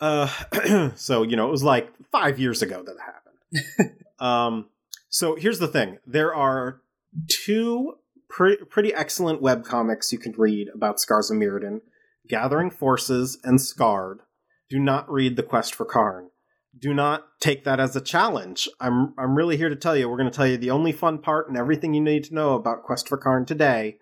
Uh, 0.00 0.92
so 0.96 1.22
you 1.22 1.36
know 1.36 1.48
it 1.48 1.52
was 1.52 1.62
like 1.62 1.92
five 2.10 2.38
years 2.38 2.62
ago 2.62 2.82
that 2.82 2.96
happened. 2.98 4.00
um, 4.18 4.70
so 5.10 5.36
here's 5.36 5.58
the 5.58 5.68
thing: 5.68 5.98
there 6.06 6.34
are 6.34 6.80
two 7.28 7.98
pre- 8.34 8.64
pretty 8.68 8.92
excellent 8.92 9.40
web 9.40 9.64
comics 9.64 10.12
you 10.12 10.18
can 10.18 10.34
read 10.36 10.68
about 10.74 11.00
Scars 11.00 11.30
of 11.30 11.38
Mirrodin. 11.38 11.80
Gathering 12.28 12.70
Forces 12.70 13.38
and 13.44 13.60
Scarred. 13.60 14.20
Do 14.68 14.78
not 14.80 15.10
read 15.10 15.36
The 15.36 15.42
Quest 15.42 15.74
for 15.74 15.84
Karn. 15.84 16.30
Do 16.76 16.92
not 16.92 17.26
take 17.38 17.64
that 17.64 17.78
as 17.78 17.94
a 17.94 18.00
challenge. 18.00 18.68
I'm 18.80 19.14
I'm 19.16 19.36
really 19.36 19.56
here 19.56 19.68
to 19.68 19.76
tell 19.76 19.96
you. 19.96 20.08
We're 20.08 20.16
going 20.16 20.30
to 20.30 20.36
tell 20.36 20.46
you 20.46 20.56
the 20.56 20.72
only 20.72 20.90
fun 20.90 21.18
part 21.18 21.48
and 21.48 21.56
everything 21.56 21.94
you 21.94 22.00
need 22.00 22.24
to 22.24 22.34
know 22.34 22.54
about 22.54 22.82
Quest 22.82 23.08
for 23.08 23.16
Karn 23.16 23.46
today. 23.46 23.98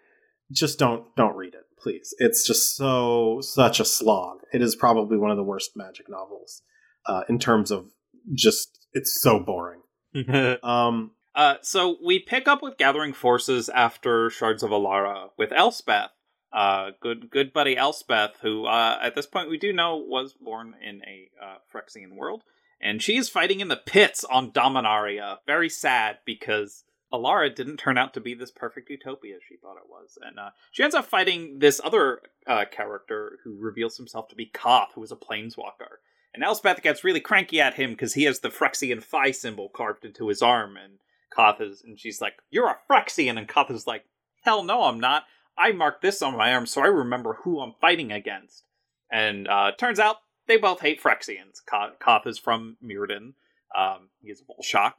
Just 0.50 0.78
don't 0.78 1.04
don't 1.14 1.36
read 1.36 1.54
it, 1.54 1.64
please. 1.78 2.14
It's 2.18 2.46
just 2.46 2.74
so 2.74 3.40
such 3.42 3.80
a 3.80 3.84
slog. 3.84 4.38
It 4.54 4.62
is 4.62 4.74
probably 4.74 5.18
one 5.18 5.30
of 5.30 5.36
the 5.36 5.42
worst 5.42 5.72
magic 5.76 6.08
novels 6.08 6.62
uh, 7.06 7.24
in 7.28 7.38
terms 7.38 7.70
of 7.70 7.90
just 8.32 8.86
it's 8.94 9.20
so 9.20 9.38
boring. 9.38 9.80
Um, 10.62 11.10
Uh, 11.34 11.54
so 11.62 11.96
we 12.04 12.18
pick 12.18 12.46
up 12.46 12.62
with 12.62 12.76
gathering 12.76 13.12
forces 13.12 13.68
after 13.70 14.28
Shards 14.28 14.62
of 14.62 14.70
Alara 14.70 15.30
with 15.38 15.52
Elspeth. 15.52 16.10
Uh, 16.52 16.90
good, 17.00 17.30
good 17.30 17.52
buddy 17.52 17.76
Elspeth, 17.76 18.32
who 18.42 18.66
uh, 18.66 18.98
at 19.02 19.14
this 19.14 19.26
point 19.26 19.48
we 19.48 19.56
do 19.56 19.72
know 19.72 19.96
was 19.96 20.34
born 20.34 20.74
in 20.86 21.00
a 21.06 21.30
uh, 21.42 21.56
Phyrexian 21.72 22.14
world, 22.14 22.42
and 22.78 23.02
she 23.02 23.16
is 23.16 23.30
fighting 23.30 23.60
in 23.60 23.68
the 23.68 23.76
pits 23.76 24.22
on 24.24 24.52
Dominaria. 24.52 25.38
Very 25.46 25.70
sad 25.70 26.18
because 26.26 26.84
Alara 27.10 27.54
didn't 27.54 27.78
turn 27.78 27.96
out 27.96 28.12
to 28.12 28.20
be 28.20 28.34
this 28.34 28.50
perfect 28.50 28.90
utopia 28.90 29.36
she 29.48 29.56
thought 29.56 29.78
it 29.78 29.88
was, 29.88 30.18
and 30.20 30.38
uh, 30.38 30.50
she 30.70 30.82
ends 30.82 30.94
up 30.94 31.06
fighting 31.06 31.58
this 31.60 31.80
other 31.82 32.20
uh, 32.46 32.66
character 32.70 33.38
who 33.44 33.56
reveals 33.58 33.96
himself 33.96 34.28
to 34.28 34.36
be 34.36 34.46
Koth, 34.46 34.92
who 34.94 35.02
is 35.02 35.12
a 35.12 35.16
planeswalker. 35.16 36.00
And 36.34 36.44
Elspeth 36.44 36.82
gets 36.82 37.04
really 37.04 37.20
cranky 37.20 37.60
at 37.60 37.74
him 37.74 37.90
because 37.90 38.14
he 38.14 38.24
has 38.24 38.40
the 38.40 38.48
Phyrexian 38.48 39.02
Phi 39.02 39.30
symbol 39.30 39.70
carved 39.70 40.04
into 40.04 40.28
his 40.28 40.42
arm, 40.42 40.76
and 40.76 40.98
Koth 41.34 41.60
is, 41.60 41.82
and 41.82 41.98
she's 41.98 42.20
like, 42.20 42.34
"You're 42.50 42.68
a 42.68 42.78
Phyrexian," 42.88 43.38
and 43.38 43.48
Koth 43.48 43.70
is 43.70 43.86
like, 43.86 44.04
"Hell 44.42 44.62
no, 44.62 44.84
I'm 44.84 45.00
not. 45.00 45.24
I 45.56 45.72
marked 45.72 46.02
this 46.02 46.22
on 46.22 46.36
my 46.36 46.52
arm 46.54 46.66
so 46.66 46.82
I 46.82 46.86
remember 46.86 47.38
who 47.42 47.60
I'm 47.60 47.74
fighting 47.80 48.12
against." 48.12 48.64
And 49.10 49.48
uh, 49.48 49.72
turns 49.76 49.98
out 49.98 50.16
they 50.46 50.56
both 50.56 50.80
hate 50.80 51.02
Phyrexians. 51.02 51.64
Koth, 51.66 51.98
Koth 51.98 52.26
is 52.26 52.38
from 52.38 52.76
Mirrodin. 52.82 53.34
Um, 53.76 54.10
he 54.20 54.30
is 54.30 54.42
a 54.42 54.44
Vulshok, 54.44 54.94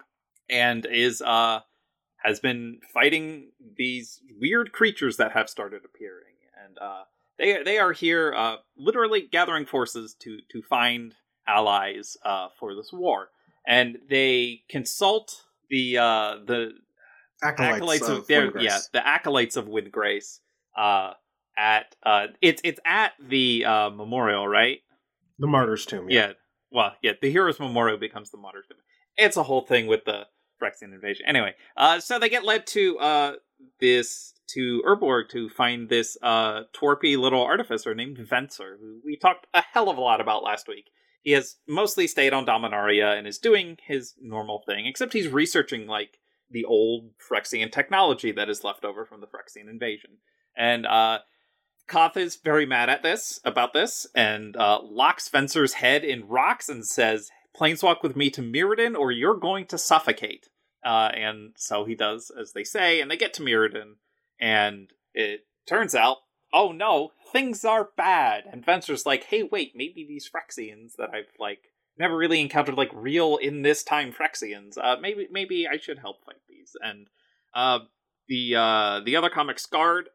and 0.49 0.85
is 0.85 1.21
uh 1.21 1.61
has 2.23 2.39
been 2.39 2.79
fighting 2.93 3.51
these 3.77 4.21
weird 4.39 4.71
creatures 4.71 5.17
that 5.17 5.33
have 5.33 5.49
started 5.49 5.81
appearing, 5.83 6.35
and 6.63 6.77
uh, 6.79 7.03
they 7.37 7.61
they 7.63 7.77
are 7.77 7.91
here 7.91 8.33
uh, 8.35 8.55
literally 8.77 9.27
gathering 9.29 9.65
forces 9.65 10.15
to 10.19 10.39
to 10.51 10.61
find 10.61 11.15
allies 11.45 12.17
uh, 12.23 12.47
for 12.57 12.73
this 12.75 12.91
war, 12.93 13.29
and 13.67 13.97
they 14.09 14.63
consult 14.69 15.43
the 15.73 15.97
uh, 15.97 16.35
the 16.45 16.71
acolytes, 17.41 17.75
acolytes 17.77 18.07
of, 18.07 18.17
of, 18.19 18.27
Windgrace. 18.27 18.61
yeah, 18.61 18.79
the 18.93 19.05
acolytes 19.05 19.55
of 19.57 19.65
Windgrace. 19.65 20.39
Uh, 20.77 21.13
at 21.57 21.95
uh, 22.03 22.27
it's 22.41 22.61
it's 22.63 22.79
at 22.85 23.13
the 23.19 23.65
uh 23.65 23.89
memorial, 23.89 24.47
right? 24.47 24.79
the 25.39 25.47
martyr's 25.47 25.85
tomb. 25.85 26.09
Yeah. 26.09 26.33
Well, 26.71 26.93
yeah, 27.01 27.13
the 27.21 27.31
hero's 27.31 27.59
memorial 27.59 27.97
becomes 27.97 28.29
the 28.29 28.37
martyr's 28.37 28.65
tomb. 28.67 28.77
It's 29.17 29.37
a 29.37 29.43
whole 29.43 29.61
thing 29.61 29.87
with 29.87 30.05
the 30.05 30.25
Phyrexian 30.61 30.93
invasion. 30.93 31.25
Anyway, 31.27 31.53
uh, 31.75 31.99
so 31.99 32.17
they 32.19 32.29
get 32.29 32.45
led 32.45 32.65
to 32.67 32.99
uh 32.99 33.33
this 33.79 34.33
to 34.49 34.83
Urborg 34.85 35.29
to 35.29 35.49
find 35.49 35.89
this 35.89 36.17
uh 36.21 36.63
twerpy 36.73 37.17
little 37.17 37.43
artificer 37.43 37.95
named 37.95 38.17
Venser, 38.17 38.77
who 38.79 39.01
we 39.03 39.17
talked 39.17 39.47
a 39.53 39.63
hell 39.73 39.89
of 39.89 39.97
a 39.97 40.01
lot 40.01 40.21
about 40.21 40.43
last 40.43 40.67
week. 40.67 40.91
He 41.23 41.31
has 41.31 41.55
mostly 41.67 42.07
stayed 42.07 42.33
on 42.33 42.45
Dominaria 42.45 43.17
and 43.17 43.25
is 43.25 43.39
doing 43.39 43.77
his 43.85 44.13
normal 44.21 44.61
thing, 44.65 44.85
except 44.85 45.13
he's 45.13 45.27
researching 45.27 45.87
like 45.87 46.19
the 46.51 46.65
old 46.65 47.11
Phyrexian 47.17 47.71
technology 47.71 48.31
that 48.31 48.49
is 48.49 48.63
left 48.63 48.85
over 48.85 49.05
from 49.05 49.21
the 49.21 49.27
Phyrexian 49.27 49.69
invasion. 49.69 50.17
And 50.55 50.85
uh 50.85 51.19
Koth 51.87 52.17
is 52.17 52.37
very 52.37 52.65
mad 52.65 52.89
at 52.89 53.03
this, 53.03 53.39
about 53.43 53.73
this, 53.73 54.07
and 54.15 54.55
uh, 54.55 54.79
locks 54.81 55.27
Venser's 55.27 55.73
head 55.73 56.03
in 56.03 56.27
rocks 56.27 56.69
and 56.69 56.85
says, 56.85 57.29
Planeswalk 57.59 58.01
with 58.01 58.15
me 58.15 58.29
to 58.31 58.41
Mirrodin 58.41 58.97
or 58.97 59.11
you're 59.11 59.37
going 59.37 59.67
to 59.67 59.77
suffocate. 59.77 60.47
Uh, 60.83 61.11
and 61.13 61.51
so 61.55 61.85
he 61.85 61.95
does 61.95 62.31
as 62.39 62.53
they 62.53 62.63
say, 62.63 62.99
and 62.99 63.11
they 63.11 63.17
get 63.17 63.33
to 63.35 63.43
Mirrodin, 63.43 63.95
and 64.39 64.91
it 65.13 65.41
turns 65.67 65.93
out, 65.93 66.17
oh 66.53 66.71
no, 66.71 67.11
things 67.31 67.65
are 67.65 67.89
bad. 67.97 68.43
And 68.51 68.63
Venser's 68.63 69.05
like, 69.05 69.25
hey, 69.25 69.43
wait, 69.43 69.73
maybe 69.75 70.05
these 70.07 70.29
Phyrexians 70.29 70.95
that 70.97 71.09
I've, 71.13 71.33
like, 71.39 71.71
never 71.97 72.15
really 72.15 72.39
encountered, 72.41 72.75
like, 72.75 72.91
real 72.93 73.37
in 73.37 73.63
this 73.63 73.83
time 73.83 74.13
Phyrexians. 74.13 74.77
uh, 74.81 74.97
maybe, 75.01 75.27
maybe 75.31 75.67
I 75.67 75.77
should 75.77 75.99
help 75.99 76.23
fight 76.25 76.41
these. 76.47 76.73
And 76.81 77.07
uh, 77.53 77.79
the, 78.27 78.55
uh, 78.55 79.01
the 79.03 79.15
other 79.15 79.29
comic, 79.29 79.59
Scarred, 79.59 80.09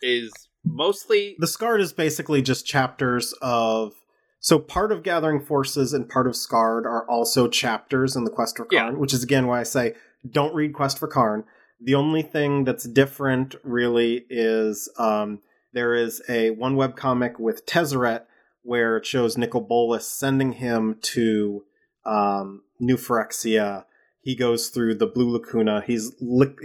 is 0.00 0.32
mostly 0.64 1.36
The 1.38 1.46
Scarred 1.46 1.80
is 1.80 1.92
basically 1.92 2.42
just 2.42 2.66
chapters 2.66 3.34
of. 3.42 3.94
So 4.40 4.60
part 4.60 4.92
of 4.92 5.02
Gathering 5.02 5.40
Forces 5.40 5.92
and 5.92 6.08
part 6.08 6.28
of 6.28 6.36
Scarred 6.36 6.86
are 6.86 7.04
also 7.10 7.48
chapters 7.48 8.14
in 8.14 8.22
the 8.22 8.30
Quest 8.30 8.56
for 8.56 8.68
Yeah. 8.70 8.90
Which 8.90 9.12
is 9.12 9.24
again 9.24 9.48
why 9.48 9.60
I 9.60 9.64
say 9.64 9.94
don't 10.30 10.54
read 10.54 10.74
Quest 10.74 10.98
for 10.98 11.08
Karn. 11.08 11.44
The 11.80 11.96
only 11.96 12.22
thing 12.22 12.64
that's 12.64 12.88
different 12.88 13.56
really 13.64 14.26
is 14.30 14.88
um, 14.98 15.40
there 15.78 15.94
is 15.94 16.20
a 16.28 16.50
one 16.50 16.74
web 16.74 16.96
comic 16.96 17.38
with 17.38 17.64
Tezzeret 17.64 18.22
where 18.62 18.96
it 18.96 19.06
shows 19.06 19.38
Nicol 19.38 19.60
Bolas 19.60 20.08
sending 20.08 20.54
him 20.54 20.98
to 21.02 21.66
um, 22.04 22.62
New 22.80 22.96
Phyrexia. 22.96 23.84
He 24.20 24.34
goes 24.34 24.70
through 24.70 24.96
the 24.96 25.06
Blue 25.06 25.30
Lacuna. 25.30 25.84
He's 25.86 26.10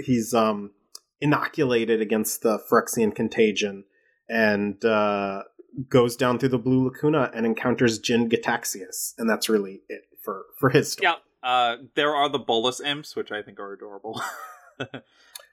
he's 0.04 0.34
um, 0.34 0.72
inoculated 1.22 2.02
against 2.02 2.42
the 2.42 2.58
Phyrexian 2.58 3.14
contagion 3.14 3.84
and 4.28 4.84
uh, 4.84 5.44
goes 5.90 6.16
down 6.16 6.40
through 6.40 6.50
the 6.50 6.58
Blue 6.58 6.86
Lacuna 6.86 7.30
and 7.36 7.46
encounters 7.46 8.00
Jin-Gitaxias, 8.00 9.14
and 9.20 9.30
that's 9.30 9.48
really 9.48 9.84
it 9.90 10.06
for 10.24 10.46
for 10.58 10.72
his 10.72 10.94
story. 10.94 11.14
Yeah, 11.44 11.48
uh, 11.48 11.78
there 11.94 12.16
are 12.16 12.30
the 12.30 12.40
Bolas 12.40 12.82
imps, 12.82 13.16
which 13.16 13.32
I 13.32 13.44
think 13.44 13.60
are 13.60 13.74
adorable. 13.74 14.20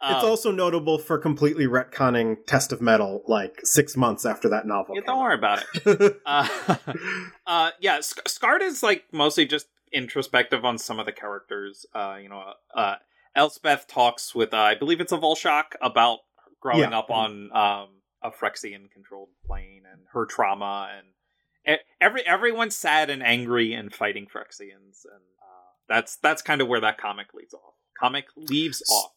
It's 0.03 0.25
Um, 0.25 0.31
also 0.31 0.51
notable 0.51 0.99
for 0.99 1.19
completely 1.19 1.67
retconning 1.67 2.37
Test 2.47 2.73
of 2.73 2.81
Metal 2.81 3.23
like 3.27 3.61
six 3.65 3.97
months 3.97 4.25
after 4.25 4.49
that 4.49 4.67
novel. 4.67 4.95
yeah, 4.95 5.03
don't 5.07 5.19
worry 5.21 5.35
about 5.35 5.63
it. 5.85 6.17
Uh, 6.27 6.49
uh, 7.47 7.71
yeah, 7.81 8.01
Sc- 8.01 8.27
Scarred 8.29 8.63
is 8.63 8.83
like 8.83 9.05
mostly 9.13 9.45
just 9.47 9.67
introspective 9.93 10.65
on 10.65 10.79
some 10.79 10.99
of 10.99 11.07
the 11.07 11.13
characters. 11.13 11.85
Uh, 11.95 12.17
you 12.23 12.29
know, 12.29 12.43
uh, 12.75 12.95
Elspeth 13.37 13.87
talks 13.87 14.35
with, 14.35 14.55
uh, 14.55 14.59
I 14.59 14.75
believe 14.75 15.01
it's 15.01 15.13
a 15.13 15.19
Vulshok, 15.19 15.75
about 15.83 16.21
growing 16.61 16.91
Yeah. 16.93 16.99
up 16.99 17.11
on 17.11 17.51
um, 17.55 17.89
a 18.23 18.31
Phyrexian 18.31 18.91
controlled 18.91 19.29
plane 19.47 19.83
and 19.91 20.03
her 20.13 20.25
trauma, 20.27 20.91
and 20.97 21.79
every 22.01 22.27
everyone's 22.27 22.75
sad 22.77 23.11
and 23.11 23.23
angry 23.23 23.73
and 23.75 23.93
fighting 23.95 24.27
Phyrexians, 24.27 25.05
and 25.05 25.23
uh, 25.43 25.69
that's 25.89 26.17
that's 26.17 26.41
kind 26.43 26.61
of 26.61 26.69
where 26.69 26.81
that 26.81 26.97
comic 26.99 27.35
leaves 27.35 27.53
off. 27.55 27.75
Comic 27.99 28.27
leaves 28.37 28.83
off. 28.91 29.13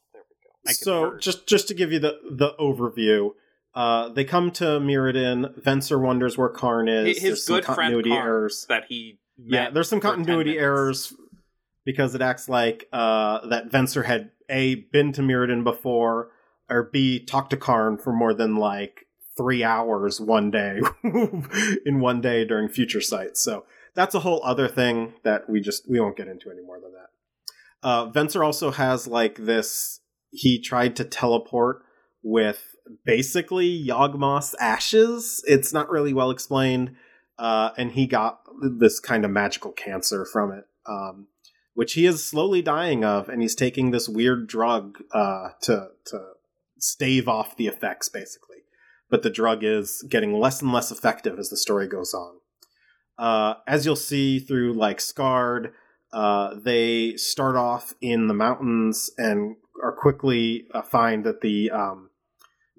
So 0.72 1.02
word. 1.02 1.22
just 1.22 1.48
just 1.48 1.68
to 1.70 1.74
give 1.74 1.92
you 1.92 2.00
the 2.00 2.20
the 2.32 2.54
overview, 2.60 3.32
uh, 3.76 4.10
they 4.10 4.24
come 4.24 4.52
to 4.52 4.64
Mirrodin. 4.80 5.60
Venser 5.62 6.02
wonders 6.02 6.38
where 6.38 6.50
Karn 6.50 6.88
is. 6.88 7.20
his 7.20 7.22
There's 7.22 7.46
good 7.46 7.66
friend 7.66 7.78
continuity 7.78 8.10
Karn 8.12 8.26
errors. 8.26 8.66
that 8.70 8.86
he 8.88 9.20
Yeah, 9.38 9.70
there's 9.70 9.90
some 9.90 10.00
continuity 10.00 10.58
errors 10.58 11.14
because 11.86 12.16
it 12.16 12.22
acts 12.22 12.48
like 12.48 12.88
uh, 12.94 13.48
that 13.48 13.70
Venser 13.72 14.06
had 14.06 14.32
a 14.50 14.76
been 14.76 15.12
to 15.14 15.22
Mirrodin 15.22 15.64
before, 15.64 16.30
or 16.70 16.84
b 16.92 17.20
talked 17.20 17.50
to 17.52 17.58
Karn 17.58 17.98
for 17.98 18.14
more 18.14 18.34
than 18.34 18.56
like 18.56 19.08
three 19.36 19.64
hours 19.64 20.22
one 20.22 20.52
day 20.52 20.80
in 21.86 22.00
one 22.00 22.22
day 22.22 22.46
during 22.46 22.70
future 22.70 23.02
sites. 23.02 23.42
So 23.42 23.66
that's 23.96 24.16
a 24.16 24.20
whole 24.20 24.42
other 24.44 24.68
thing 24.68 25.14
that 25.24 25.50
we 25.50 25.62
just 25.62 25.90
we 25.90 26.00
won't 26.00 26.18
get 26.18 26.28
into 26.28 26.50
any 26.52 26.62
more 26.62 26.80
than 26.80 26.94
that. 26.94 27.10
Uh, 27.82 28.12
Venser 28.12 28.44
also 28.46 28.72
has 28.72 29.08
like 29.08 29.36
this. 29.36 30.00
He 30.34 30.60
tried 30.60 30.96
to 30.98 31.06
teleport 31.06 31.84
with 32.22 32.76
basically 33.06 33.86
Yawgmoth's 33.88 34.56
ashes. 34.60 35.42
It's 35.48 35.72
not 35.72 35.90
really 35.90 36.14
well 36.14 36.32
explained 36.32 36.96
uh, 37.38 37.72
and 37.78 37.92
he 37.92 38.08
got 38.08 38.42
this 38.62 39.00
kind 39.00 39.26
of 39.26 39.32
magical 39.32 39.72
cancer 39.72 40.26
from 40.26 40.52
it, 40.52 40.66
um, 40.86 41.28
which 41.74 41.94
he 41.94 42.06
is 42.06 42.26
slowly 42.26 42.62
dying 42.62 43.04
of, 43.04 43.30
and 43.30 43.42
he's 43.42 43.56
taking 43.56 43.92
this 43.92 44.08
weird 44.08 44.48
drug 44.48 45.00
uh, 45.12 45.50
to 45.62 45.90
to 46.06 46.22
stave 46.78 47.28
off 47.28 47.58
the 47.58 47.68
effects, 47.68 48.10
basically. 48.10 48.58
But 49.10 49.24
the 49.24 49.30
drug 49.30 49.64
is 49.64 50.04
getting 50.10 50.34
less 50.34 50.62
and 50.62 50.72
less 50.72 50.92
effective 50.92 51.40
as 51.40 51.50
the 51.50 51.58
story 51.58 51.88
goes 51.88 52.14
on. 52.14 52.36
Uh, 53.18 53.56
as 53.68 53.86
you'll 53.86 53.96
see 53.96 54.40
through 54.40 54.74
like 54.74 55.00
Scarred, 55.00 55.74
uh, 56.12 56.56
they 56.56 57.16
start 57.16 57.56
off 57.56 57.94
in 58.02 58.28
the 58.28 58.34
mountains 58.34 59.12
and 59.18 59.56
are 59.84 59.92
quickly 59.92 60.66
uh, 60.74 60.82
find 60.82 61.24
that 61.26 61.42
the 61.42 61.70
um, 61.70 62.10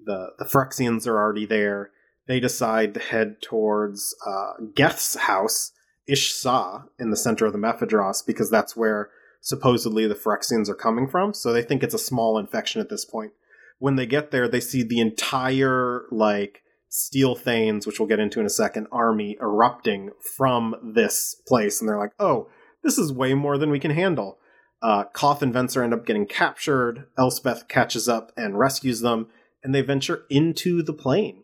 the 0.03 0.31
the 0.39 0.45
Phyrexians 0.45 1.07
are 1.07 1.17
already 1.17 1.45
there 1.45 1.91
they 2.27 2.39
decide 2.39 2.93
to 2.93 2.99
head 2.99 3.41
towards 3.41 4.15
uh, 4.25 4.53
Geth's 4.73 5.15
house, 5.15 5.71
Ish 6.07 6.33
Sah, 6.33 6.83
in 6.99 7.11
the 7.11 7.17
center 7.17 7.45
of 7.45 7.53
the 7.53 7.59
Mephidros, 7.59 8.25
because 8.25 8.49
that's 8.49 8.75
where 8.75 9.09
supposedly 9.41 10.07
the 10.07 10.15
Phyrexians 10.15 10.69
are 10.69 10.75
coming 10.75 11.07
from. 11.07 11.33
So 11.33 11.53
they 11.53 11.61
think 11.61 11.83
it's 11.83 11.93
a 11.93 11.99
small 11.99 12.37
infection 12.37 12.81
at 12.81 12.89
this 12.89 13.05
point. 13.05 13.33
When 13.77 13.95
they 13.95 14.05
get 14.05 14.31
there, 14.31 14.47
they 14.47 14.59
see 14.59 14.83
the 14.83 14.99
entire, 14.99 16.05
like, 16.11 16.63
Steel 16.89 17.35
Thanes, 17.35 17.85
which 17.85 17.99
we'll 17.99 18.07
get 18.07 18.19
into 18.21 18.39
in 18.39 18.45
a 18.45 18.49
second, 18.49 18.87
army 18.91 19.37
erupting 19.41 20.11
from 20.37 20.75
this 20.81 21.35
place. 21.47 21.79
And 21.79 21.89
they're 21.89 21.99
like, 21.99 22.13
oh, 22.19 22.47
this 22.83 22.97
is 22.97 23.11
way 23.11 23.33
more 23.33 23.57
than 23.57 23.69
we 23.69 23.79
can 23.79 23.91
handle. 23.91 24.39
Uh, 24.85 25.03
Koth 25.05 25.41
and 25.41 25.51
Venser 25.51 25.83
end 25.83 25.95
up 25.95 26.05
getting 26.05 26.27
captured. 26.27 27.07
Elspeth 27.17 27.67
catches 27.67 28.07
up 28.07 28.31
and 28.37 28.59
rescues 28.59 29.01
them, 29.01 29.29
and 29.63 29.73
they 29.73 29.81
venture 29.81 30.25
into 30.29 30.83
the 30.83 30.93
plane. 30.93 31.43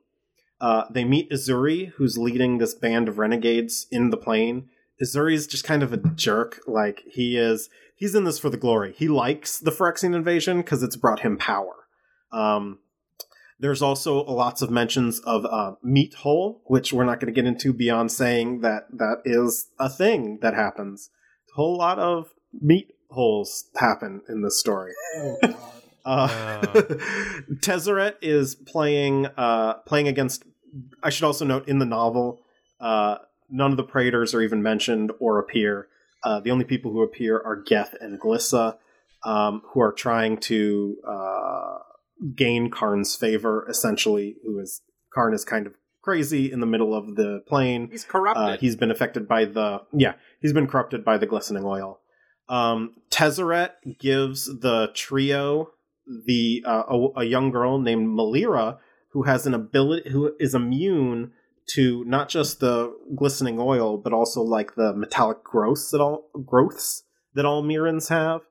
Uh, 0.59 0.83
they 0.91 1.03
meet 1.03 1.31
Ezuri, 1.31 1.87
who's 1.93 2.19
leading 2.19 2.59
this 2.59 2.75
band 2.75 3.09
of 3.09 3.17
renegades 3.17 3.87
in 3.89 4.11
the 4.11 4.17
plane. 4.17 4.69
Ezuri's 5.03 5.47
just 5.47 5.63
kind 5.63 5.81
of 5.81 5.91
a 5.91 5.97
jerk. 5.97 6.59
Like 6.67 7.01
he 7.09 7.35
is, 7.35 7.67
he's 7.95 8.13
in 8.13 8.25
this 8.25 8.37
for 8.37 8.51
the 8.51 8.57
glory. 8.57 8.93
He 8.95 9.07
likes 9.07 9.57
the 9.57 9.71
Phyrexian 9.71 10.13
invasion 10.13 10.57
because 10.57 10.83
it's 10.83 10.95
brought 10.95 11.21
him 11.21 11.39
power. 11.39 11.87
Um, 12.31 12.77
there's 13.59 13.81
also 13.81 14.23
lots 14.23 14.61
of 14.61 14.69
mentions 14.69 15.19
of 15.21 15.47
uh, 15.47 15.77
meat 15.81 16.13
hole, 16.13 16.61
which 16.65 16.93
we're 16.93 17.05
not 17.05 17.19
going 17.19 17.33
to 17.33 17.41
get 17.41 17.47
into 17.47 17.73
beyond 17.73 18.11
saying 18.11 18.61
that 18.61 18.83
that 18.93 19.23
is 19.25 19.71
a 19.79 19.89
thing 19.89 20.37
that 20.43 20.53
happens. 20.53 21.09
A 21.49 21.55
whole 21.55 21.75
lot 21.75 21.97
of 21.97 22.35
meat 22.53 22.93
holes 23.11 23.69
happen 23.75 24.21
in 24.29 24.41
this 24.41 24.59
story. 24.59 24.93
Oh 25.17 25.37
god. 25.41 25.55
Uh. 26.03 26.61
Tezzeret 27.59 28.15
is 28.21 28.55
playing 28.55 29.27
uh, 29.37 29.75
playing 29.85 30.07
against. 30.07 30.43
I 31.03 31.09
should 31.09 31.25
also 31.25 31.45
note 31.45 31.67
in 31.67 31.79
the 31.79 31.85
novel, 31.85 32.41
uh, 32.79 33.17
none 33.49 33.71
of 33.71 33.77
the 33.77 33.83
Praetors 33.83 34.33
are 34.33 34.41
even 34.41 34.63
mentioned 34.63 35.11
or 35.19 35.37
appear. 35.37 35.87
Uh, 36.23 36.39
the 36.39 36.51
only 36.51 36.65
people 36.65 36.91
who 36.91 37.01
appear 37.01 37.37
are 37.37 37.61
Geth 37.61 37.95
and 37.99 38.19
Glissa, 38.19 38.77
um, 39.25 39.61
who 39.73 39.81
are 39.81 39.91
trying 39.91 40.37
to 40.37 40.97
uh, 41.07 41.77
gain 42.35 42.69
Karn's 42.69 43.15
favor. 43.15 43.67
Essentially, 43.69 44.37
who 44.43 44.59
is 44.59 44.81
Karn 45.13 45.33
is 45.33 45.43
kind 45.45 45.67
of 45.67 45.73
crazy 46.01 46.51
in 46.51 46.59
the 46.59 46.65
middle 46.65 46.95
of 46.95 47.15
the 47.15 47.43
plane. 47.47 47.89
He's 47.91 48.03
corrupted. 48.03 48.43
Uh, 48.43 48.57
he's 48.57 48.75
been 48.75 48.91
affected 48.91 49.27
by 49.27 49.45
the 49.45 49.81
yeah. 49.93 50.13
He's 50.41 50.53
been 50.53 50.67
corrupted 50.67 51.05
by 51.05 51.17
the 51.17 51.25
glistening 51.25 51.63
oil. 51.63 52.00
Um, 52.51 52.95
Tezzeret 53.09 53.97
gives 53.97 54.45
the 54.45 54.91
trio 54.93 55.71
the 56.05 56.63
uh, 56.67 56.83
a, 56.89 57.21
a 57.21 57.23
young 57.23 57.49
girl 57.49 57.79
named 57.79 58.09
Melira 58.09 58.77
who 59.11 59.23
has 59.23 59.47
an 59.47 59.53
ability 59.53 60.09
who 60.09 60.35
is 60.37 60.53
immune 60.53 61.31
to 61.67 62.03
not 62.03 62.27
just 62.27 62.59
the 62.59 62.93
glistening 63.15 63.57
oil 63.57 63.97
but 63.97 64.11
also 64.11 64.41
like 64.41 64.75
the 64.75 64.93
metallic 64.93 65.43
growths 65.45 65.91
that 65.91 66.01
all 66.01 66.29
growths 66.45 67.03
that 67.35 67.45
all 67.45 67.63
Mirrans 67.63 68.09
have. 68.09 68.41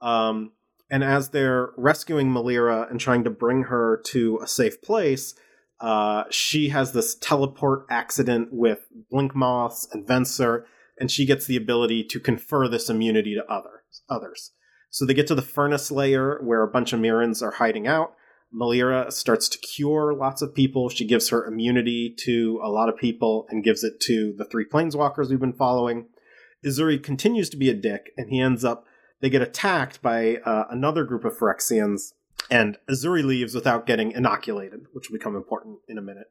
Um, 0.00 0.50
and 0.90 1.04
as 1.04 1.28
they're 1.28 1.70
rescuing 1.76 2.30
Melira 2.30 2.90
and 2.90 2.98
trying 2.98 3.22
to 3.22 3.30
bring 3.30 3.64
her 3.64 4.02
to 4.06 4.40
a 4.42 4.48
safe 4.48 4.82
place, 4.82 5.34
uh, 5.80 6.24
she 6.30 6.70
has 6.70 6.92
this 6.92 7.14
teleport 7.14 7.86
accident 7.88 8.48
with 8.52 8.80
Blink 9.10 9.34
Moths 9.34 9.88
and 9.92 10.06
Venser, 10.06 10.64
and 10.98 11.10
she 11.10 11.26
gets 11.26 11.46
the 11.46 11.56
ability 11.56 12.04
to 12.04 12.20
confer 12.20 12.68
this 12.68 12.88
immunity 12.88 13.34
to 13.34 13.44
other, 13.52 13.82
others. 14.08 14.52
So 14.90 15.04
they 15.04 15.14
get 15.14 15.26
to 15.26 15.34
the 15.34 15.42
furnace 15.42 15.90
layer 15.90 16.40
where 16.42 16.62
a 16.62 16.70
bunch 16.70 16.92
of 16.92 17.00
Mirrans 17.00 17.42
are 17.42 17.52
hiding 17.52 17.86
out. 17.86 18.14
Melira 18.54 19.12
starts 19.12 19.48
to 19.48 19.58
cure 19.58 20.14
lots 20.14 20.40
of 20.40 20.54
people. 20.54 20.88
She 20.88 21.04
gives 21.04 21.30
her 21.30 21.44
immunity 21.44 22.14
to 22.20 22.60
a 22.62 22.68
lot 22.68 22.88
of 22.88 22.96
people 22.96 23.46
and 23.50 23.64
gives 23.64 23.82
it 23.82 23.98
to 24.02 24.32
the 24.38 24.44
three 24.44 24.64
planeswalkers 24.64 25.30
we've 25.30 25.40
been 25.40 25.52
following. 25.52 26.06
Ezuri 26.64 27.02
continues 27.02 27.50
to 27.50 27.56
be 27.56 27.68
a 27.68 27.74
dick, 27.74 28.12
and 28.16 28.30
he 28.30 28.40
ends 28.40 28.64
up. 28.64 28.86
They 29.20 29.30
get 29.30 29.42
attacked 29.42 30.00
by 30.00 30.36
uh, 30.36 30.66
another 30.70 31.04
group 31.04 31.24
of 31.24 31.36
Phyrexians, 31.36 32.12
and 32.50 32.78
Ezuri 32.88 33.24
leaves 33.24 33.54
without 33.54 33.86
getting 33.86 34.12
inoculated, 34.12 34.86
which 34.92 35.10
will 35.10 35.18
become 35.18 35.34
important 35.34 35.78
in 35.88 35.98
a 35.98 36.02
minute. 36.02 36.28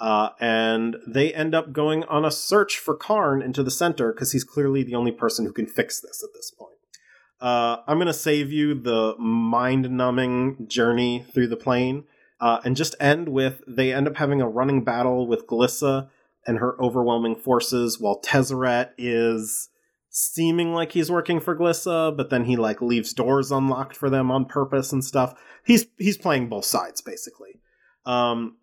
Uh, 0.00 0.30
and 0.40 0.96
they 1.06 1.32
end 1.32 1.54
up 1.54 1.72
going 1.72 2.02
on 2.04 2.24
a 2.24 2.30
search 2.30 2.78
for 2.78 2.96
Karn 2.96 3.40
into 3.40 3.62
the 3.62 3.70
center 3.70 4.12
because 4.12 4.32
he's 4.32 4.44
clearly 4.44 4.82
the 4.82 4.94
only 4.94 5.12
person 5.12 5.44
who 5.44 5.52
can 5.52 5.66
fix 5.66 6.00
this 6.00 6.22
at 6.22 6.34
this 6.34 6.50
point. 6.50 6.72
Uh, 7.40 7.78
I'm 7.86 7.98
going 7.98 8.06
to 8.06 8.12
save 8.12 8.50
you 8.50 8.74
the 8.74 9.14
mind 9.18 9.90
numbing 9.90 10.66
journey 10.66 11.26
through 11.32 11.48
the 11.48 11.56
plane 11.56 12.04
uh, 12.40 12.60
and 12.64 12.76
just 12.76 12.94
end 12.98 13.28
with 13.28 13.62
they 13.66 13.92
end 13.92 14.08
up 14.08 14.16
having 14.16 14.40
a 14.40 14.48
running 14.48 14.82
battle 14.82 15.26
with 15.26 15.46
Glissa 15.46 16.08
and 16.46 16.58
her 16.58 16.80
overwhelming 16.80 17.36
forces 17.36 18.00
while 18.00 18.20
Tezzeret 18.20 18.90
is 18.98 19.68
seeming 20.10 20.72
like 20.72 20.92
he's 20.92 21.10
working 21.10 21.40
for 21.40 21.56
Glissa, 21.56 22.16
but 22.16 22.30
then 22.30 22.44
he 22.44 22.56
like 22.56 22.80
leaves 22.80 23.12
doors 23.12 23.50
unlocked 23.50 23.96
for 23.96 24.10
them 24.10 24.30
on 24.30 24.44
purpose 24.44 24.92
and 24.92 25.04
stuff. 25.04 25.34
He's 25.64 25.86
he's 25.98 26.18
playing 26.18 26.48
both 26.48 26.64
sides 26.64 27.00
basically. 27.00 27.60
Um, 28.06 28.56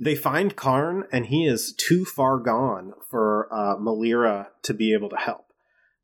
they 0.00 0.14
find 0.14 0.56
Karn 0.56 1.04
and 1.12 1.26
he 1.26 1.46
is 1.46 1.72
too 1.72 2.04
far 2.04 2.38
gone 2.38 2.92
for 3.10 3.48
uh, 3.52 3.76
Melira 3.76 4.48
to 4.62 4.74
be 4.74 4.92
able 4.92 5.08
to 5.10 5.16
help. 5.16 5.46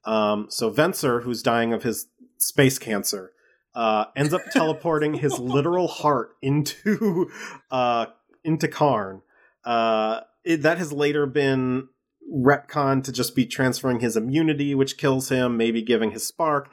Um, 0.04 0.46
so 0.50 0.70
Venser, 0.70 1.22
who's 1.22 1.42
dying 1.42 1.72
of 1.72 1.82
his 1.82 2.08
space 2.38 2.78
cancer, 2.78 3.32
uh, 3.74 4.06
ends 4.16 4.34
up 4.34 4.42
teleporting 4.52 5.14
his 5.14 5.38
literal 5.38 5.88
heart 5.88 6.30
into 6.42 7.30
uh, 7.70 8.06
into 8.42 8.68
Karn. 8.68 9.22
Uh, 9.64 10.20
it, 10.44 10.62
that 10.62 10.78
has 10.78 10.92
later 10.92 11.26
been 11.26 11.88
retcon 12.32 13.02
to 13.04 13.12
just 13.12 13.34
be 13.34 13.46
transferring 13.46 14.00
his 14.00 14.16
immunity, 14.16 14.74
which 14.74 14.98
kills 14.98 15.28
him, 15.28 15.56
maybe 15.56 15.82
giving 15.82 16.10
his 16.10 16.26
spark. 16.26 16.68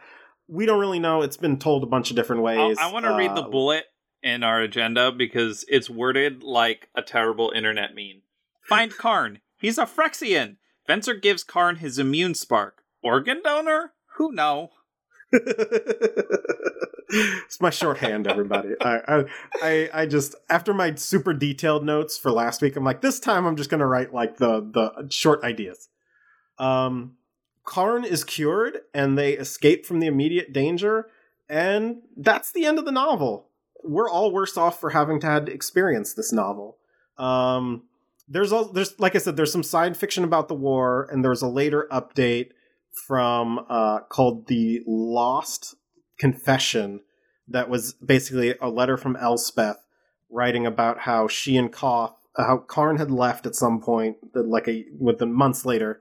We 0.47 0.65
don't 0.65 0.79
really 0.79 0.99
know. 0.99 1.21
It's 1.21 1.37
been 1.37 1.59
told 1.59 1.83
a 1.83 1.87
bunch 1.87 2.09
of 2.09 2.15
different 2.17 2.41
ways. 2.41 2.77
I, 2.79 2.89
I 2.89 2.91
want 2.91 3.05
to 3.05 3.15
read 3.15 3.31
the 3.31 3.43
Uh, 3.43 3.49
bullet 3.49 3.85
in 4.23 4.43
our 4.43 4.61
agenda 4.61 5.11
because 5.11 5.65
it's 5.67 5.89
worded 5.89 6.43
like 6.43 6.89
a 6.95 7.01
terrible 7.01 7.51
internet 7.55 7.95
meme. 7.95 8.21
Find 8.61 8.95
Karn. 8.95 9.39
He's 9.57 9.77
a 9.77 9.85
Phyrexian. 9.85 10.57
Venser 10.87 11.19
gives 11.21 11.43
Karn 11.43 11.77
his 11.77 11.99
immune 11.99 12.35
spark. 12.35 12.83
Organ 13.03 13.41
donor? 13.43 13.93
Who 14.17 14.31
know? 14.31 14.69
it's 17.11 17.61
my 17.61 17.69
shorthand, 17.69 18.27
everybody. 18.27 18.69
I, 18.81 18.99
I, 19.07 19.23
I, 19.61 19.89
I 19.93 20.05
just 20.05 20.35
after 20.49 20.73
my 20.73 20.95
super 20.95 21.33
detailed 21.33 21.85
notes 21.85 22.17
for 22.17 22.31
last 22.31 22.61
week, 22.61 22.75
I'm 22.75 22.83
like, 22.83 23.01
this 23.01 23.19
time 23.19 23.45
I'm 23.45 23.55
just 23.55 23.69
gonna 23.69 23.87
write 23.87 24.13
like 24.13 24.37
the 24.37 24.59
the 24.61 25.07
short 25.09 25.43
ideas. 25.43 25.89
Um, 26.57 27.15
Karn 27.63 28.03
is 28.03 28.23
cured, 28.23 28.81
and 28.93 29.17
they 29.17 29.33
escape 29.33 29.85
from 29.85 29.99
the 29.99 30.07
immediate 30.07 30.51
danger, 30.51 31.07
and 31.47 32.01
that's 32.17 32.51
the 32.51 32.65
end 32.65 32.79
of 32.79 32.85
the 32.85 32.91
novel. 32.91 33.50
We're 33.83 34.09
all 34.09 34.31
worse 34.31 34.57
off 34.57 34.79
for 34.79 34.91
having 34.91 35.19
to 35.21 35.27
had 35.27 35.49
experience 35.49 36.13
this 36.13 36.31
novel. 36.31 36.77
Um, 37.17 37.83
there's 38.27 38.51
all 38.51 38.71
there's 38.71 38.99
like 38.99 39.15
I 39.15 39.19
said, 39.19 39.35
there's 39.35 39.51
some 39.51 39.63
side 39.63 39.97
fiction 39.97 40.23
about 40.23 40.47
the 40.47 40.55
war, 40.55 41.07
and 41.11 41.23
there's 41.23 41.41
a 41.41 41.47
later 41.47 41.87
update 41.91 42.51
from 43.07 43.65
uh, 43.69 43.99
called 44.01 44.47
the 44.47 44.81
Lost 44.85 45.75
Confession 46.17 47.01
that 47.47 47.69
was 47.69 47.93
basically 47.93 48.55
a 48.61 48.69
letter 48.69 48.97
from 48.97 49.15
Elspeth 49.17 49.77
writing 50.29 50.65
about 50.65 50.99
how 50.99 51.27
she 51.27 51.57
and 51.57 51.71
Koth, 51.71 52.15
uh, 52.35 52.45
how 52.45 52.57
Karn 52.57 52.97
had 52.97 53.11
left 53.11 53.45
at 53.45 53.55
some 53.55 53.81
point, 53.81 54.17
like 54.33 54.67
a 54.67 54.85
within 54.97 55.33
months 55.33 55.65
later, 55.65 55.99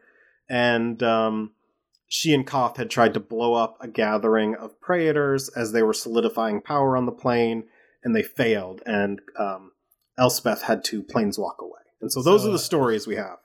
and 0.48 1.02
um, 1.02 1.52
she 2.12 2.34
and 2.34 2.44
Koth 2.44 2.76
had 2.76 2.90
tried 2.90 3.14
to 3.14 3.20
blow 3.20 3.54
up 3.54 3.76
a 3.80 3.86
gathering 3.86 4.56
of 4.56 4.80
Praetors 4.80 5.48
as 5.56 5.70
they 5.70 5.80
were 5.84 5.92
solidifying 5.92 6.60
power 6.60 6.96
on 6.96 7.06
the 7.06 7.12
plane, 7.12 7.68
and 8.02 8.16
they 8.16 8.22
failed, 8.24 8.82
and 8.84 9.20
um, 9.38 9.70
Elspeth 10.18 10.62
had 10.62 10.82
to 10.84 11.04
planeswalk 11.04 11.58
away. 11.60 11.80
And 12.00 12.10
so 12.10 12.20
those 12.20 12.42
So, 12.42 12.48
are 12.48 12.52
the 12.52 12.58
stories 12.58 13.06
we 13.06 13.14
have. 13.14 13.36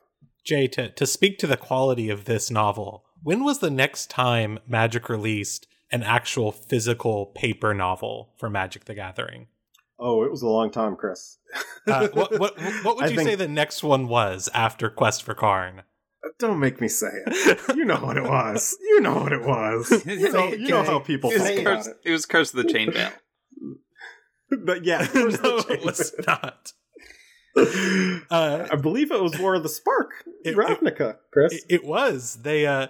Jay, 0.44 0.68
to, 0.70 0.90
to 0.90 1.06
speak 1.06 1.38
to 1.40 1.48
the 1.48 1.58
quality 1.58 2.10
of 2.10 2.26
this 2.26 2.50
novel, 2.50 3.06
when 3.22 3.44
was 3.44 3.60
the 3.60 3.70
next 3.70 4.10
time 4.10 4.58
Magic 4.68 5.10
released 5.10 5.68
an 5.92 6.02
actual 6.02 6.52
physical 6.52 7.28
paper 7.28 7.76
novel 7.76 8.34
for 8.40 8.50
Magic 8.50 8.86
the 8.86 8.96
Gathering? 8.96 9.46
Oh, 10.00 10.24
it 10.24 10.32
was 10.32 10.42
a 10.42 10.48
long 10.48 10.72
time, 10.72 10.96
Chris. 10.96 11.38
Uh, 11.88 12.08
what, 12.14 12.40
what, 12.40 12.60
what 12.84 12.96
would 12.98 13.12
you 13.12 13.16
think- 13.16 13.30
say 13.30 13.36
the 13.36 13.48
next 13.48 13.84
one 13.84 14.08
was 14.08 14.50
after 14.56 14.90
Quest 14.90 15.22
for 15.22 15.36
Karn? 15.36 15.84
Don't 16.40 16.60
make 16.60 16.82
me 16.82 16.88
say 16.88 17.10
it. 17.28 17.76
You 17.76 17.86
know 17.86 17.98
what 17.98 18.18
it 18.18 18.24
was. 18.24 18.76
You 18.82 19.00
know 19.02 19.16
what 19.16 19.32
it 19.32 19.42
was. 19.42 19.90
You 20.06 20.32
know, 20.32 20.48
you 20.48 20.68
know 20.70 20.84
how 20.84 21.00
people 21.00 21.30
It 21.32 21.40
was, 21.40 21.50
feel 21.50 21.62
about 21.62 21.76
curse, 21.78 21.88
it. 21.88 21.98
it 22.06 22.12
was 22.12 22.26
Curse 22.26 22.54
of 22.54 22.64
the 22.66 22.72
Chain 22.74 22.92
Veil. 22.92 23.12
But 24.64 24.86
yeah, 24.86 25.00
no, 25.00 25.08
Curse 25.08 25.36
of 25.36 25.42
the 25.42 25.66
it 25.74 25.86
was 25.86 26.16
not. 26.28 26.72
Uh, 27.58 28.68
I 28.72 28.76
believe 28.76 29.12
it 29.12 29.22
was 29.22 29.38
War 29.40 29.56
of 29.56 29.64
the 29.64 29.70
Spark. 29.70 30.12
It- 30.44 30.56
Ravnica, 30.56 31.18
Chris. 31.32 31.54
it, 31.54 31.64
it 31.70 31.84
was. 31.86 32.40
They 32.42 32.66
uh, 32.66 32.88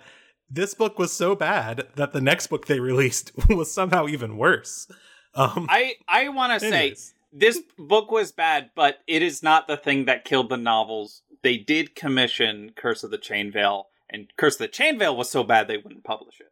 this 0.49 0.73
book 0.73 0.97
was 0.99 1.11
so 1.13 1.35
bad 1.35 1.87
that 1.95 2.13
the 2.13 2.21
next 2.21 2.47
book 2.47 2.65
they 2.67 2.79
released 2.79 3.31
was 3.49 3.71
somehow 3.71 4.07
even 4.07 4.37
worse. 4.37 4.87
Um, 5.33 5.67
I 5.69 5.95
I 6.07 6.29
want 6.29 6.59
to 6.59 6.67
say 6.69 6.95
this 7.31 7.59
book 7.77 8.11
was 8.11 8.31
bad, 8.31 8.71
but 8.75 8.99
it 9.07 9.21
is 9.21 9.43
not 9.43 9.67
the 9.67 9.77
thing 9.77 10.05
that 10.05 10.25
killed 10.25 10.49
the 10.49 10.57
novels. 10.57 11.21
They 11.43 11.57
did 11.57 11.95
commission 11.95 12.71
Curse 12.75 13.03
of 13.03 13.11
the 13.11 13.17
Chain 13.17 13.51
Veil, 13.51 13.87
and 14.09 14.27
Curse 14.37 14.55
of 14.55 14.59
the 14.59 14.67
Chain 14.67 14.97
Veil 14.99 15.15
was 15.15 15.29
so 15.29 15.43
bad 15.43 15.67
they 15.67 15.77
wouldn't 15.77 16.03
publish 16.03 16.39
it, 16.39 16.47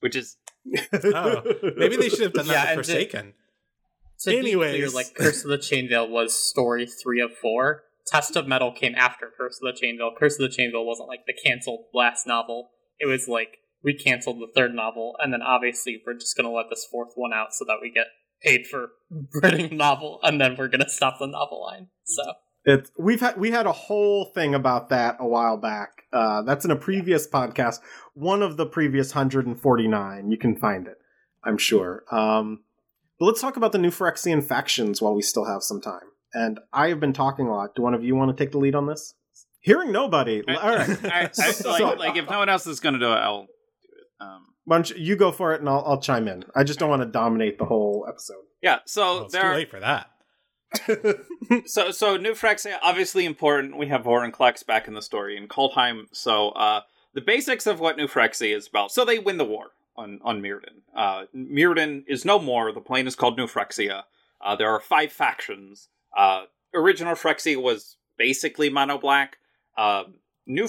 which 0.00 0.16
is 0.16 0.36
oh, 1.14 1.42
maybe 1.76 1.96
they 1.96 2.08
should 2.08 2.20
have 2.20 2.32
done 2.32 2.46
that 2.48 2.52
Yeah, 2.52 2.76
with 2.76 2.78
and 2.78 2.84
to- 2.86 2.92
Forsaken. 2.92 3.32
To 4.24 4.30
be 4.30 4.38
Anyways. 4.38 4.74
clear, 4.74 4.88
like 4.90 5.14
Curse 5.14 5.44
of 5.44 5.50
the 5.50 5.56
Chain 5.58 5.88
Veil 5.88 6.06
was 6.08 6.34
story 6.34 6.86
three 6.86 7.20
of 7.22 7.34
four. 7.36 7.84
Test 8.06 8.36
of 8.36 8.46
Metal 8.46 8.70
came 8.72 8.94
after 8.94 9.30
Curse 9.36 9.60
of 9.62 9.72
the 9.74 9.80
Chain 9.80 9.96
Veil. 9.98 10.10
Curse 10.18 10.34
of 10.38 10.50
the 10.50 10.54
Chain 10.54 10.72
Veil 10.72 10.84
wasn't 10.84 11.08
like 11.08 11.20
the 11.26 11.32
canceled 11.44 11.84
last 11.94 12.26
novel. 12.26 12.70
It 12.98 13.06
was 13.06 13.28
like 13.28 13.58
we 13.82 13.94
canceled 13.94 14.40
the 14.40 14.48
third 14.54 14.74
novel, 14.74 15.16
and 15.20 15.32
then 15.32 15.40
obviously 15.40 16.02
we're 16.06 16.14
just 16.18 16.36
gonna 16.36 16.50
let 16.52 16.66
this 16.68 16.86
fourth 16.90 17.12
one 17.14 17.32
out 17.32 17.54
so 17.54 17.64
that 17.64 17.78
we 17.80 17.90
get 17.90 18.08
paid 18.42 18.66
for 18.66 18.88
writing 19.42 19.72
a 19.72 19.74
novel, 19.74 20.20
and 20.22 20.38
then 20.38 20.54
we're 20.58 20.68
gonna 20.68 20.88
stop 20.90 21.18
the 21.18 21.26
novel 21.26 21.62
line. 21.62 21.86
So 22.04 22.22
It's 22.64 22.90
we've 22.98 23.20
had 23.20 23.38
we 23.38 23.50
had 23.50 23.66
a 23.66 23.72
whole 23.72 24.26
thing 24.34 24.54
about 24.54 24.90
that 24.90 25.16
a 25.18 25.26
while 25.26 25.56
back. 25.56 26.02
Uh, 26.12 26.42
that's 26.42 26.64
in 26.64 26.70
a 26.70 26.76
previous 26.76 27.26
podcast, 27.28 27.78
one 28.14 28.42
of 28.42 28.56
the 28.56 28.66
previous 28.66 29.14
149. 29.14 30.30
You 30.30 30.36
can 30.38 30.56
find 30.56 30.86
it, 30.86 30.98
I'm 31.44 31.56
sure. 31.58 32.04
Um, 32.10 32.60
but 33.18 33.26
let's 33.26 33.40
talk 33.40 33.56
about 33.56 33.72
the 33.72 33.78
new 33.78 33.90
Phyrexian 33.90 34.44
factions 34.44 35.00
while 35.00 35.14
we 35.14 35.22
still 35.22 35.44
have 35.46 35.62
some 35.62 35.80
time. 35.80 36.00
And 36.34 36.58
I 36.72 36.88
have 36.88 37.00
been 37.00 37.12
talking 37.12 37.46
a 37.46 37.54
lot. 37.54 37.74
Do 37.74 37.82
one 37.82 37.94
of 37.94 38.04
you 38.04 38.14
want 38.14 38.36
to 38.36 38.44
take 38.44 38.52
the 38.52 38.58
lead 38.58 38.74
on 38.74 38.86
this? 38.86 39.14
Hearing 39.60 39.92
nobody. 39.92 40.42
I- 40.48 40.54
All 40.56 40.76
right. 40.76 41.04
I, 41.12 41.22
I, 41.24 41.50
So- 41.52 41.70
like, 41.70 41.98
like 41.98 42.16
if 42.16 42.28
no 42.30 42.38
one 42.38 42.48
else 42.48 42.66
is 42.66 42.80
going 42.80 42.94
to 42.94 42.98
do 43.00 43.06
it, 43.12 43.16
I'll 43.16 43.42
do 43.42 43.46
it. 43.46 44.24
Um, 44.24 44.46
Why 44.64 44.76
don't 44.76 44.90
you, 44.90 44.96
you 44.96 45.16
go 45.16 45.32
for 45.32 45.54
it 45.54 45.60
and 45.60 45.68
I'll, 45.68 45.82
I'll 45.86 46.00
chime 46.00 46.28
in. 46.28 46.44
I 46.56 46.64
just 46.64 46.78
don't 46.78 46.88
want 46.90 47.02
to 47.02 47.06
dominate 47.08 47.58
the 47.58 47.64
whole 47.66 48.06
episode. 48.08 48.42
yeah, 48.62 48.78
so 48.86 49.02
Well, 49.16 49.24
it's 49.24 49.32
there 49.32 49.42
too 49.42 49.48
are, 49.48 49.54
late 49.54 49.70
for 49.70 49.80
that. 49.80 50.10
So 51.66 51.90
so 51.90 52.16
Phyrexia 52.34 52.78
obviously 52.82 53.24
important. 53.24 53.76
We 53.76 53.88
have 53.88 54.02
Vorinclex 54.02 54.64
back 54.64 54.86
in 54.86 54.94
the 54.94 55.02
story 55.02 55.36
in 55.36 55.48
Kaldheim. 55.48 56.06
So 56.12 56.50
uh, 56.50 56.82
the 57.12 57.20
basics 57.20 57.66
of 57.66 57.80
what 57.80 57.96
Phyrexia 58.06 58.56
is 58.56 58.68
about. 58.68 58.92
So 58.92 59.04
they 59.04 59.18
win 59.18 59.38
the 59.38 59.44
war 59.44 59.72
on 59.96 60.20
on 60.22 60.40
Mirrodin. 60.40 60.82
Uh, 60.94 61.24
is 62.06 62.24
no 62.24 62.38
more. 62.38 62.72
The 62.72 62.80
plane 62.80 63.06
is 63.06 63.16
called 63.16 63.36
New 63.36 63.46
Phyrexia. 63.46 64.04
Uh, 64.40 64.56
there 64.56 64.70
are 64.70 64.80
five 64.80 65.12
factions. 65.12 65.88
Uh, 66.16 66.44
original 66.72 67.14
Phyrexia 67.14 67.60
was 67.60 67.96
basically 68.16 68.70
mono 68.70 68.98
black. 68.98 69.38
Uh, 69.76 70.04
New 70.46 70.66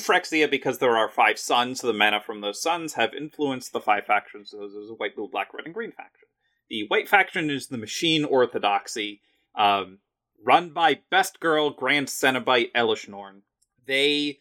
because 0.49 0.77
there 0.77 0.95
are 0.95 1.09
five 1.09 1.39
suns, 1.39 1.81
the 1.81 1.91
mana 1.91 2.21
from 2.21 2.41
those 2.41 2.61
suns 2.61 2.93
have 2.93 3.15
influenced 3.15 3.73
the 3.73 3.79
five 3.81 4.05
factions. 4.05 4.51
So 4.51 4.59
there's 4.59 4.91
a 4.91 4.93
white, 4.93 5.15
blue, 5.15 5.27
black, 5.27 5.53
red, 5.53 5.65
and 5.65 5.73
green 5.73 5.91
faction. 5.91 6.27
The 6.69 6.85
white 6.87 7.09
faction 7.09 7.49
is 7.49 7.67
the 7.67 7.79
Machine 7.79 8.23
Orthodoxy, 8.23 9.21
um, 9.55 9.99
run 10.43 10.71
by 10.71 10.99
Best 11.09 11.39
Girl 11.39 11.69
Grand 11.69 12.07
Cenobite 12.07 12.71
Elesh 12.73 13.07
Norn. 13.07 13.43
They 13.85 14.39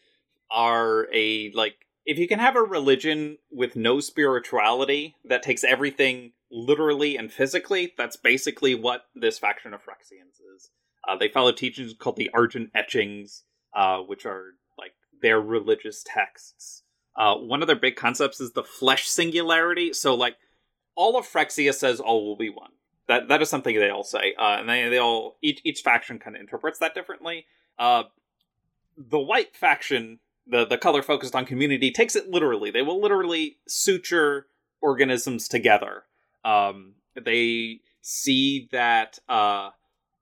are 0.51 1.07
a 1.13 1.51
like 1.53 1.75
if 2.05 2.17
you 2.17 2.27
can 2.27 2.39
have 2.39 2.55
a 2.55 2.61
religion 2.61 3.37
with 3.51 3.75
no 3.75 3.99
spirituality 3.99 5.15
that 5.25 5.43
takes 5.43 5.63
everything 5.63 6.33
literally 6.51 7.15
and 7.15 7.31
physically, 7.31 7.93
that's 7.97 8.17
basically 8.17 8.75
what 8.75 9.05
this 9.15 9.39
faction 9.39 9.73
of 9.73 9.81
Phyrexians 9.81 10.39
is. 10.55 10.69
Uh, 11.07 11.15
they 11.15 11.29
follow 11.29 11.51
teachings 11.51 11.93
called 11.97 12.17
the 12.17 12.29
Argent 12.33 12.69
Etchings, 12.75 13.43
uh, 13.75 13.99
which 13.99 14.25
are 14.25 14.55
like 14.77 14.93
their 15.21 15.39
religious 15.39 16.03
texts. 16.05 16.83
Uh, 17.15 17.35
one 17.35 17.61
of 17.61 17.67
their 17.67 17.75
big 17.75 17.95
concepts 17.95 18.39
is 18.39 18.53
the 18.53 18.63
flesh 18.63 19.07
singularity. 19.07 19.93
So, 19.93 20.15
like, 20.15 20.35
all 20.95 21.17
of 21.17 21.27
Phyrexia 21.27 21.73
says 21.73 21.99
all 21.99 22.25
will 22.25 22.37
be 22.37 22.49
one. 22.49 22.71
That 23.07 23.27
that 23.27 23.41
is 23.41 23.49
something 23.49 23.75
they 23.75 23.89
all 23.89 24.03
say, 24.03 24.33
uh, 24.39 24.57
and 24.59 24.69
they 24.69 24.87
they 24.89 24.97
all 24.97 25.37
each 25.41 25.61
each 25.63 25.81
faction 25.81 26.19
kind 26.19 26.35
of 26.35 26.41
interprets 26.41 26.79
that 26.79 26.93
differently. 26.93 27.45
Uh, 27.77 28.03
the 28.97 29.19
white 29.19 29.55
faction, 29.55 30.19
the 30.47 30.65
the 30.65 30.77
color 30.77 31.01
focused 31.01 31.35
on 31.35 31.45
community, 31.45 31.91
takes 31.91 32.15
it 32.15 32.29
literally. 32.29 32.71
They 32.71 32.81
will 32.81 33.01
literally 33.01 33.57
suture 33.67 34.47
organisms 34.81 35.47
together. 35.47 36.03
Um, 36.45 36.93
they 37.21 37.81
see 38.01 38.69
that 38.71 39.19
uh, 39.27 39.71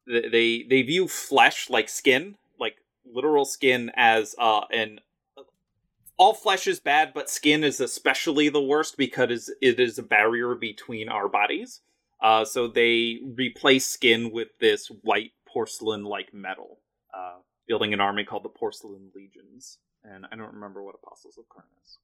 they 0.08 0.64
they 0.70 0.82
view 0.82 1.08
flesh 1.08 1.70
like 1.70 1.90
skin, 1.90 2.36
like 2.60 2.78
literal 3.06 3.46
skin, 3.46 3.92
as 3.96 4.36
uh, 4.40 4.62
an 4.72 5.00
all 6.18 6.34
flesh 6.34 6.68
is 6.68 6.80
bad, 6.80 7.14
but 7.14 7.30
skin 7.30 7.64
is 7.64 7.80
especially 7.80 8.50
the 8.50 8.62
worst 8.62 8.98
because 8.98 9.52
it 9.62 9.80
is 9.80 9.98
a 9.98 10.04
barrier 10.04 10.54
between 10.54 11.08
our 11.08 11.30
bodies. 11.30 11.82
Uh, 12.22 12.44
so 12.46 12.68
they 12.68 13.20
replace 13.36 13.86
skin 13.88 14.32
with 14.32 14.50
this 14.60 14.88
white 15.04 15.32
porcelain-like 15.48 16.34
metal, 16.34 16.80
uh, 17.14 17.38
building 17.68 17.94
an 17.94 18.02
army 18.02 18.24
called 18.24 18.44
the 18.44 18.50
Porcelain 18.50 19.10
Legions. 19.16 19.78
And 20.04 20.26
I 20.32 20.36
don't 20.36 20.54
remember 20.54 20.84
what 20.84 20.96
Apostles 21.02 21.38
of 21.38 21.46
Karn 21.50 21.66
is. 21.84 21.98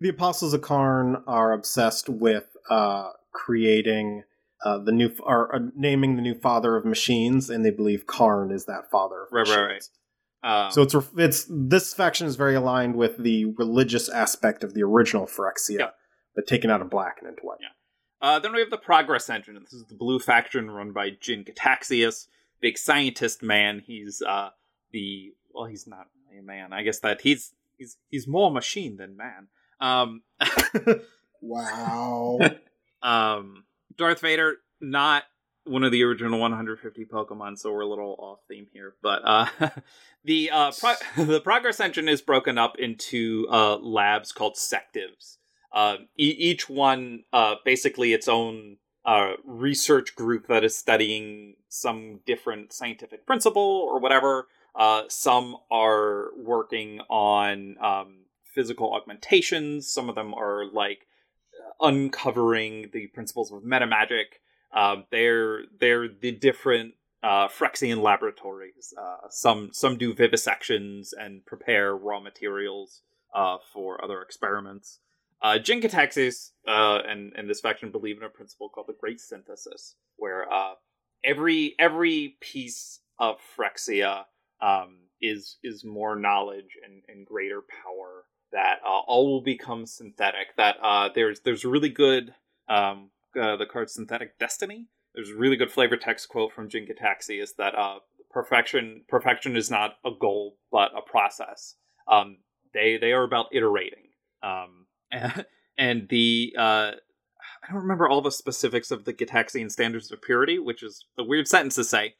The 0.00 0.08
Apostles 0.08 0.54
of 0.54 0.62
Karn 0.62 1.22
are 1.26 1.52
obsessed 1.52 2.08
with 2.08 2.56
uh, 2.70 3.10
creating 3.32 4.24
uh, 4.64 4.78
the 4.78 4.92
new, 4.92 5.10
or 5.20 5.54
uh, 5.54 5.58
naming 5.76 6.16
the 6.16 6.22
new 6.22 6.34
father 6.34 6.76
of 6.76 6.84
machines, 6.84 7.50
and 7.50 7.64
they 7.64 7.70
believe 7.70 8.06
Karn 8.06 8.50
is 8.50 8.66
that 8.66 8.90
father. 8.90 9.24
Of 9.24 9.28
Right, 9.32 9.48
right, 9.48 9.64
machines. 9.66 9.90
Um, 10.44 10.70
So 10.72 10.82
it's 10.82 10.94
it's 11.16 11.46
this 11.48 11.94
faction 11.94 12.26
is 12.26 12.36
very 12.36 12.54
aligned 12.54 12.96
with 12.96 13.18
the 13.18 13.46
religious 13.58 14.08
aspect 14.08 14.64
of 14.64 14.74
the 14.74 14.82
original 14.82 15.26
Phyrexia, 15.26 15.78
Yeah. 15.78 15.90
but 16.34 16.46
taken 16.46 16.70
out 16.70 16.80
of 16.80 16.90
black 16.90 17.18
and 17.20 17.28
into 17.28 17.42
white. 17.42 17.58
Yeah. 17.60 17.68
Uh, 18.22 18.38
then 18.38 18.52
we 18.52 18.60
have 18.60 18.70
the 18.70 18.78
Progress 18.78 19.28
Engine. 19.28 19.58
This 19.60 19.72
is 19.72 19.84
the 19.84 19.94
blue 19.94 20.18
faction 20.18 20.70
run 20.70 20.92
by 20.92 21.10
Jin-Gitaxias, 21.10 22.28
big 22.60 22.78
scientist 22.78 23.42
man. 23.42 23.82
He's 23.84 24.22
uh, 24.22 24.50
the 24.92 25.34
well, 25.52 25.66
he's 25.66 25.86
not 25.86 26.06
a 26.38 26.40
man. 26.40 26.72
I 26.72 26.82
guess 26.82 27.00
that 27.00 27.20
he's 27.20 27.52
he's 27.76 27.96
he's 28.10 28.26
more 28.26 28.50
machine 28.50 28.96
than 28.96 29.16
man. 29.16 29.48
Um, 29.80 30.22
Wow. 31.42 32.38
um, 33.02 33.64
Darth 33.98 34.20
Vader, 34.20 34.56
not 34.80 35.24
one 35.64 35.84
of 35.84 35.92
the 35.92 36.02
original 36.04 36.40
150 36.40 37.04
Pokemon, 37.04 37.58
so 37.58 37.72
we're 37.72 37.82
a 37.82 37.86
little 37.86 38.16
off 38.18 38.38
theme 38.48 38.68
here. 38.72 38.94
But 39.02 39.22
uh, 39.24 39.46
the 40.24 40.50
uh, 40.50 40.72
pro- 40.78 41.24
the 41.24 41.40
Progress 41.40 41.80
Engine 41.80 42.08
is 42.08 42.22
broken 42.22 42.56
up 42.56 42.78
into 42.78 43.46
uh, 43.50 43.76
labs 43.76 44.32
called 44.32 44.56
sectives. 44.56 45.38
Uh, 45.72 45.96
e- 46.18 46.36
each 46.38 46.68
one 46.68 47.24
uh, 47.32 47.54
basically 47.64 48.12
its 48.12 48.28
own 48.28 48.76
uh, 49.04 49.32
research 49.44 50.14
group 50.14 50.46
that 50.46 50.64
is 50.64 50.76
studying 50.76 51.54
some 51.68 52.20
different 52.26 52.72
scientific 52.72 53.26
principle 53.26 53.62
or 53.62 53.98
whatever. 53.98 54.48
Uh, 54.74 55.02
some 55.08 55.56
are 55.70 56.28
working 56.36 57.00
on 57.10 57.76
um, 57.82 58.24
physical 58.44 58.94
augmentations. 58.94 59.92
Some 59.92 60.08
of 60.08 60.14
them 60.14 60.34
are 60.34 60.64
like 60.64 61.06
uncovering 61.80 62.90
the 62.92 63.08
principles 63.08 63.52
of 63.52 63.62
metamagic. 63.62 64.38
Um, 64.74 65.04
they're 65.10 65.62
they're 65.78 66.08
the 66.08 66.32
different 66.32 66.94
uh, 67.22 67.48
Phyrexian 67.48 68.02
laboratories. 68.02 68.94
Uh, 68.96 69.28
some 69.28 69.70
some 69.72 69.98
do 69.98 70.14
vivisections 70.14 71.10
and 71.18 71.44
prepare 71.44 71.94
raw 71.96 72.20
materials 72.20 73.02
uh, 73.34 73.58
for 73.72 74.02
other 74.02 74.22
experiments. 74.22 75.00
Uh, 75.42 75.58
Jin-Gitaxias 75.58 76.50
uh, 76.68 77.00
and 77.08 77.32
and 77.36 77.50
this 77.50 77.60
faction 77.60 77.90
believe 77.90 78.16
in 78.16 78.22
a 78.22 78.28
principle 78.28 78.68
called 78.68 78.86
the 78.86 78.96
Great 78.98 79.20
Synthesis, 79.20 79.96
where 80.16 80.50
uh, 80.52 80.74
every 81.24 81.74
every 81.78 82.36
piece 82.40 83.00
of 83.18 83.38
Phyrexia 83.56 84.24
um, 84.60 84.98
is 85.20 85.58
is 85.64 85.84
more 85.84 86.14
knowledge 86.14 86.78
and, 86.84 87.02
and 87.08 87.26
greater 87.26 87.60
power. 87.60 88.24
That 88.52 88.80
uh, 88.84 89.00
all 89.06 89.32
will 89.32 89.42
become 89.42 89.86
synthetic. 89.86 90.56
That 90.56 90.76
uh, 90.82 91.08
there's 91.14 91.40
there's 91.40 91.64
really 91.64 91.88
good 91.88 92.34
um, 92.68 93.10
uh, 93.40 93.56
the 93.56 93.66
card 93.66 93.90
Synthetic 93.90 94.38
Destiny. 94.38 94.88
There's 95.14 95.30
a 95.30 95.36
really 95.36 95.56
good 95.56 95.72
flavor 95.72 95.96
text 95.96 96.28
quote 96.28 96.52
from 96.52 96.68
Jinkataxi 96.68 97.42
is 97.42 97.54
that 97.54 97.74
uh, 97.74 97.98
perfection 98.30 99.04
perfection 99.08 99.56
is 99.56 99.70
not 99.70 99.96
a 100.04 100.10
goal 100.18 100.56
but 100.70 100.92
a 100.96 101.02
process. 101.02 101.76
Um, 102.06 102.38
they 102.74 102.96
they 102.96 103.12
are 103.12 103.24
about 103.24 103.46
iterating. 103.52 104.10
Um, 104.42 104.81
and 105.78 106.08
the 106.08 106.54
uh, 106.58 106.92
I 107.62 107.72
don't 107.72 107.82
remember 107.82 108.08
all 108.08 108.20
the 108.20 108.30
specifics 108.30 108.90
of 108.90 109.04
the 109.04 109.12
Gitaxian 109.12 109.70
standards 109.70 110.10
of 110.10 110.20
purity, 110.22 110.58
which 110.58 110.82
is 110.82 111.04
a 111.18 111.24
weird 111.24 111.46
sentence 111.46 111.76
to 111.76 111.84
say. 111.84 112.14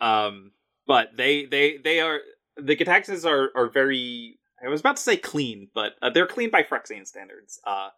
Um, 0.00 0.52
but 0.86 1.16
they 1.16 1.46
they 1.46 1.78
they 1.78 2.00
are 2.00 2.20
the 2.56 2.76
Gitaxes 2.76 3.24
are 3.24 3.50
are 3.54 3.68
very. 3.68 4.38
I 4.64 4.68
was 4.68 4.80
about 4.80 4.96
to 4.96 5.02
say 5.02 5.16
clean, 5.16 5.68
but 5.74 5.94
uh, 6.02 6.10
they're 6.10 6.26
clean 6.26 6.50
by 6.50 6.62
Phyrexian 6.62 7.04
standards. 7.04 7.58
Uh, 7.66 7.88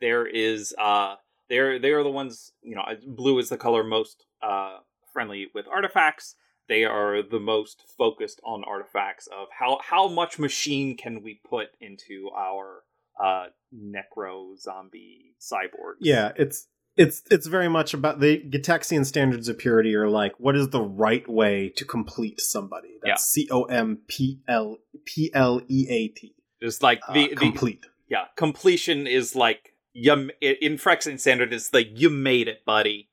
there 0.00 0.26
is 0.26 0.74
uh, 0.78 1.16
they're 1.48 1.78
they 1.78 1.90
are 1.90 2.02
the 2.02 2.10
ones 2.10 2.52
you 2.62 2.74
know. 2.74 2.84
Blue 3.06 3.38
is 3.38 3.48
the 3.48 3.56
color 3.56 3.84
most 3.84 4.24
uh, 4.42 4.78
friendly 5.12 5.48
with 5.54 5.66
artifacts. 5.68 6.34
They 6.68 6.84
are 6.84 7.22
the 7.22 7.40
most 7.40 7.84
focused 7.96 8.40
on 8.44 8.64
artifacts 8.64 9.26
of 9.28 9.48
how 9.58 9.78
how 9.82 10.08
much 10.08 10.38
machine 10.38 10.96
can 10.96 11.22
we 11.22 11.40
put 11.48 11.68
into 11.80 12.30
our 12.36 12.82
uh, 13.22 13.46
necro 13.74 14.56
zombie 14.58 15.34
cyborgs. 15.40 15.98
Yeah, 16.00 16.32
it's 16.36 16.66
it's 16.96 17.22
it's 17.30 17.46
very 17.46 17.68
much 17.68 17.94
about 17.94 18.20
the 18.20 18.42
Gitaxian 18.50 19.04
standards 19.06 19.48
of 19.48 19.58
purity 19.58 19.94
are 19.94 20.08
like 20.08 20.34
what 20.38 20.56
is 20.56 20.70
the 20.70 20.80
right 20.82 21.28
way 21.28 21.72
to 21.76 21.84
complete 21.84 22.40
somebody. 22.40 22.98
That's 23.02 23.24
C 23.24 23.48
O 23.50 23.64
M 23.64 23.98
P 24.08 24.40
L 24.48 24.78
P 25.04 25.30
L 25.34 25.60
E 25.68 25.86
A 25.90 26.08
T. 26.08 26.34
just 26.62 26.82
like 26.82 27.00
Uh, 27.08 27.12
the, 27.14 27.28
the 27.28 27.36
complete. 27.36 27.86
yeah 28.08 28.24
completion 28.36 29.06
is 29.06 29.36
like 29.36 29.74
you 29.92 30.12
in 30.40 30.76
Phyrexian 30.76 31.18
standard 31.20 31.52
it's 31.52 31.72
like 31.72 31.88
you 31.94 32.10
made 32.10 32.48
it, 32.48 32.64
buddy. 32.64 33.08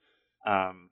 Um, 0.47 0.89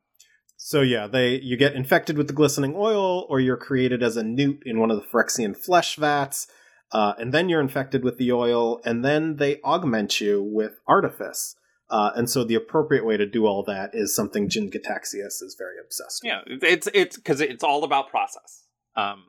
So 0.57 0.81
yeah, 0.81 1.07
they 1.07 1.39
you 1.39 1.57
get 1.57 1.73
infected 1.75 2.17
with 2.17 2.27
the 2.27 2.33
glistening 2.33 2.73
oil, 2.75 3.25
or 3.29 3.39
you're 3.39 3.57
created 3.57 4.01
as 4.03 4.17
a 4.17 4.23
newt 4.23 4.63
in 4.65 4.79
one 4.79 4.91
of 4.91 4.97
the 4.97 5.05
Phyrexian 5.07 5.55
flesh 5.57 5.95
vats, 5.97 6.47
uh, 6.93 7.13
and 7.17 7.33
then 7.33 7.49
you're 7.49 7.59
infected 7.59 8.03
with 8.03 8.17
the 8.17 8.31
oil, 8.31 8.79
and 8.85 9.03
then 9.03 9.37
they 9.37 9.59
augment 9.61 10.21
you 10.21 10.41
with 10.41 10.79
artifice. 10.87 11.55
Uh, 11.89 12.11
and 12.15 12.29
so 12.29 12.43
the 12.43 12.55
appropriate 12.55 13.05
way 13.05 13.17
to 13.17 13.25
do 13.25 13.45
all 13.45 13.63
that 13.63 13.91
is 13.93 14.15
something 14.15 14.47
Jin-Gitaxias 14.49 15.41
is 15.41 15.55
very 15.57 15.75
obsessed 15.83 16.21
with. 16.23 16.31
Yeah, 16.31 16.67
it's 16.69 16.87
it's 16.93 17.17
because 17.17 17.41
it's 17.41 17.63
all 17.63 17.83
about 17.83 18.09
process. 18.09 18.63
Um, 18.95 19.25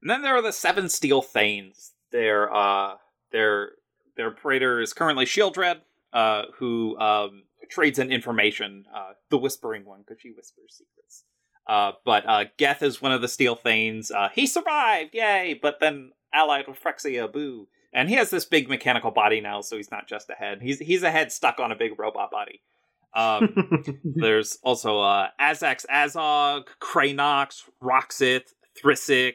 and 0.00 0.10
then 0.10 0.22
there 0.22 0.36
are 0.36 0.42
the 0.42 0.52
seven 0.52 0.88
steel 0.88 1.22
thanes. 1.22 1.92
Their 2.12 2.54
uh, 2.54 2.94
their 3.30 3.70
their 4.16 4.30
praetor 4.30 4.80
is 4.80 4.92
currently 4.92 5.24
Sheoldred, 5.24 5.80
uh, 6.12 6.42
who 6.58 6.98
um, 6.98 7.44
trades 7.70 7.98
in 7.98 8.12
information. 8.12 8.84
Uh, 8.94 9.12
the 9.30 9.38
Whispering 9.38 9.84
One, 9.84 10.04
because 10.06 10.20
she 10.20 10.30
whispers 10.30 10.78
secrets. 10.78 11.24
Uh, 11.66 11.92
but 12.04 12.28
uh, 12.28 12.44
Geth 12.58 12.82
is 12.82 13.00
one 13.00 13.12
of 13.12 13.22
the 13.22 13.28
steel 13.28 13.54
thanes. 13.54 14.10
Uh, 14.10 14.28
he 14.34 14.46
survived, 14.46 15.10
yay! 15.14 15.58
But 15.60 15.78
then 15.80 16.12
allied 16.32 16.66
with 16.68 16.82
Phyrexia, 16.82 17.32
boo. 17.32 17.68
And 17.92 18.08
he 18.08 18.14
has 18.14 18.30
this 18.30 18.44
big 18.44 18.68
mechanical 18.68 19.10
body 19.10 19.40
now, 19.40 19.60
so 19.60 19.76
he's 19.76 19.90
not 19.90 20.08
just 20.08 20.30
a 20.30 20.34
head. 20.34 20.60
He's 20.62 20.78
he's 20.78 21.02
a 21.02 21.10
head 21.10 21.30
stuck 21.30 21.60
on 21.60 21.72
a 21.72 21.76
big 21.76 21.98
robot 21.98 22.30
body. 22.30 22.62
Um, 23.14 24.00
there's 24.04 24.58
also 24.62 25.00
uh, 25.00 25.28
Azax 25.40 25.84
Azog, 25.86 26.64
Kranox, 26.80 27.62
Roxith, 27.82 28.54
Thrisic, 28.82 29.34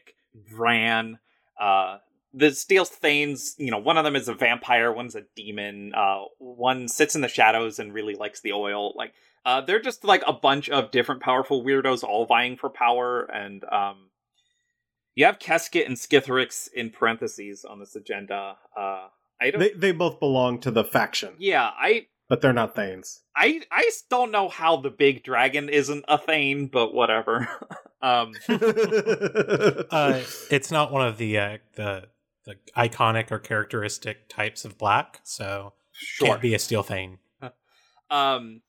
Vraan. 0.51 1.19
Uh, 1.59 1.97
the 2.33 2.51
Steel 2.51 2.85
Thanes, 2.85 3.55
you 3.57 3.71
know, 3.71 3.77
one 3.77 3.97
of 3.97 4.03
them 4.03 4.15
is 4.15 4.27
a 4.27 4.33
vampire, 4.33 4.91
one's 4.91 5.15
a 5.15 5.23
demon, 5.35 5.93
uh, 5.95 6.23
one 6.37 6.87
sits 6.87 7.15
in 7.15 7.21
the 7.21 7.27
shadows 7.27 7.79
and 7.79 7.93
really 7.93 8.15
likes 8.15 8.41
the 8.41 8.51
oil. 8.51 8.93
Like, 8.95 9.13
uh, 9.45 9.61
they're 9.61 9.81
just 9.81 10.03
like 10.03 10.23
a 10.27 10.33
bunch 10.33 10.69
of 10.69 10.91
different 10.91 11.21
powerful 11.21 11.63
weirdos 11.63 12.03
all 12.03 12.25
vying 12.25 12.57
for 12.57 12.69
power, 12.69 13.23
and 13.23 13.63
um, 13.71 14.06
you 15.17 15.25
have 15.25 15.39
Keskit 15.39 15.87
and 15.87 15.95
Skithiryx 15.97 16.71
in 16.73 16.91
parentheses 16.91 17.65
on 17.65 17.79
this 17.79 17.95
agenda. 17.95 18.55
Uh, 18.77 19.07
I 19.41 19.49
don't. 19.51 19.59
they 19.59 19.71
they 19.71 19.91
both 19.91 20.19
belong 20.19 20.59
to 20.61 20.69
the 20.71 20.83
faction, 20.83 21.33
yeah, 21.39 21.71
I 21.77 22.05
but 22.29 22.41
they're 22.41 22.53
not 22.53 22.75
Thanes. 22.75 23.21
I 23.35 23.61
I 23.71 23.85
s- 23.87 24.03
don't 24.09 24.31
know 24.31 24.47
how 24.47 24.77
the 24.77 24.91
big 24.91 25.23
dragon 25.23 25.69
isn't 25.69 26.05
a 26.07 26.19
Thane, 26.19 26.67
but 26.67 26.93
whatever. 26.93 27.47
um, 28.01 28.33
Uh, 28.47 30.21
it's 30.51 30.71
not 30.71 30.91
one 30.91 31.07
of 31.07 31.17
the 31.17 31.37
uh, 31.37 31.57
the 31.75 32.09
the 32.45 32.55
iconic 32.77 33.31
or 33.31 33.39
characteristic 33.39 34.29
types 34.29 34.65
of 34.65 34.77
black, 34.77 35.19
so 35.23 35.73
sure. 35.93 36.27
can't 36.27 36.41
be 36.41 36.53
a 36.53 36.59
steel 36.59 36.83
thane. 36.83 37.17
Um, 38.09 38.61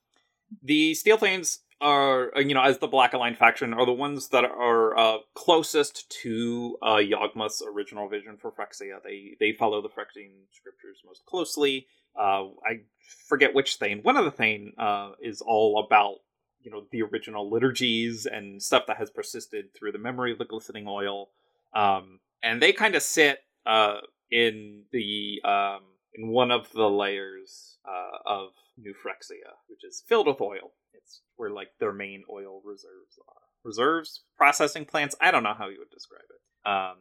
the 0.64 0.94
Steel 0.94 1.16
Thanes 1.16 1.60
are, 1.80 2.36
uh, 2.36 2.40
you 2.40 2.54
know, 2.54 2.62
as 2.62 2.78
the 2.78 2.86
Black 2.86 3.12
Aligned 3.12 3.38
faction, 3.38 3.72
are 3.72 3.86
the 3.86 3.92
ones 3.92 4.28
that 4.28 4.44
are 4.44 4.96
uh, 4.98 5.18
closest 5.34 6.10
to 6.22 6.76
uh, 6.82 6.96
Yawgmoth's 6.96 7.62
original 7.62 8.08
vision 8.08 8.36
for 8.36 8.52
Phyrexia. 8.52 9.02
They 9.02 9.36
they 9.38 9.52
follow 9.52 9.80
the 9.82 9.88
Phyrexian 9.88 10.30
scriptures 10.52 10.98
most 11.06 11.24
closely. 11.26 11.86
Uh, 12.18 12.48
I 12.66 12.80
forget 13.28 13.54
which 13.54 13.76
Thane. 13.76 14.00
One 14.02 14.16
of 14.16 14.24
the 14.24 14.30
Thane 14.30 14.72
uh, 14.78 15.12
is 15.22 15.40
all 15.40 15.84
about 15.84 16.16
you 16.60 16.70
know 16.70 16.84
the 16.90 17.02
original 17.02 17.50
liturgies 17.50 18.26
and 18.26 18.62
stuff 18.62 18.84
that 18.88 18.96
has 18.96 19.10
persisted 19.10 19.74
through 19.74 19.92
the 19.92 19.98
memory 19.98 20.32
of 20.32 20.38
the 20.38 20.44
glistening 20.44 20.86
oil. 20.88 21.30
Um, 21.74 22.20
and 22.42 22.60
they 22.62 22.72
kind 22.72 22.94
of 22.94 23.02
sit 23.02 23.40
uh, 23.66 23.98
in 24.30 24.82
the 24.92 25.40
um, 25.44 25.82
in 26.14 26.28
one 26.28 26.50
of 26.50 26.70
the 26.72 26.88
layers 26.88 27.76
uh, 27.86 28.18
of 28.26 28.50
New 28.80 28.92
Phyrexia, 28.94 29.54
which 29.68 29.84
is 29.84 30.02
filled 30.06 30.26
with 30.26 30.40
oil. 30.40 30.72
It's 30.92 31.20
where 31.36 31.50
like 31.50 31.68
their 31.80 31.92
main 31.92 32.24
oil 32.30 32.60
reserves 32.64 33.18
are. 33.28 33.34
Reserves, 33.64 34.22
processing 34.36 34.84
plants. 34.84 35.16
I 35.20 35.30
don't 35.30 35.42
know 35.42 35.54
how 35.56 35.68
you 35.68 35.78
would 35.78 35.90
describe 35.90 36.22
it. 36.30 36.68
Um, 36.68 36.96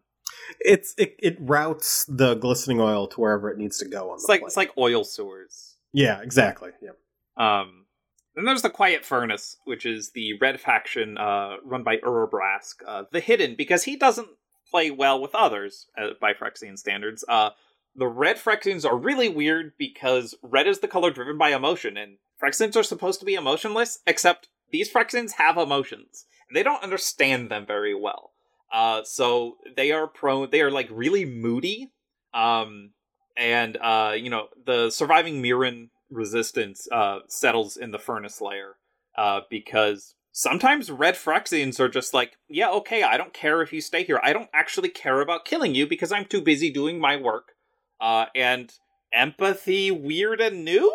It's 0.60 0.94
it, 0.98 1.16
it 1.20 1.38
routes 1.40 2.06
the 2.08 2.36
glistening 2.36 2.80
oil 2.82 3.08
to 3.08 3.22
wherever 3.22 3.50
it 3.50 3.58
needs 3.58 3.78
to 3.80 3.86
go 3.88 4.10
on 4.12 4.16
it's 4.16 4.28
like 4.30 4.42
it's 4.44 4.58
like 4.58 4.72
oil 4.78 5.04
sewers. 5.04 5.78
yeah, 5.94 6.22
exactly. 6.22 6.72
Yeah. 6.82 6.92
Um, 7.38 7.86
then 8.36 8.46
there's 8.46 8.62
the 8.62 8.70
Quiet 8.70 9.04
Furnace, 9.06 9.58
which 9.66 9.86
is 9.86 10.12
the 10.12 10.38
red 10.40 10.60
faction 10.60 11.18
uh, 11.18 11.58
run 11.64 11.84
by 11.84 11.98
Urabrask, 11.98 12.76
uh, 12.88 13.04
the 13.12 13.20
Hidden, 13.20 13.56
because 13.56 13.84
he 13.84 13.96
doesn't 13.96 14.28
play 14.70 14.92
well 14.92 15.20
with 15.22 15.34
others 15.34 15.88
uh, 15.98 16.10
by 16.22 16.34
Phyrexian 16.34 16.78
standards. 16.78 17.24
Uh, 17.28 17.52
the 17.98 18.08
red 18.08 18.38
Phyrexians 18.38 18.86
are 18.86 18.96
really 18.96 19.28
weird 19.28 19.74
because 19.78 20.36
red 20.44 20.68
is 20.68 20.80
the 20.80 20.88
color 20.88 21.10
driven 21.10 21.38
by 21.38 21.50
emotion, 21.50 21.98
and 21.98 22.18
Phyrexians 22.42 22.76
are 22.76 22.84
supposed 22.84 23.20
to 23.20 23.26
be 23.26 23.34
emotionless, 23.34 24.00
except 24.06 24.50
these 24.72 24.92
Phyrexians 24.92 25.34
have 25.34 25.58
emotions. 25.58 26.26
And 26.48 26.56
they 26.56 26.64
don't 26.64 26.84
understand 26.84 27.50
them 27.50 27.66
very 27.66 27.96
well. 27.96 28.32
Uh, 28.72 29.02
so 29.04 29.58
they 29.76 29.92
are 29.92 30.08
prone, 30.08 30.50
they 30.52 30.62
are 30.62 30.72
like 30.72 30.90
really 30.92 31.26
moody. 31.26 31.92
Um, 32.34 32.92
and, 33.36 33.78
uh, 33.78 34.14
you 34.16 34.30
know, 34.30 34.48
the 34.66 34.92
surviving 34.92 35.42
Mirran 35.42 35.90
resistance 36.10 36.88
uh, 36.92 37.20
settles 37.28 37.78
in 37.78 37.92
the 37.92 38.00
furnace 38.00 38.42
layer 38.42 38.76
uh, 39.18 39.42
because 39.50 40.16
sometimes 40.32 40.92
red 40.92 41.16
Phyrexians 41.16 41.80
are 41.80 41.90
just 41.90 42.14
like, 42.14 42.38
yeah, 42.48 42.70
okay, 42.70 43.02
I 43.02 43.18
don't 43.18 43.34
care 43.34 43.62
if 43.62 43.74
you 43.74 43.82
stay 43.82 44.04
here. 44.04 44.20
I 44.22 44.34
don't 44.34 44.50
actually 44.54 44.90
care 44.90 45.22
about 45.22 45.46
killing 45.46 45.74
you 45.74 45.88
because 45.88 46.12
I'm 46.12 46.26
too 46.26 46.42
busy 46.42 46.70
doing 46.70 47.00
my 47.00 47.16
work. 47.16 47.54
Uh, 48.00 48.26
and 48.36 48.74
empathy, 49.14 49.92
weird 49.92 50.42
and 50.42 50.64
new? 50.64 50.94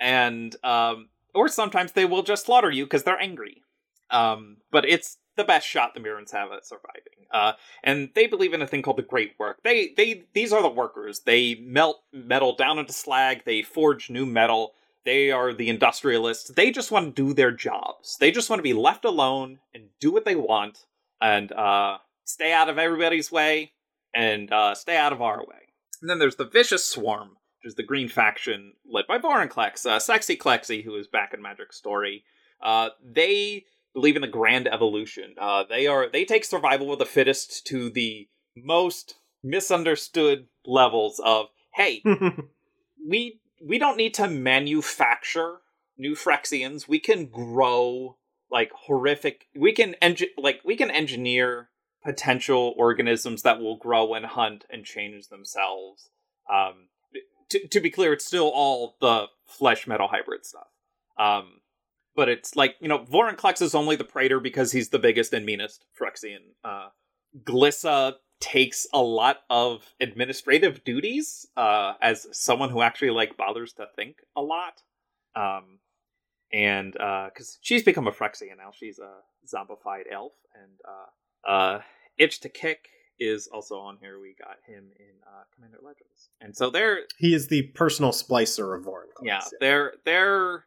And, 0.00 0.56
um, 0.64 1.08
or 1.34 1.48
sometimes 1.48 1.92
they 1.92 2.04
will 2.04 2.22
just 2.22 2.46
slaughter 2.46 2.70
you 2.70 2.84
because 2.84 3.04
they're 3.04 3.20
angry. 3.20 3.62
Um, 4.10 4.58
but 4.70 4.84
it's 4.84 5.18
the 5.36 5.44
best 5.44 5.66
shot 5.66 5.94
the 5.94 6.00
Mirrans 6.00 6.32
have 6.32 6.52
at 6.52 6.66
surviving. 6.66 7.26
Uh, 7.30 7.52
and 7.82 8.10
they 8.14 8.26
believe 8.26 8.52
in 8.52 8.60
a 8.62 8.66
thing 8.66 8.82
called 8.82 8.98
the 8.98 9.02
Great 9.02 9.32
Work. 9.38 9.62
They 9.64 9.94
they 9.96 10.24
these 10.34 10.52
are 10.52 10.60
the 10.60 10.68
workers. 10.68 11.20
They 11.20 11.54
melt 11.54 12.02
metal 12.12 12.54
down 12.54 12.78
into 12.78 12.92
slag. 12.92 13.42
They 13.46 13.62
forge 13.62 14.10
new 14.10 14.26
metal. 14.26 14.74
They 15.04 15.30
are 15.30 15.52
the 15.52 15.68
industrialists. 15.68 16.50
They 16.50 16.70
just 16.70 16.90
want 16.90 17.16
to 17.16 17.22
do 17.22 17.32
their 17.32 17.50
jobs. 17.50 18.18
They 18.20 18.30
just 18.30 18.50
want 18.50 18.58
to 18.58 18.64
be 18.64 18.74
left 18.74 19.04
alone 19.04 19.58
and 19.74 19.84
do 19.98 20.12
what 20.12 20.24
they 20.24 20.36
want 20.36 20.84
and 21.20 21.50
uh, 21.52 21.98
stay 22.24 22.52
out 22.52 22.68
of 22.68 22.78
everybody's 22.78 23.32
way 23.32 23.72
and 24.14 24.52
uh, 24.52 24.74
stay 24.74 24.96
out 24.96 25.12
of 25.12 25.22
our 25.22 25.38
way. 25.40 25.61
And 26.02 26.10
then 26.10 26.18
there's 26.18 26.36
the 26.36 26.44
Vicious 26.44 26.84
Swarm, 26.84 27.28
which 27.62 27.70
is 27.70 27.76
the 27.76 27.84
green 27.84 28.08
faction 28.08 28.74
led 28.84 29.06
by 29.06 29.18
Vorinclex, 29.18 29.86
uh, 29.86 30.00
Sexy 30.00 30.36
Clexy, 30.36 30.84
who 30.84 30.96
is 30.96 31.06
back 31.06 31.32
in 31.32 31.40
Magic 31.40 31.72
Story. 31.72 32.24
Uh, 32.60 32.90
they 33.02 33.64
believe 33.94 34.16
in 34.16 34.22
the 34.22 34.28
grand 34.28 34.66
evolution. 34.66 35.34
Uh, 35.40 35.64
they 35.68 35.86
are 35.86 36.10
they 36.10 36.24
take 36.24 36.44
survival 36.44 36.92
of 36.92 36.98
the 36.98 37.06
fittest 37.06 37.64
to 37.68 37.88
the 37.88 38.28
most 38.56 39.14
misunderstood 39.42 40.46
levels 40.66 41.20
of 41.24 41.46
hey, 41.74 42.02
we 43.08 43.40
we 43.64 43.78
don't 43.78 43.96
need 43.96 44.14
to 44.14 44.28
manufacture 44.28 45.58
new 45.96 46.14
Phyrexians. 46.14 46.88
We 46.88 46.98
can 46.98 47.26
grow 47.26 48.16
like 48.50 48.70
horrific. 48.72 49.46
We 49.56 49.72
can 49.72 49.94
engi- 50.02 50.34
like 50.36 50.60
we 50.64 50.76
can 50.76 50.90
engineer 50.90 51.68
potential 52.04 52.74
organisms 52.76 53.42
that 53.42 53.60
will 53.60 53.76
grow 53.76 54.14
and 54.14 54.26
hunt 54.26 54.64
and 54.70 54.84
change 54.84 55.28
themselves. 55.28 56.10
Um, 56.52 56.88
to, 57.50 57.68
to 57.68 57.80
be 57.80 57.90
clear, 57.90 58.12
it's 58.12 58.24
still 58.24 58.48
all 58.48 58.96
the 59.00 59.26
flesh 59.46 59.86
metal 59.86 60.08
hybrid 60.08 60.44
stuff. 60.44 60.68
Um, 61.18 61.60
but 62.14 62.28
it's 62.28 62.56
like 62.56 62.76
you 62.80 62.88
know, 62.88 63.00
Vorinclex 63.00 63.62
is 63.62 63.74
only 63.74 63.96
the 63.96 64.04
Praetor 64.04 64.40
because 64.40 64.72
he's 64.72 64.88
the 64.88 64.98
biggest 64.98 65.32
and 65.32 65.46
meanest 65.46 65.84
Phyrexian. 65.98 66.54
Uh, 66.64 66.88
Glissa 67.44 68.14
takes 68.40 68.86
a 68.92 69.00
lot 69.00 69.38
of 69.48 69.94
administrative 70.00 70.82
duties 70.84 71.46
uh, 71.56 71.94
as 72.02 72.26
someone 72.32 72.70
who 72.70 72.82
actually 72.82 73.10
like 73.10 73.36
bothers 73.36 73.72
to 73.74 73.86
think 73.94 74.16
a 74.36 74.42
lot. 74.42 74.82
Um, 75.36 75.78
and 76.52 76.92
because 76.92 77.58
she's 77.62 77.82
become 77.82 78.06
a 78.06 78.12
Phyrexian 78.12 78.58
now, 78.58 78.72
she's 78.74 78.98
a 78.98 79.10
zombified 79.46 80.04
elf, 80.10 80.32
and 80.54 80.72
uh, 80.86 81.06
uh, 81.48 81.80
Ich-Tekik 82.18 82.76
is 83.18 83.46
also 83.48 83.78
on 83.78 83.98
here. 84.00 84.20
We 84.20 84.34
got 84.38 84.56
him 84.66 84.90
in 84.98 85.14
uh, 85.26 85.42
Commander 85.54 85.78
Legends, 85.82 86.30
and 86.40 86.56
so 86.56 86.70
they're 86.70 87.00
he 87.18 87.34
is 87.34 87.48
the 87.48 87.62
personal 87.74 88.12
splicer 88.12 88.76
of 88.76 88.84
Vorin. 88.84 89.06
yeah, 89.22 89.42
they're 89.60 89.94
they're 90.04 90.64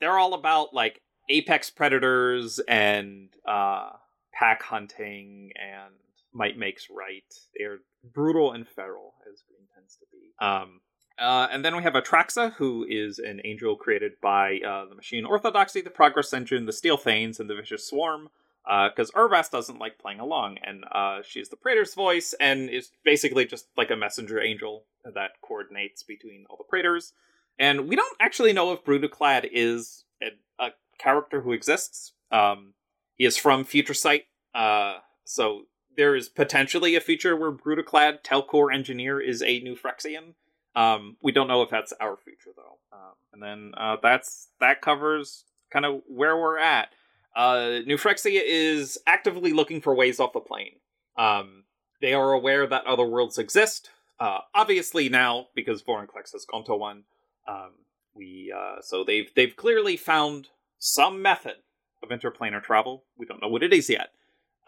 they're 0.00 0.18
all 0.18 0.34
about 0.34 0.72
like 0.72 1.00
apex 1.28 1.70
predators 1.70 2.60
and 2.66 3.28
uh, 3.46 3.90
pack 4.32 4.62
hunting 4.62 5.52
and 5.54 5.94
might 6.32 6.58
makes 6.58 6.88
right. 6.90 7.24
They're 7.56 7.78
brutal 8.12 8.52
and 8.52 8.66
feral, 8.66 9.14
as 9.30 9.42
Green 9.48 9.66
tends 9.74 9.96
to 9.96 10.06
be. 10.10 10.32
Um, 10.44 10.80
uh, 11.18 11.46
and 11.50 11.64
then 11.64 11.76
we 11.76 11.82
have 11.82 11.92
Atraxa, 11.92 12.54
who 12.54 12.86
is 12.88 13.18
an 13.18 13.40
angel 13.44 13.76
created 13.76 14.12
by 14.20 14.58
uh, 14.66 14.86
the 14.86 14.94
Machine 14.94 15.24
Orthodoxy, 15.24 15.80
the 15.82 15.90
Progress 15.90 16.32
Engine, 16.32 16.66
the 16.66 16.72
Steel 16.72 16.96
Thanes, 16.96 17.38
and 17.38 17.48
the 17.48 17.54
Vicious 17.54 17.86
Swarm. 17.86 18.30
Because 18.64 19.10
uh, 19.14 19.42
doesn't 19.50 19.78
like 19.78 19.98
playing 19.98 20.20
along, 20.20 20.58
and 20.62 20.84
uh, 20.92 21.20
she's 21.24 21.48
the 21.48 21.56
Praetor's 21.56 21.94
voice, 21.94 22.34
and 22.38 22.70
is 22.70 22.90
basically 23.04 23.44
just 23.44 23.66
like 23.76 23.90
a 23.90 23.96
messenger 23.96 24.40
angel 24.40 24.84
that 25.04 25.32
coordinates 25.42 26.02
between 26.02 26.44
all 26.48 26.56
the 26.56 26.64
Praetors. 26.64 27.12
And 27.58 27.88
we 27.88 27.96
don't 27.96 28.16
actually 28.20 28.52
know 28.52 28.72
if 28.72 28.84
Brutaclad 28.84 29.48
is 29.52 30.04
a, 30.22 30.64
a 30.64 30.70
character 30.98 31.40
who 31.40 31.52
exists. 31.52 32.12
Um, 32.30 32.74
he 33.16 33.24
is 33.24 33.36
from 33.36 33.64
Future 33.64 33.94
Sight, 33.94 34.26
uh, 34.54 34.98
so 35.24 35.62
there 35.96 36.16
is 36.16 36.28
potentially 36.28 36.94
a 36.94 37.00
future 37.00 37.36
where 37.36 37.52
Brutaclad 37.52 38.22
Telcor 38.22 38.72
Engineer 38.72 39.20
is 39.20 39.42
a 39.42 39.60
new 39.60 39.76
Phyrexian. 39.76 40.34
Um, 40.74 41.16
we 41.22 41.32
don't 41.32 41.48
know 41.48 41.62
if 41.62 41.70
that's 41.70 41.92
our 42.00 42.16
future 42.16 42.50
though. 42.56 42.78
Um, 42.92 43.14
and 43.32 43.42
then 43.42 43.72
uh, 43.76 43.96
that's 44.02 44.48
that 44.60 44.80
covers 44.80 45.44
kind 45.70 45.84
of 45.84 46.02
where 46.06 46.36
we're 46.36 46.58
at. 46.58 46.88
Uh, 47.34 47.80
New 47.86 47.96
is 47.96 48.98
actively 49.06 49.52
looking 49.52 49.80
for 49.80 49.94
ways 49.94 50.20
off 50.20 50.32
the 50.32 50.40
plane. 50.40 50.76
Um, 51.16 51.64
they 52.00 52.14
are 52.14 52.32
aware 52.32 52.66
that 52.66 52.86
other 52.86 53.06
worlds 53.06 53.38
exist. 53.38 53.90
Uh, 54.20 54.40
obviously 54.54 55.08
now 55.08 55.48
because 55.54 55.82
Vorinclex 55.82 56.32
has 56.32 56.44
gone 56.44 56.64
to 56.64 56.74
one. 56.74 57.04
Um, 57.48 57.72
we 58.14 58.52
uh, 58.56 58.80
so 58.82 59.04
they've 59.04 59.32
they've 59.34 59.56
clearly 59.56 59.96
found 59.96 60.48
some 60.78 61.22
method 61.22 61.56
of 62.02 62.10
interplanar 62.10 62.62
travel. 62.62 63.04
We 63.16 63.26
don't 63.26 63.40
know 63.40 63.48
what 63.48 63.62
it 63.62 63.72
is 63.72 63.88
yet. 63.88 64.10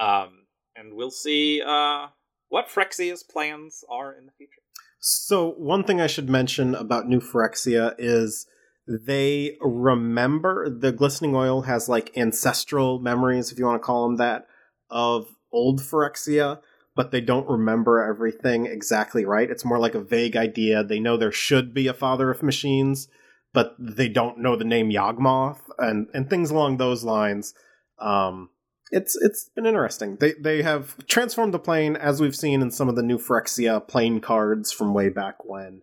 Um, 0.00 0.46
and 0.76 0.94
we'll 0.94 1.10
see 1.10 1.62
uh, 1.64 2.08
what 2.48 2.68
Phyrexia's 2.68 3.22
plans 3.22 3.84
are 3.90 4.12
in 4.12 4.26
the 4.26 4.32
future. 4.32 4.62
So, 4.98 5.50
one 5.58 5.84
thing 5.84 6.00
I 6.00 6.06
should 6.06 6.30
mention 6.30 6.74
about 6.74 7.08
New 7.08 7.20
Phyrexia 7.20 7.94
is 7.98 8.46
they 8.86 9.56
remember 9.60 10.68
the 10.68 10.92
glistening 10.92 11.34
oil 11.34 11.62
has 11.62 11.88
like 11.88 12.16
ancestral 12.16 12.98
memories, 12.98 13.50
if 13.50 13.58
you 13.58 13.64
want 13.64 13.80
to 13.80 13.86
call 13.86 14.06
them 14.06 14.16
that, 14.16 14.46
of 14.90 15.26
old 15.52 15.80
Phyrexia, 15.80 16.60
but 16.94 17.10
they 17.10 17.20
don't 17.20 17.48
remember 17.48 18.02
everything 18.02 18.66
exactly 18.66 19.24
right. 19.24 19.50
It's 19.50 19.64
more 19.64 19.78
like 19.78 19.94
a 19.94 20.00
vague 20.00 20.36
idea. 20.36 20.84
They 20.84 21.00
know 21.00 21.16
there 21.16 21.32
should 21.32 21.72
be 21.72 21.86
a 21.86 21.94
father 21.94 22.30
of 22.30 22.42
machines, 22.42 23.08
but 23.52 23.74
they 23.78 24.08
don't 24.08 24.38
know 24.38 24.56
the 24.56 24.64
name 24.64 24.90
Yawgmoth 24.90 25.60
and, 25.78 26.08
and 26.12 26.28
things 26.28 26.50
along 26.50 26.76
those 26.76 27.04
lines. 27.04 27.54
Um, 27.98 28.50
it's 28.90 29.16
it's 29.16 29.48
been 29.56 29.66
interesting. 29.66 30.16
They 30.20 30.34
they 30.34 30.62
have 30.62 31.06
transformed 31.06 31.54
the 31.54 31.58
plane 31.58 31.96
as 31.96 32.20
we've 32.20 32.36
seen 32.36 32.62
in 32.62 32.70
some 32.70 32.88
of 32.88 32.96
the 32.96 33.02
new 33.02 33.18
Phyrexia 33.18 33.86
plane 33.88 34.20
cards 34.20 34.70
from 34.70 34.94
way 34.94 35.08
back 35.08 35.44
when. 35.44 35.82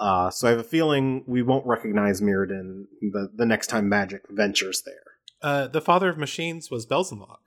Uh, 0.00 0.30
so 0.30 0.48
I 0.48 0.50
have 0.50 0.60
a 0.60 0.64
feeling 0.64 1.22
we 1.26 1.42
won't 1.42 1.66
recognize 1.66 2.20
Mirrodin 2.20 2.84
the 3.02 3.28
the 3.34 3.46
next 3.46 3.66
time 3.68 3.88
Magic 3.88 4.22
ventures 4.30 4.82
there. 4.84 4.94
Uh, 5.42 5.66
the 5.68 5.80
father 5.80 6.08
of 6.08 6.16
machines 6.18 6.70
was 6.70 6.86
Belzenlok. 6.86 7.38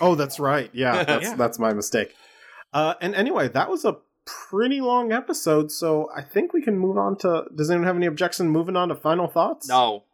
Oh, 0.00 0.14
that's 0.14 0.40
right. 0.40 0.70
Yeah, 0.72 1.04
that's 1.04 1.24
Yeah. 1.26 1.34
that's 1.36 1.58
my 1.58 1.72
mistake. 1.72 2.14
Uh, 2.72 2.94
and 3.00 3.14
anyway, 3.14 3.48
that 3.48 3.68
was 3.70 3.84
a 3.84 3.96
pretty 4.24 4.80
long 4.80 5.12
episode, 5.12 5.70
so 5.72 6.08
I 6.16 6.22
think 6.22 6.52
we 6.52 6.62
can 6.62 6.78
move 6.78 6.96
on 6.96 7.16
to. 7.18 7.44
Does 7.54 7.70
anyone 7.70 7.86
have 7.86 7.96
any 7.96 8.06
objection 8.06 8.48
moving 8.48 8.76
on 8.76 8.88
to 8.88 8.94
final 8.94 9.28
thoughts? 9.28 9.68
No, 9.68 10.04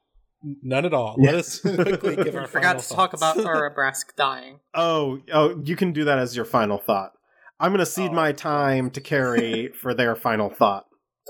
None 0.62 0.84
at 0.84 0.92
all. 0.94 1.16
Let 1.18 1.34
us 1.34 1.60
quickly 1.60 2.16
give 2.16 2.34
our 2.36 2.42
I 2.42 2.46
forgot 2.46 2.66
final 2.66 2.80
to 2.82 2.88
talk 2.94 3.18
thoughts. 3.18 3.38
about 3.38 3.56
Urabrask 3.56 4.14
dying. 4.16 4.60
Oh, 4.74 5.20
oh, 5.32 5.60
you 5.64 5.76
can 5.76 5.92
do 5.92 6.04
that 6.04 6.18
as 6.18 6.34
your 6.36 6.44
final 6.44 6.78
thought. 6.78 7.12
I'm 7.58 7.70
going 7.70 7.78
to 7.80 7.86
cede 7.86 8.10
Oh. 8.10 8.14
my 8.14 8.32
time 8.32 8.90
to 8.90 9.00
Carrie 9.00 9.68
for 9.80 9.94
their 9.94 10.14
final 10.14 10.50
thought. 10.50 10.85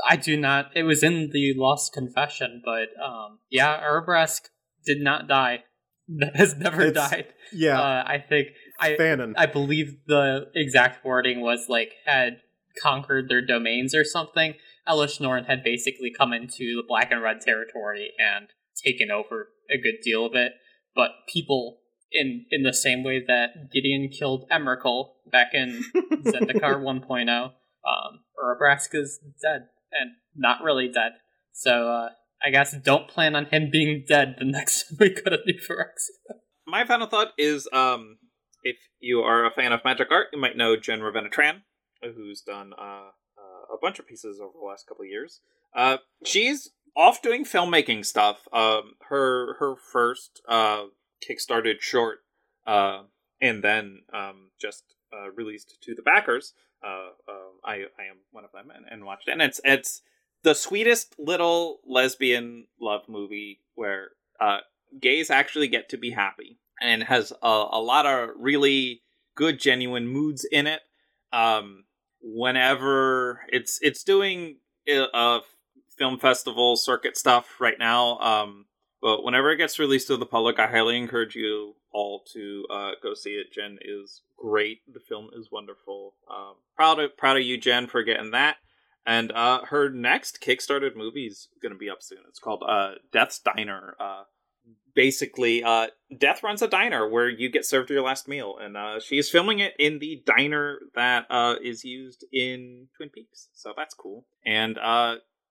I 0.08 0.16
do 0.16 0.36
not. 0.36 0.70
It 0.74 0.82
was 0.82 1.02
in 1.02 1.30
the 1.32 1.54
Lost 1.56 1.92
Confession, 1.92 2.62
but 2.64 2.88
um, 3.02 3.38
yeah, 3.50 3.80
Urabrask 3.80 4.42
did 4.84 5.00
not 5.00 5.28
die. 5.28 5.64
That 6.18 6.36
has 6.36 6.56
never 6.56 6.82
It's- 6.82 7.10
died. 7.10 7.26
Yeah, 7.52 7.80
Uh, 7.80 8.04
I 8.06 8.18
think 8.18 8.48
I 8.78 8.90
Fanon. 8.92 9.34
I 9.36 9.46
believe 9.46 9.96
the 10.06 10.46
exact 10.54 11.04
wording 11.04 11.40
was 11.40 11.66
like 11.68 11.94
had 12.04 12.38
conquered 12.80 13.28
their 13.28 13.44
domains 13.44 13.92
or 13.94 14.04
something. 14.04 14.54
Elesh 14.88 15.20
Norn 15.20 15.44
had 15.44 15.64
basically 15.64 16.12
come 16.16 16.32
into 16.32 16.76
the 16.76 16.84
black 16.86 17.10
and 17.10 17.22
red 17.22 17.40
territory 17.40 18.12
and 18.18 18.48
taken 18.84 19.10
over 19.10 19.48
a 19.68 19.78
good 19.78 19.96
deal 20.04 20.24
of 20.26 20.34
it. 20.36 20.52
But 20.94 21.10
people 21.28 21.78
in 22.12 22.46
in 22.52 22.62
the 22.62 22.72
same 22.72 23.02
way 23.02 23.24
that 23.26 23.72
Gideon 23.72 24.08
killed 24.08 24.48
Emrakul 24.48 25.14
back 25.32 25.54
in 25.54 25.82
Zendikar 26.24 26.80
1.0, 26.80 27.28
um, 27.44 27.52
Urabrask 28.38 28.94
is 28.94 29.18
dead 29.42 29.62
and 30.00 30.12
not 30.34 30.62
really 30.62 30.88
dead. 30.88 31.12
So 31.52 31.88
uh, 31.88 32.08
I 32.44 32.50
guess 32.50 32.74
don't 32.76 33.08
plan 33.08 33.34
on 33.34 33.46
him 33.46 33.70
being 33.70 34.04
dead 34.06 34.36
the 34.38 34.44
next 34.46 34.88
time 34.88 34.98
we 35.00 35.10
go 35.10 35.30
to 35.30 35.38
New 35.46 35.58
Phyrexia. 35.58 36.36
My 36.66 36.84
final 36.84 37.06
thought 37.06 37.28
is 37.38 37.68
um, 37.72 38.18
if 38.62 38.76
you 38.98 39.20
are 39.20 39.44
a 39.44 39.52
fan 39.52 39.72
of 39.72 39.84
magic 39.84 40.08
art, 40.10 40.28
you 40.32 40.40
might 40.40 40.56
know 40.56 40.76
Jen 40.76 41.00
Ravenna 41.00 41.28
Tran, 41.28 41.62
who's 42.02 42.40
done 42.40 42.72
uh, 42.76 43.10
uh, 43.38 43.74
a 43.74 43.78
bunch 43.80 43.98
of 43.98 44.06
pieces 44.06 44.40
over 44.40 44.52
the 44.60 44.66
last 44.66 44.86
couple 44.86 45.04
of 45.04 45.08
years. 45.08 45.40
Uh, 45.74 45.98
she's 46.24 46.70
off 46.96 47.22
doing 47.22 47.44
filmmaking 47.44 48.04
stuff. 48.04 48.48
Um, 48.52 48.94
her 49.08 49.54
her 49.60 49.76
first 49.76 50.40
uh, 50.48 50.86
kickstarted 51.22 51.80
short, 51.80 52.18
uh, 52.66 53.02
and 53.40 53.62
then 53.62 54.00
um, 54.12 54.50
just 54.60 54.95
uh, 55.12 55.30
released 55.34 55.78
to 55.82 55.94
the 55.94 56.02
backers. 56.02 56.54
Uh, 56.84 57.10
um, 57.28 57.52
I 57.64 57.74
I 57.98 58.04
am 58.10 58.18
one 58.32 58.44
of 58.44 58.52
them 58.52 58.70
and, 58.74 58.84
and 58.90 59.04
watched 59.04 59.28
it, 59.28 59.32
and 59.32 59.42
it's 59.42 59.60
it's 59.64 60.02
the 60.42 60.54
sweetest 60.54 61.16
little 61.18 61.80
lesbian 61.86 62.66
love 62.80 63.02
movie 63.08 63.60
where 63.74 64.10
uh, 64.40 64.58
gays 65.00 65.30
actually 65.30 65.68
get 65.68 65.88
to 65.88 65.96
be 65.96 66.10
happy 66.10 66.58
and 66.80 67.02
has 67.02 67.32
a, 67.42 67.66
a 67.70 67.80
lot 67.80 68.06
of 68.06 68.30
really 68.36 69.02
good 69.34 69.58
genuine 69.58 70.08
moods 70.08 70.46
in 70.50 70.66
it 70.66 70.80
um 71.32 71.84
whenever 72.22 73.40
it's 73.48 73.78
it's 73.82 74.02
doing 74.02 74.56
a, 74.88 75.06
a 75.12 75.40
film 75.98 76.18
festival 76.18 76.76
circuit 76.76 77.16
stuff 77.16 77.60
right 77.60 77.78
now 77.78 78.18
um 78.18 78.66
but 79.00 79.22
whenever 79.22 79.50
it 79.50 79.56
gets 79.58 79.78
released 79.78 80.06
to 80.08 80.16
the 80.16 80.26
public 80.26 80.58
i 80.58 80.66
highly 80.66 80.96
encourage 80.96 81.34
you 81.34 81.74
all 81.96 82.22
to 82.30 82.66
uh 82.70 82.90
go 83.02 83.14
see 83.14 83.30
it. 83.30 83.50
Jen 83.50 83.78
is 83.80 84.20
great. 84.36 84.80
The 84.92 85.00
film 85.00 85.30
is 85.34 85.48
wonderful. 85.50 86.14
Um 86.30 86.56
proud 86.76 87.00
of 87.00 87.16
proud 87.16 87.38
of 87.38 87.42
you 87.42 87.56
jen 87.56 87.86
for 87.86 88.02
getting 88.02 88.32
that. 88.32 88.56
And 89.06 89.32
uh 89.32 89.62
her 89.70 89.88
next 89.88 90.42
kickstarted 90.42 90.94
movie 90.94 91.26
is 91.26 91.48
going 91.62 91.72
to 91.72 91.78
be 91.78 91.88
up 91.88 92.02
soon. 92.02 92.18
It's 92.28 92.38
called 92.38 92.62
uh 92.68 92.96
death's 93.12 93.38
diner. 93.40 93.96
Uh 93.98 94.24
basically 94.94 95.64
uh 95.64 95.86
death 96.18 96.42
runs 96.42 96.60
a 96.60 96.68
diner 96.68 97.08
where 97.08 97.30
you 97.30 97.48
get 97.48 97.64
served 97.64 97.88
your 97.88 98.02
last 98.02 98.28
meal. 98.28 98.58
And 98.60 98.76
uh 98.76 99.00
she's 99.00 99.30
filming 99.30 99.60
it 99.60 99.72
in 99.78 99.98
the 99.98 100.22
diner 100.26 100.80
that 100.94 101.24
is 101.62 101.82
used 101.82 102.26
in 102.30 102.88
twin 102.94 103.08
peaks. 103.08 103.48
So 103.54 103.72
that's 103.74 103.94
cool. 103.94 104.26
And 104.44 104.76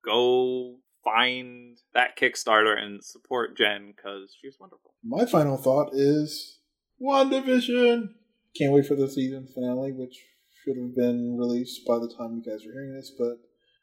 go 0.05 0.77
find 1.05 1.77
that 1.93 2.17
kickstarter 2.17 2.77
and 2.77 3.01
support 3.03 3.55
jen 3.55 3.93
because 3.95 4.35
she's 4.41 4.57
wonderful 4.59 4.93
My 5.03 5.25
final 5.25 5.55
thought 5.55 5.91
is 5.93 6.59
WandaVision. 7.01 8.09
Can't 8.57 8.73
wait 8.73 8.85
for 8.87 8.95
the 8.95 9.07
season 9.09 9.47
finale, 9.53 9.91
which 9.93 10.17
should 10.63 10.75
have 10.77 10.95
been 10.95 11.37
released 11.37 11.85
by 11.87 11.99
the 11.99 12.11
time 12.17 12.35
you 12.35 12.43
guys 12.51 12.65
are 12.65 12.71
hearing 12.73 12.93
this, 12.93 13.11
but 13.17 13.37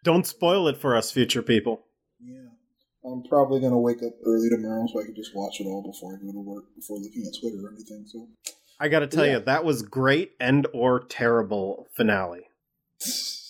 Don't 0.05 0.27
spoil 0.27 0.67
it 0.69 0.77
for 0.77 0.97
us, 0.97 1.11
future 1.13 1.43
people. 1.43 1.85
yeah. 2.21 2.49
I'm 3.05 3.23
probably 3.25 3.61
gonna 3.61 3.79
wake 3.81 4.03
up 4.03 4.13
early 4.25 4.49
tomorrow 4.49 4.87
so 4.93 5.01
I 5.01 5.05
can 5.05 5.15
just 5.15 5.35
watch 5.35 5.61
it 5.61 5.65
all 5.67 5.83
before 5.83 6.15
I 6.15 6.25
go 6.25 6.33
to 6.33 6.39
work, 6.41 6.65
before 6.77 6.99
looking 6.99 7.25
at 7.27 7.39
Twitter 7.41 7.65
or 7.67 7.73
anything. 7.73 8.05
So 8.07 8.29
I 8.81 8.89
got 8.89 9.01
to 9.01 9.07
tell 9.09 9.27
Yeah. 9.27 9.39
you, 9.39 9.41
that 9.41 9.65
was 9.65 9.83
great 9.83 10.33
and 10.41 10.67
or 10.73 11.01
terrible 11.01 11.89
finale. 11.97 12.43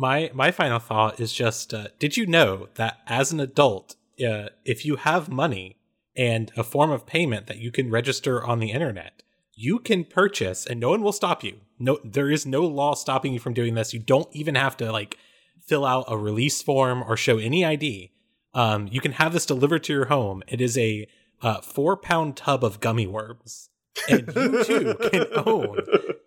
My 0.00 0.30
my 0.32 0.52
final 0.52 0.78
thought 0.78 1.18
is 1.18 1.32
just: 1.32 1.74
uh, 1.74 1.88
Did 1.98 2.16
you 2.16 2.24
know 2.24 2.68
that 2.76 3.00
as 3.08 3.32
an 3.32 3.40
adult, 3.40 3.96
uh, 4.24 4.50
if 4.64 4.86
you 4.86 4.94
have 4.94 5.28
money 5.28 5.76
and 6.16 6.52
a 6.56 6.62
form 6.62 6.92
of 6.92 7.04
payment 7.04 7.48
that 7.48 7.58
you 7.58 7.72
can 7.72 7.90
register 7.90 8.42
on 8.44 8.60
the 8.60 8.70
internet, 8.70 9.24
you 9.54 9.80
can 9.80 10.04
purchase, 10.04 10.64
and 10.64 10.78
no 10.78 10.90
one 10.90 11.02
will 11.02 11.10
stop 11.10 11.42
you. 11.42 11.58
No, 11.80 11.98
there 12.04 12.30
is 12.30 12.46
no 12.46 12.62
law 12.62 12.94
stopping 12.94 13.32
you 13.32 13.40
from 13.40 13.54
doing 13.54 13.74
this. 13.74 13.92
You 13.92 13.98
don't 13.98 14.28
even 14.32 14.54
have 14.54 14.76
to 14.76 14.92
like 14.92 15.18
fill 15.66 15.84
out 15.84 16.04
a 16.06 16.16
release 16.16 16.62
form 16.62 17.02
or 17.02 17.16
show 17.16 17.38
any 17.38 17.64
ID. 17.64 18.12
Um, 18.54 18.86
you 18.92 19.00
can 19.00 19.12
have 19.12 19.32
this 19.32 19.46
delivered 19.46 19.82
to 19.84 19.92
your 19.92 20.04
home. 20.04 20.44
It 20.46 20.60
is 20.60 20.78
a 20.78 21.08
uh, 21.42 21.60
four 21.60 21.96
pound 21.96 22.36
tub 22.36 22.62
of 22.62 22.78
gummy 22.78 23.08
worms, 23.08 23.68
and 24.08 24.26
you 24.34 24.64
too 24.64 24.94
can 25.10 25.26
own 25.46 25.78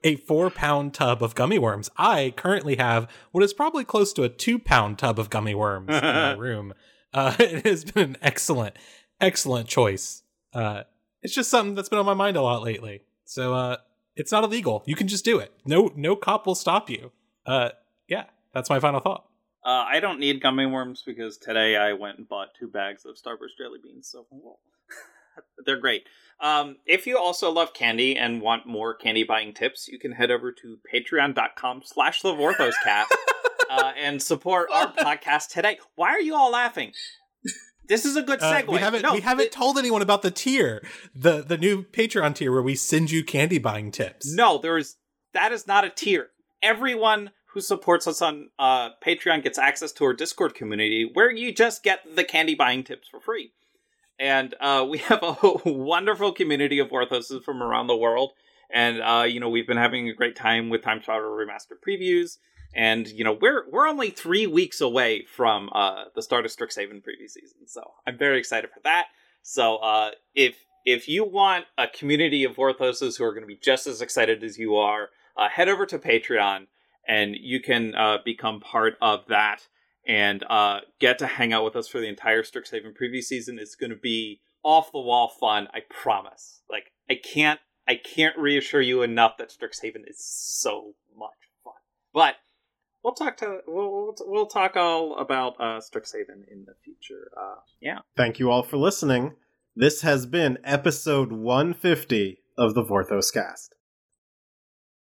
a 0.04 0.16
four 0.18 0.50
pound 0.50 0.94
tub 0.94 1.22
of 1.24 1.36
gummy 1.36 1.60
worms. 1.60 1.90
I 1.98 2.34
currently 2.36 2.76
have 2.78 3.08
what 3.32 3.44
is 3.44 3.54
probably 3.54 3.84
close 3.84 4.14
to 4.14 4.24
a 4.24 4.30
two 4.30 4.60
pound 4.60 4.98
tub 5.00 5.20
of 5.20 5.30
gummy 5.30 5.56
worms 5.56 5.90
in 5.90 6.02
my 6.02 6.32
room. 6.38 6.74
Uh, 7.14 7.36
it 7.40 7.66
has 7.66 7.84
been 7.86 8.12
an 8.12 8.18
excellent, 8.22 8.76
excellent 9.20 9.68
choice. 9.68 10.24
Uh, 10.54 10.84
it's 11.22 11.34
just 11.36 11.50
something 11.50 11.76
that's 11.76 11.90
been 11.90 12.00
on 12.00 12.06
my 12.06 12.14
mind 12.14 12.38
a 12.38 12.42
lot 12.42 12.64
lately. 12.64 13.02
So 13.26 13.54
uh, 13.54 13.78
it's 14.16 14.32
not 14.32 14.44
illegal. 14.44 14.84
You 14.86 14.96
can 14.96 15.08
just 15.08 15.24
do 15.26 15.40
it. 15.40 15.52
No, 15.66 15.92
no 15.96 16.16
cop 16.16 16.46
will 16.48 16.56
stop 16.56 16.90
you. 16.90 17.12
Uh, 17.46 17.70
yeah, 18.08 18.26
that's 18.54 18.70
my 18.70 18.80
final 18.80 19.00
thought. 19.00 19.26
uh 19.64 19.86
i 19.88 20.00
don't 20.00 20.20
need 20.20 20.42
gummy 20.42 20.66
worms 20.66 21.04
because 21.06 21.38
today 21.38 21.76
i 21.78 21.94
went 21.94 22.18
and 22.18 22.28
bought 22.28 22.50
two 22.60 22.68
bags 22.68 23.06
of 23.06 23.16
starburst 23.16 23.56
jelly 23.60 23.80
beans 23.84 24.08
so 24.12 24.26
well, 24.32 24.60
they're 25.66 25.78
great 25.80 26.04
um 26.42 26.78
if 26.86 27.06
you 27.08 27.18
also 27.18 27.52
love 27.52 27.74
candy 27.74 28.16
and 28.18 28.42
want 28.42 28.66
more 28.66 28.94
candy 28.94 29.24
buying 29.24 29.54
tips 29.54 29.88
you 29.88 30.00
can 30.00 30.12
head 30.14 30.32
over 30.32 30.52
to 30.52 30.78
patreon.com 30.94 31.82
slash 31.86 32.22
the 32.22 32.34
vorthoscast 32.34 33.06
uh, 33.70 33.92
and 33.98 34.22
support 34.22 34.70
our 34.74 34.92
podcast 34.94 35.50
today 35.50 35.78
why 35.96 36.10
are 36.10 36.22
you 36.22 36.36
all 36.36 36.52
laughing 36.52 36.92
this 37.88 38.06
is 38.06 38.16
a 38.16 38.22
good 38.22 38.42
Uh, 38.42 38.54
segue 38.54 38.68
we 38.68 38.78
haven't 38.80 39.02
no, 39.02 39.14
we 39.14 39.20
haven't 39.22 39.46
it- 39.48 39.52
told 39.52 39.78
anyone 39.78 40.02
about 40.02 40.22
the 40.22 40.32
tier, 40.32 40.82
the 41.14 41.42
the 41.42 41.58
new 41.58 41.84
Patreon 41.84 42.36
tier 42.36 42.52
where 42.52 42.62
we 42.62 42.74
send 42.76 43.12
you 43.12 43.22
candy 43.22 43.58
buying 43.58 43.92
tips. 43.92 44.32
No, 44.34 44.58
there 44.58 44.78
is 44.78 44.96
that 45.34 45.52
is 45.52 45.68
not 45.68 45.84
a 45.84 45.90
tier. 45.90 46.28
Everyone 46.62 47.32
who 47.54 47.60
supports 47.60 48.08
us 48.08 48.22
on 48.22 48.50
uh, 48.58 48.92
Patreon 49.06 49.44
gets 49.44 49.58
access 49.58 49.92
to 49.94 50.06
our 50.06 50.14
Discord 50.14 50.56
community 50.56 51.10
where 51.12 51.30
you 51.30 51.54
just 51.54 51.84
get 51.84 52.00
the 52.16 52.24
candy 52.24 52.56
buying 52.56 52.86
tips 52.86 53.10
for 53.10 53.20
free. 53.20 53.52
And 54.22 54.54
uh, 54.62 54.86
we 54.88 54.98
have 55.10 55.24
a 55.24 55.36
wonderful 55.66 56.32
community 56.32 56.80
of 56.80 56.90
Orthoses 56.90 57.44
from 57.44 57.62
around 57.62 57.88
the 57.88 57.98
world. 57.98 58.32
And 58.72 59.02
uh, 59.02 59.26
you 59.28 59.42
know, 59.42 59.50
we've 59.50 59.68
been 59.68 59.78
having 59.78 60.08
a 60.08 60.14
great 60.14 60.38
time 60.38 60.70
with 60.70 60.84
Time 60.84 61.02
Traveler 61.02 61.46
Remastered 61.46 61.82
previews. 61.86 62.38
And 62.74 63.08
you 63.08 63.26
know, 63.26 63.34
we're 63.34 63.70
we're 63.70 63.88
only 63.88 64.12
three 64.12 64.48
weeks 64.48 64.80
away 64.80 65.26
from 65.26 65.70
uh, 65.74 66.06
the 66.16 66.22
start 66.22 66.46
of 66.46 66.52
Strixhaven 66.52 67.02
preview 67.04 67.28
season, 67.28 67.68
so 67.68 67.82
I'm 68.08 68.18
very 68.18 68.40
excited 68.40 68.70
for 68.74 68.80
that. 68.86 69.08
So 69.42 69.78
uh, 69.78 70.12
if 70.36 70.56
if 70.86 71.10
you 71.10 71.26
want 71.26 71.66
a 71.78 71.88
community 71.88 72.46
of 72.46 72.56
Orthoses 72.56 73.18
who 73.18 73.26
are 73.26 73.32
going 73.32 73.44
to 73.44 73.48
be 73.48 73.60
just 73.62 73.88
as 73.88 74.02
excited 74.02 74.42
as 74.42 74.58
you 74.58 74.78
are, 74.78 75.10
uh, 75.36 75.50
head 75.50 75.68
over 75.68 75.86
to 75.86 76.00
Patreon 76.00 76.68
and 77.06 77.36
you 77.36 77.60
can 77.60 77.94
uh, 77.96 78.20
become 78.24 78.62
part 78.62 78.96
of 79.02 79.26
that 79.28 79.68
and 80.08 80.44
uh, 80.50 80.80
get 81.00 81.20
to 81.20 81.28
hang 81.28 81.54
out 81.54 81.64
with 81.64 81.76
us 81.76 81.88
for 81.88 82.00
the 82.00 82.08
entire 82.08 82.44
Strixhaven 82.44 82.96
preview 83.00 83.22
season. 83.22 83.60
It's 83.60 83.76
going 83.76 83.92
to 83.92 83.96
be 83.96 84.42
off 84.64 84.92
the 84.92 85.00
wall 85.00 85.28
fun, 85.40 85.68
I 85.74 85.82
promise. 85.90 86.62
Like 86.70 86.92
I 87.10 87.16
can't 87.16 87.60
I 87.88 87.96
can't 87.96 88.38
reassure 88.38 88.82
you 88.82 89.02
enough 89.02 89.38
that 89.38 89.50
Strixhaven 89.50 90.08
is 90.08 90.24
so 90.24 90.94
much 91.18 91.30
fun. 91.64 91.74
But 92.14 92.36
we'll 93.04 93.14
talk 93.14 93.38
to 93.38 93.60
we'll 93.68 94.16
we'll, 94.22 94.48
talk 94.48 94.76
all 94.76 95.18
about 95.18 95.56
uh, 95.60 95.80
Strixhaven 95.80 96.48
in 96.52 96.66
the 96.66 96.76
future. 96.84 97.32
Uh, 97.38 97.60
yeah. 97.82 98.00
Thank 98.16 98.40
you 98.40 98.50
all 98.50 98.64
for 98.64 98.78
listening. 98.78 99.36
This 99.76 100.02
has 100.02 100.26
been 100.26 100.58
episode 100.64 101.32
150 101.32 102.40
of 102.58 102.74
the 102.74 102.84
Vorthos 102.84 103.34
Cast. 103.34 103.76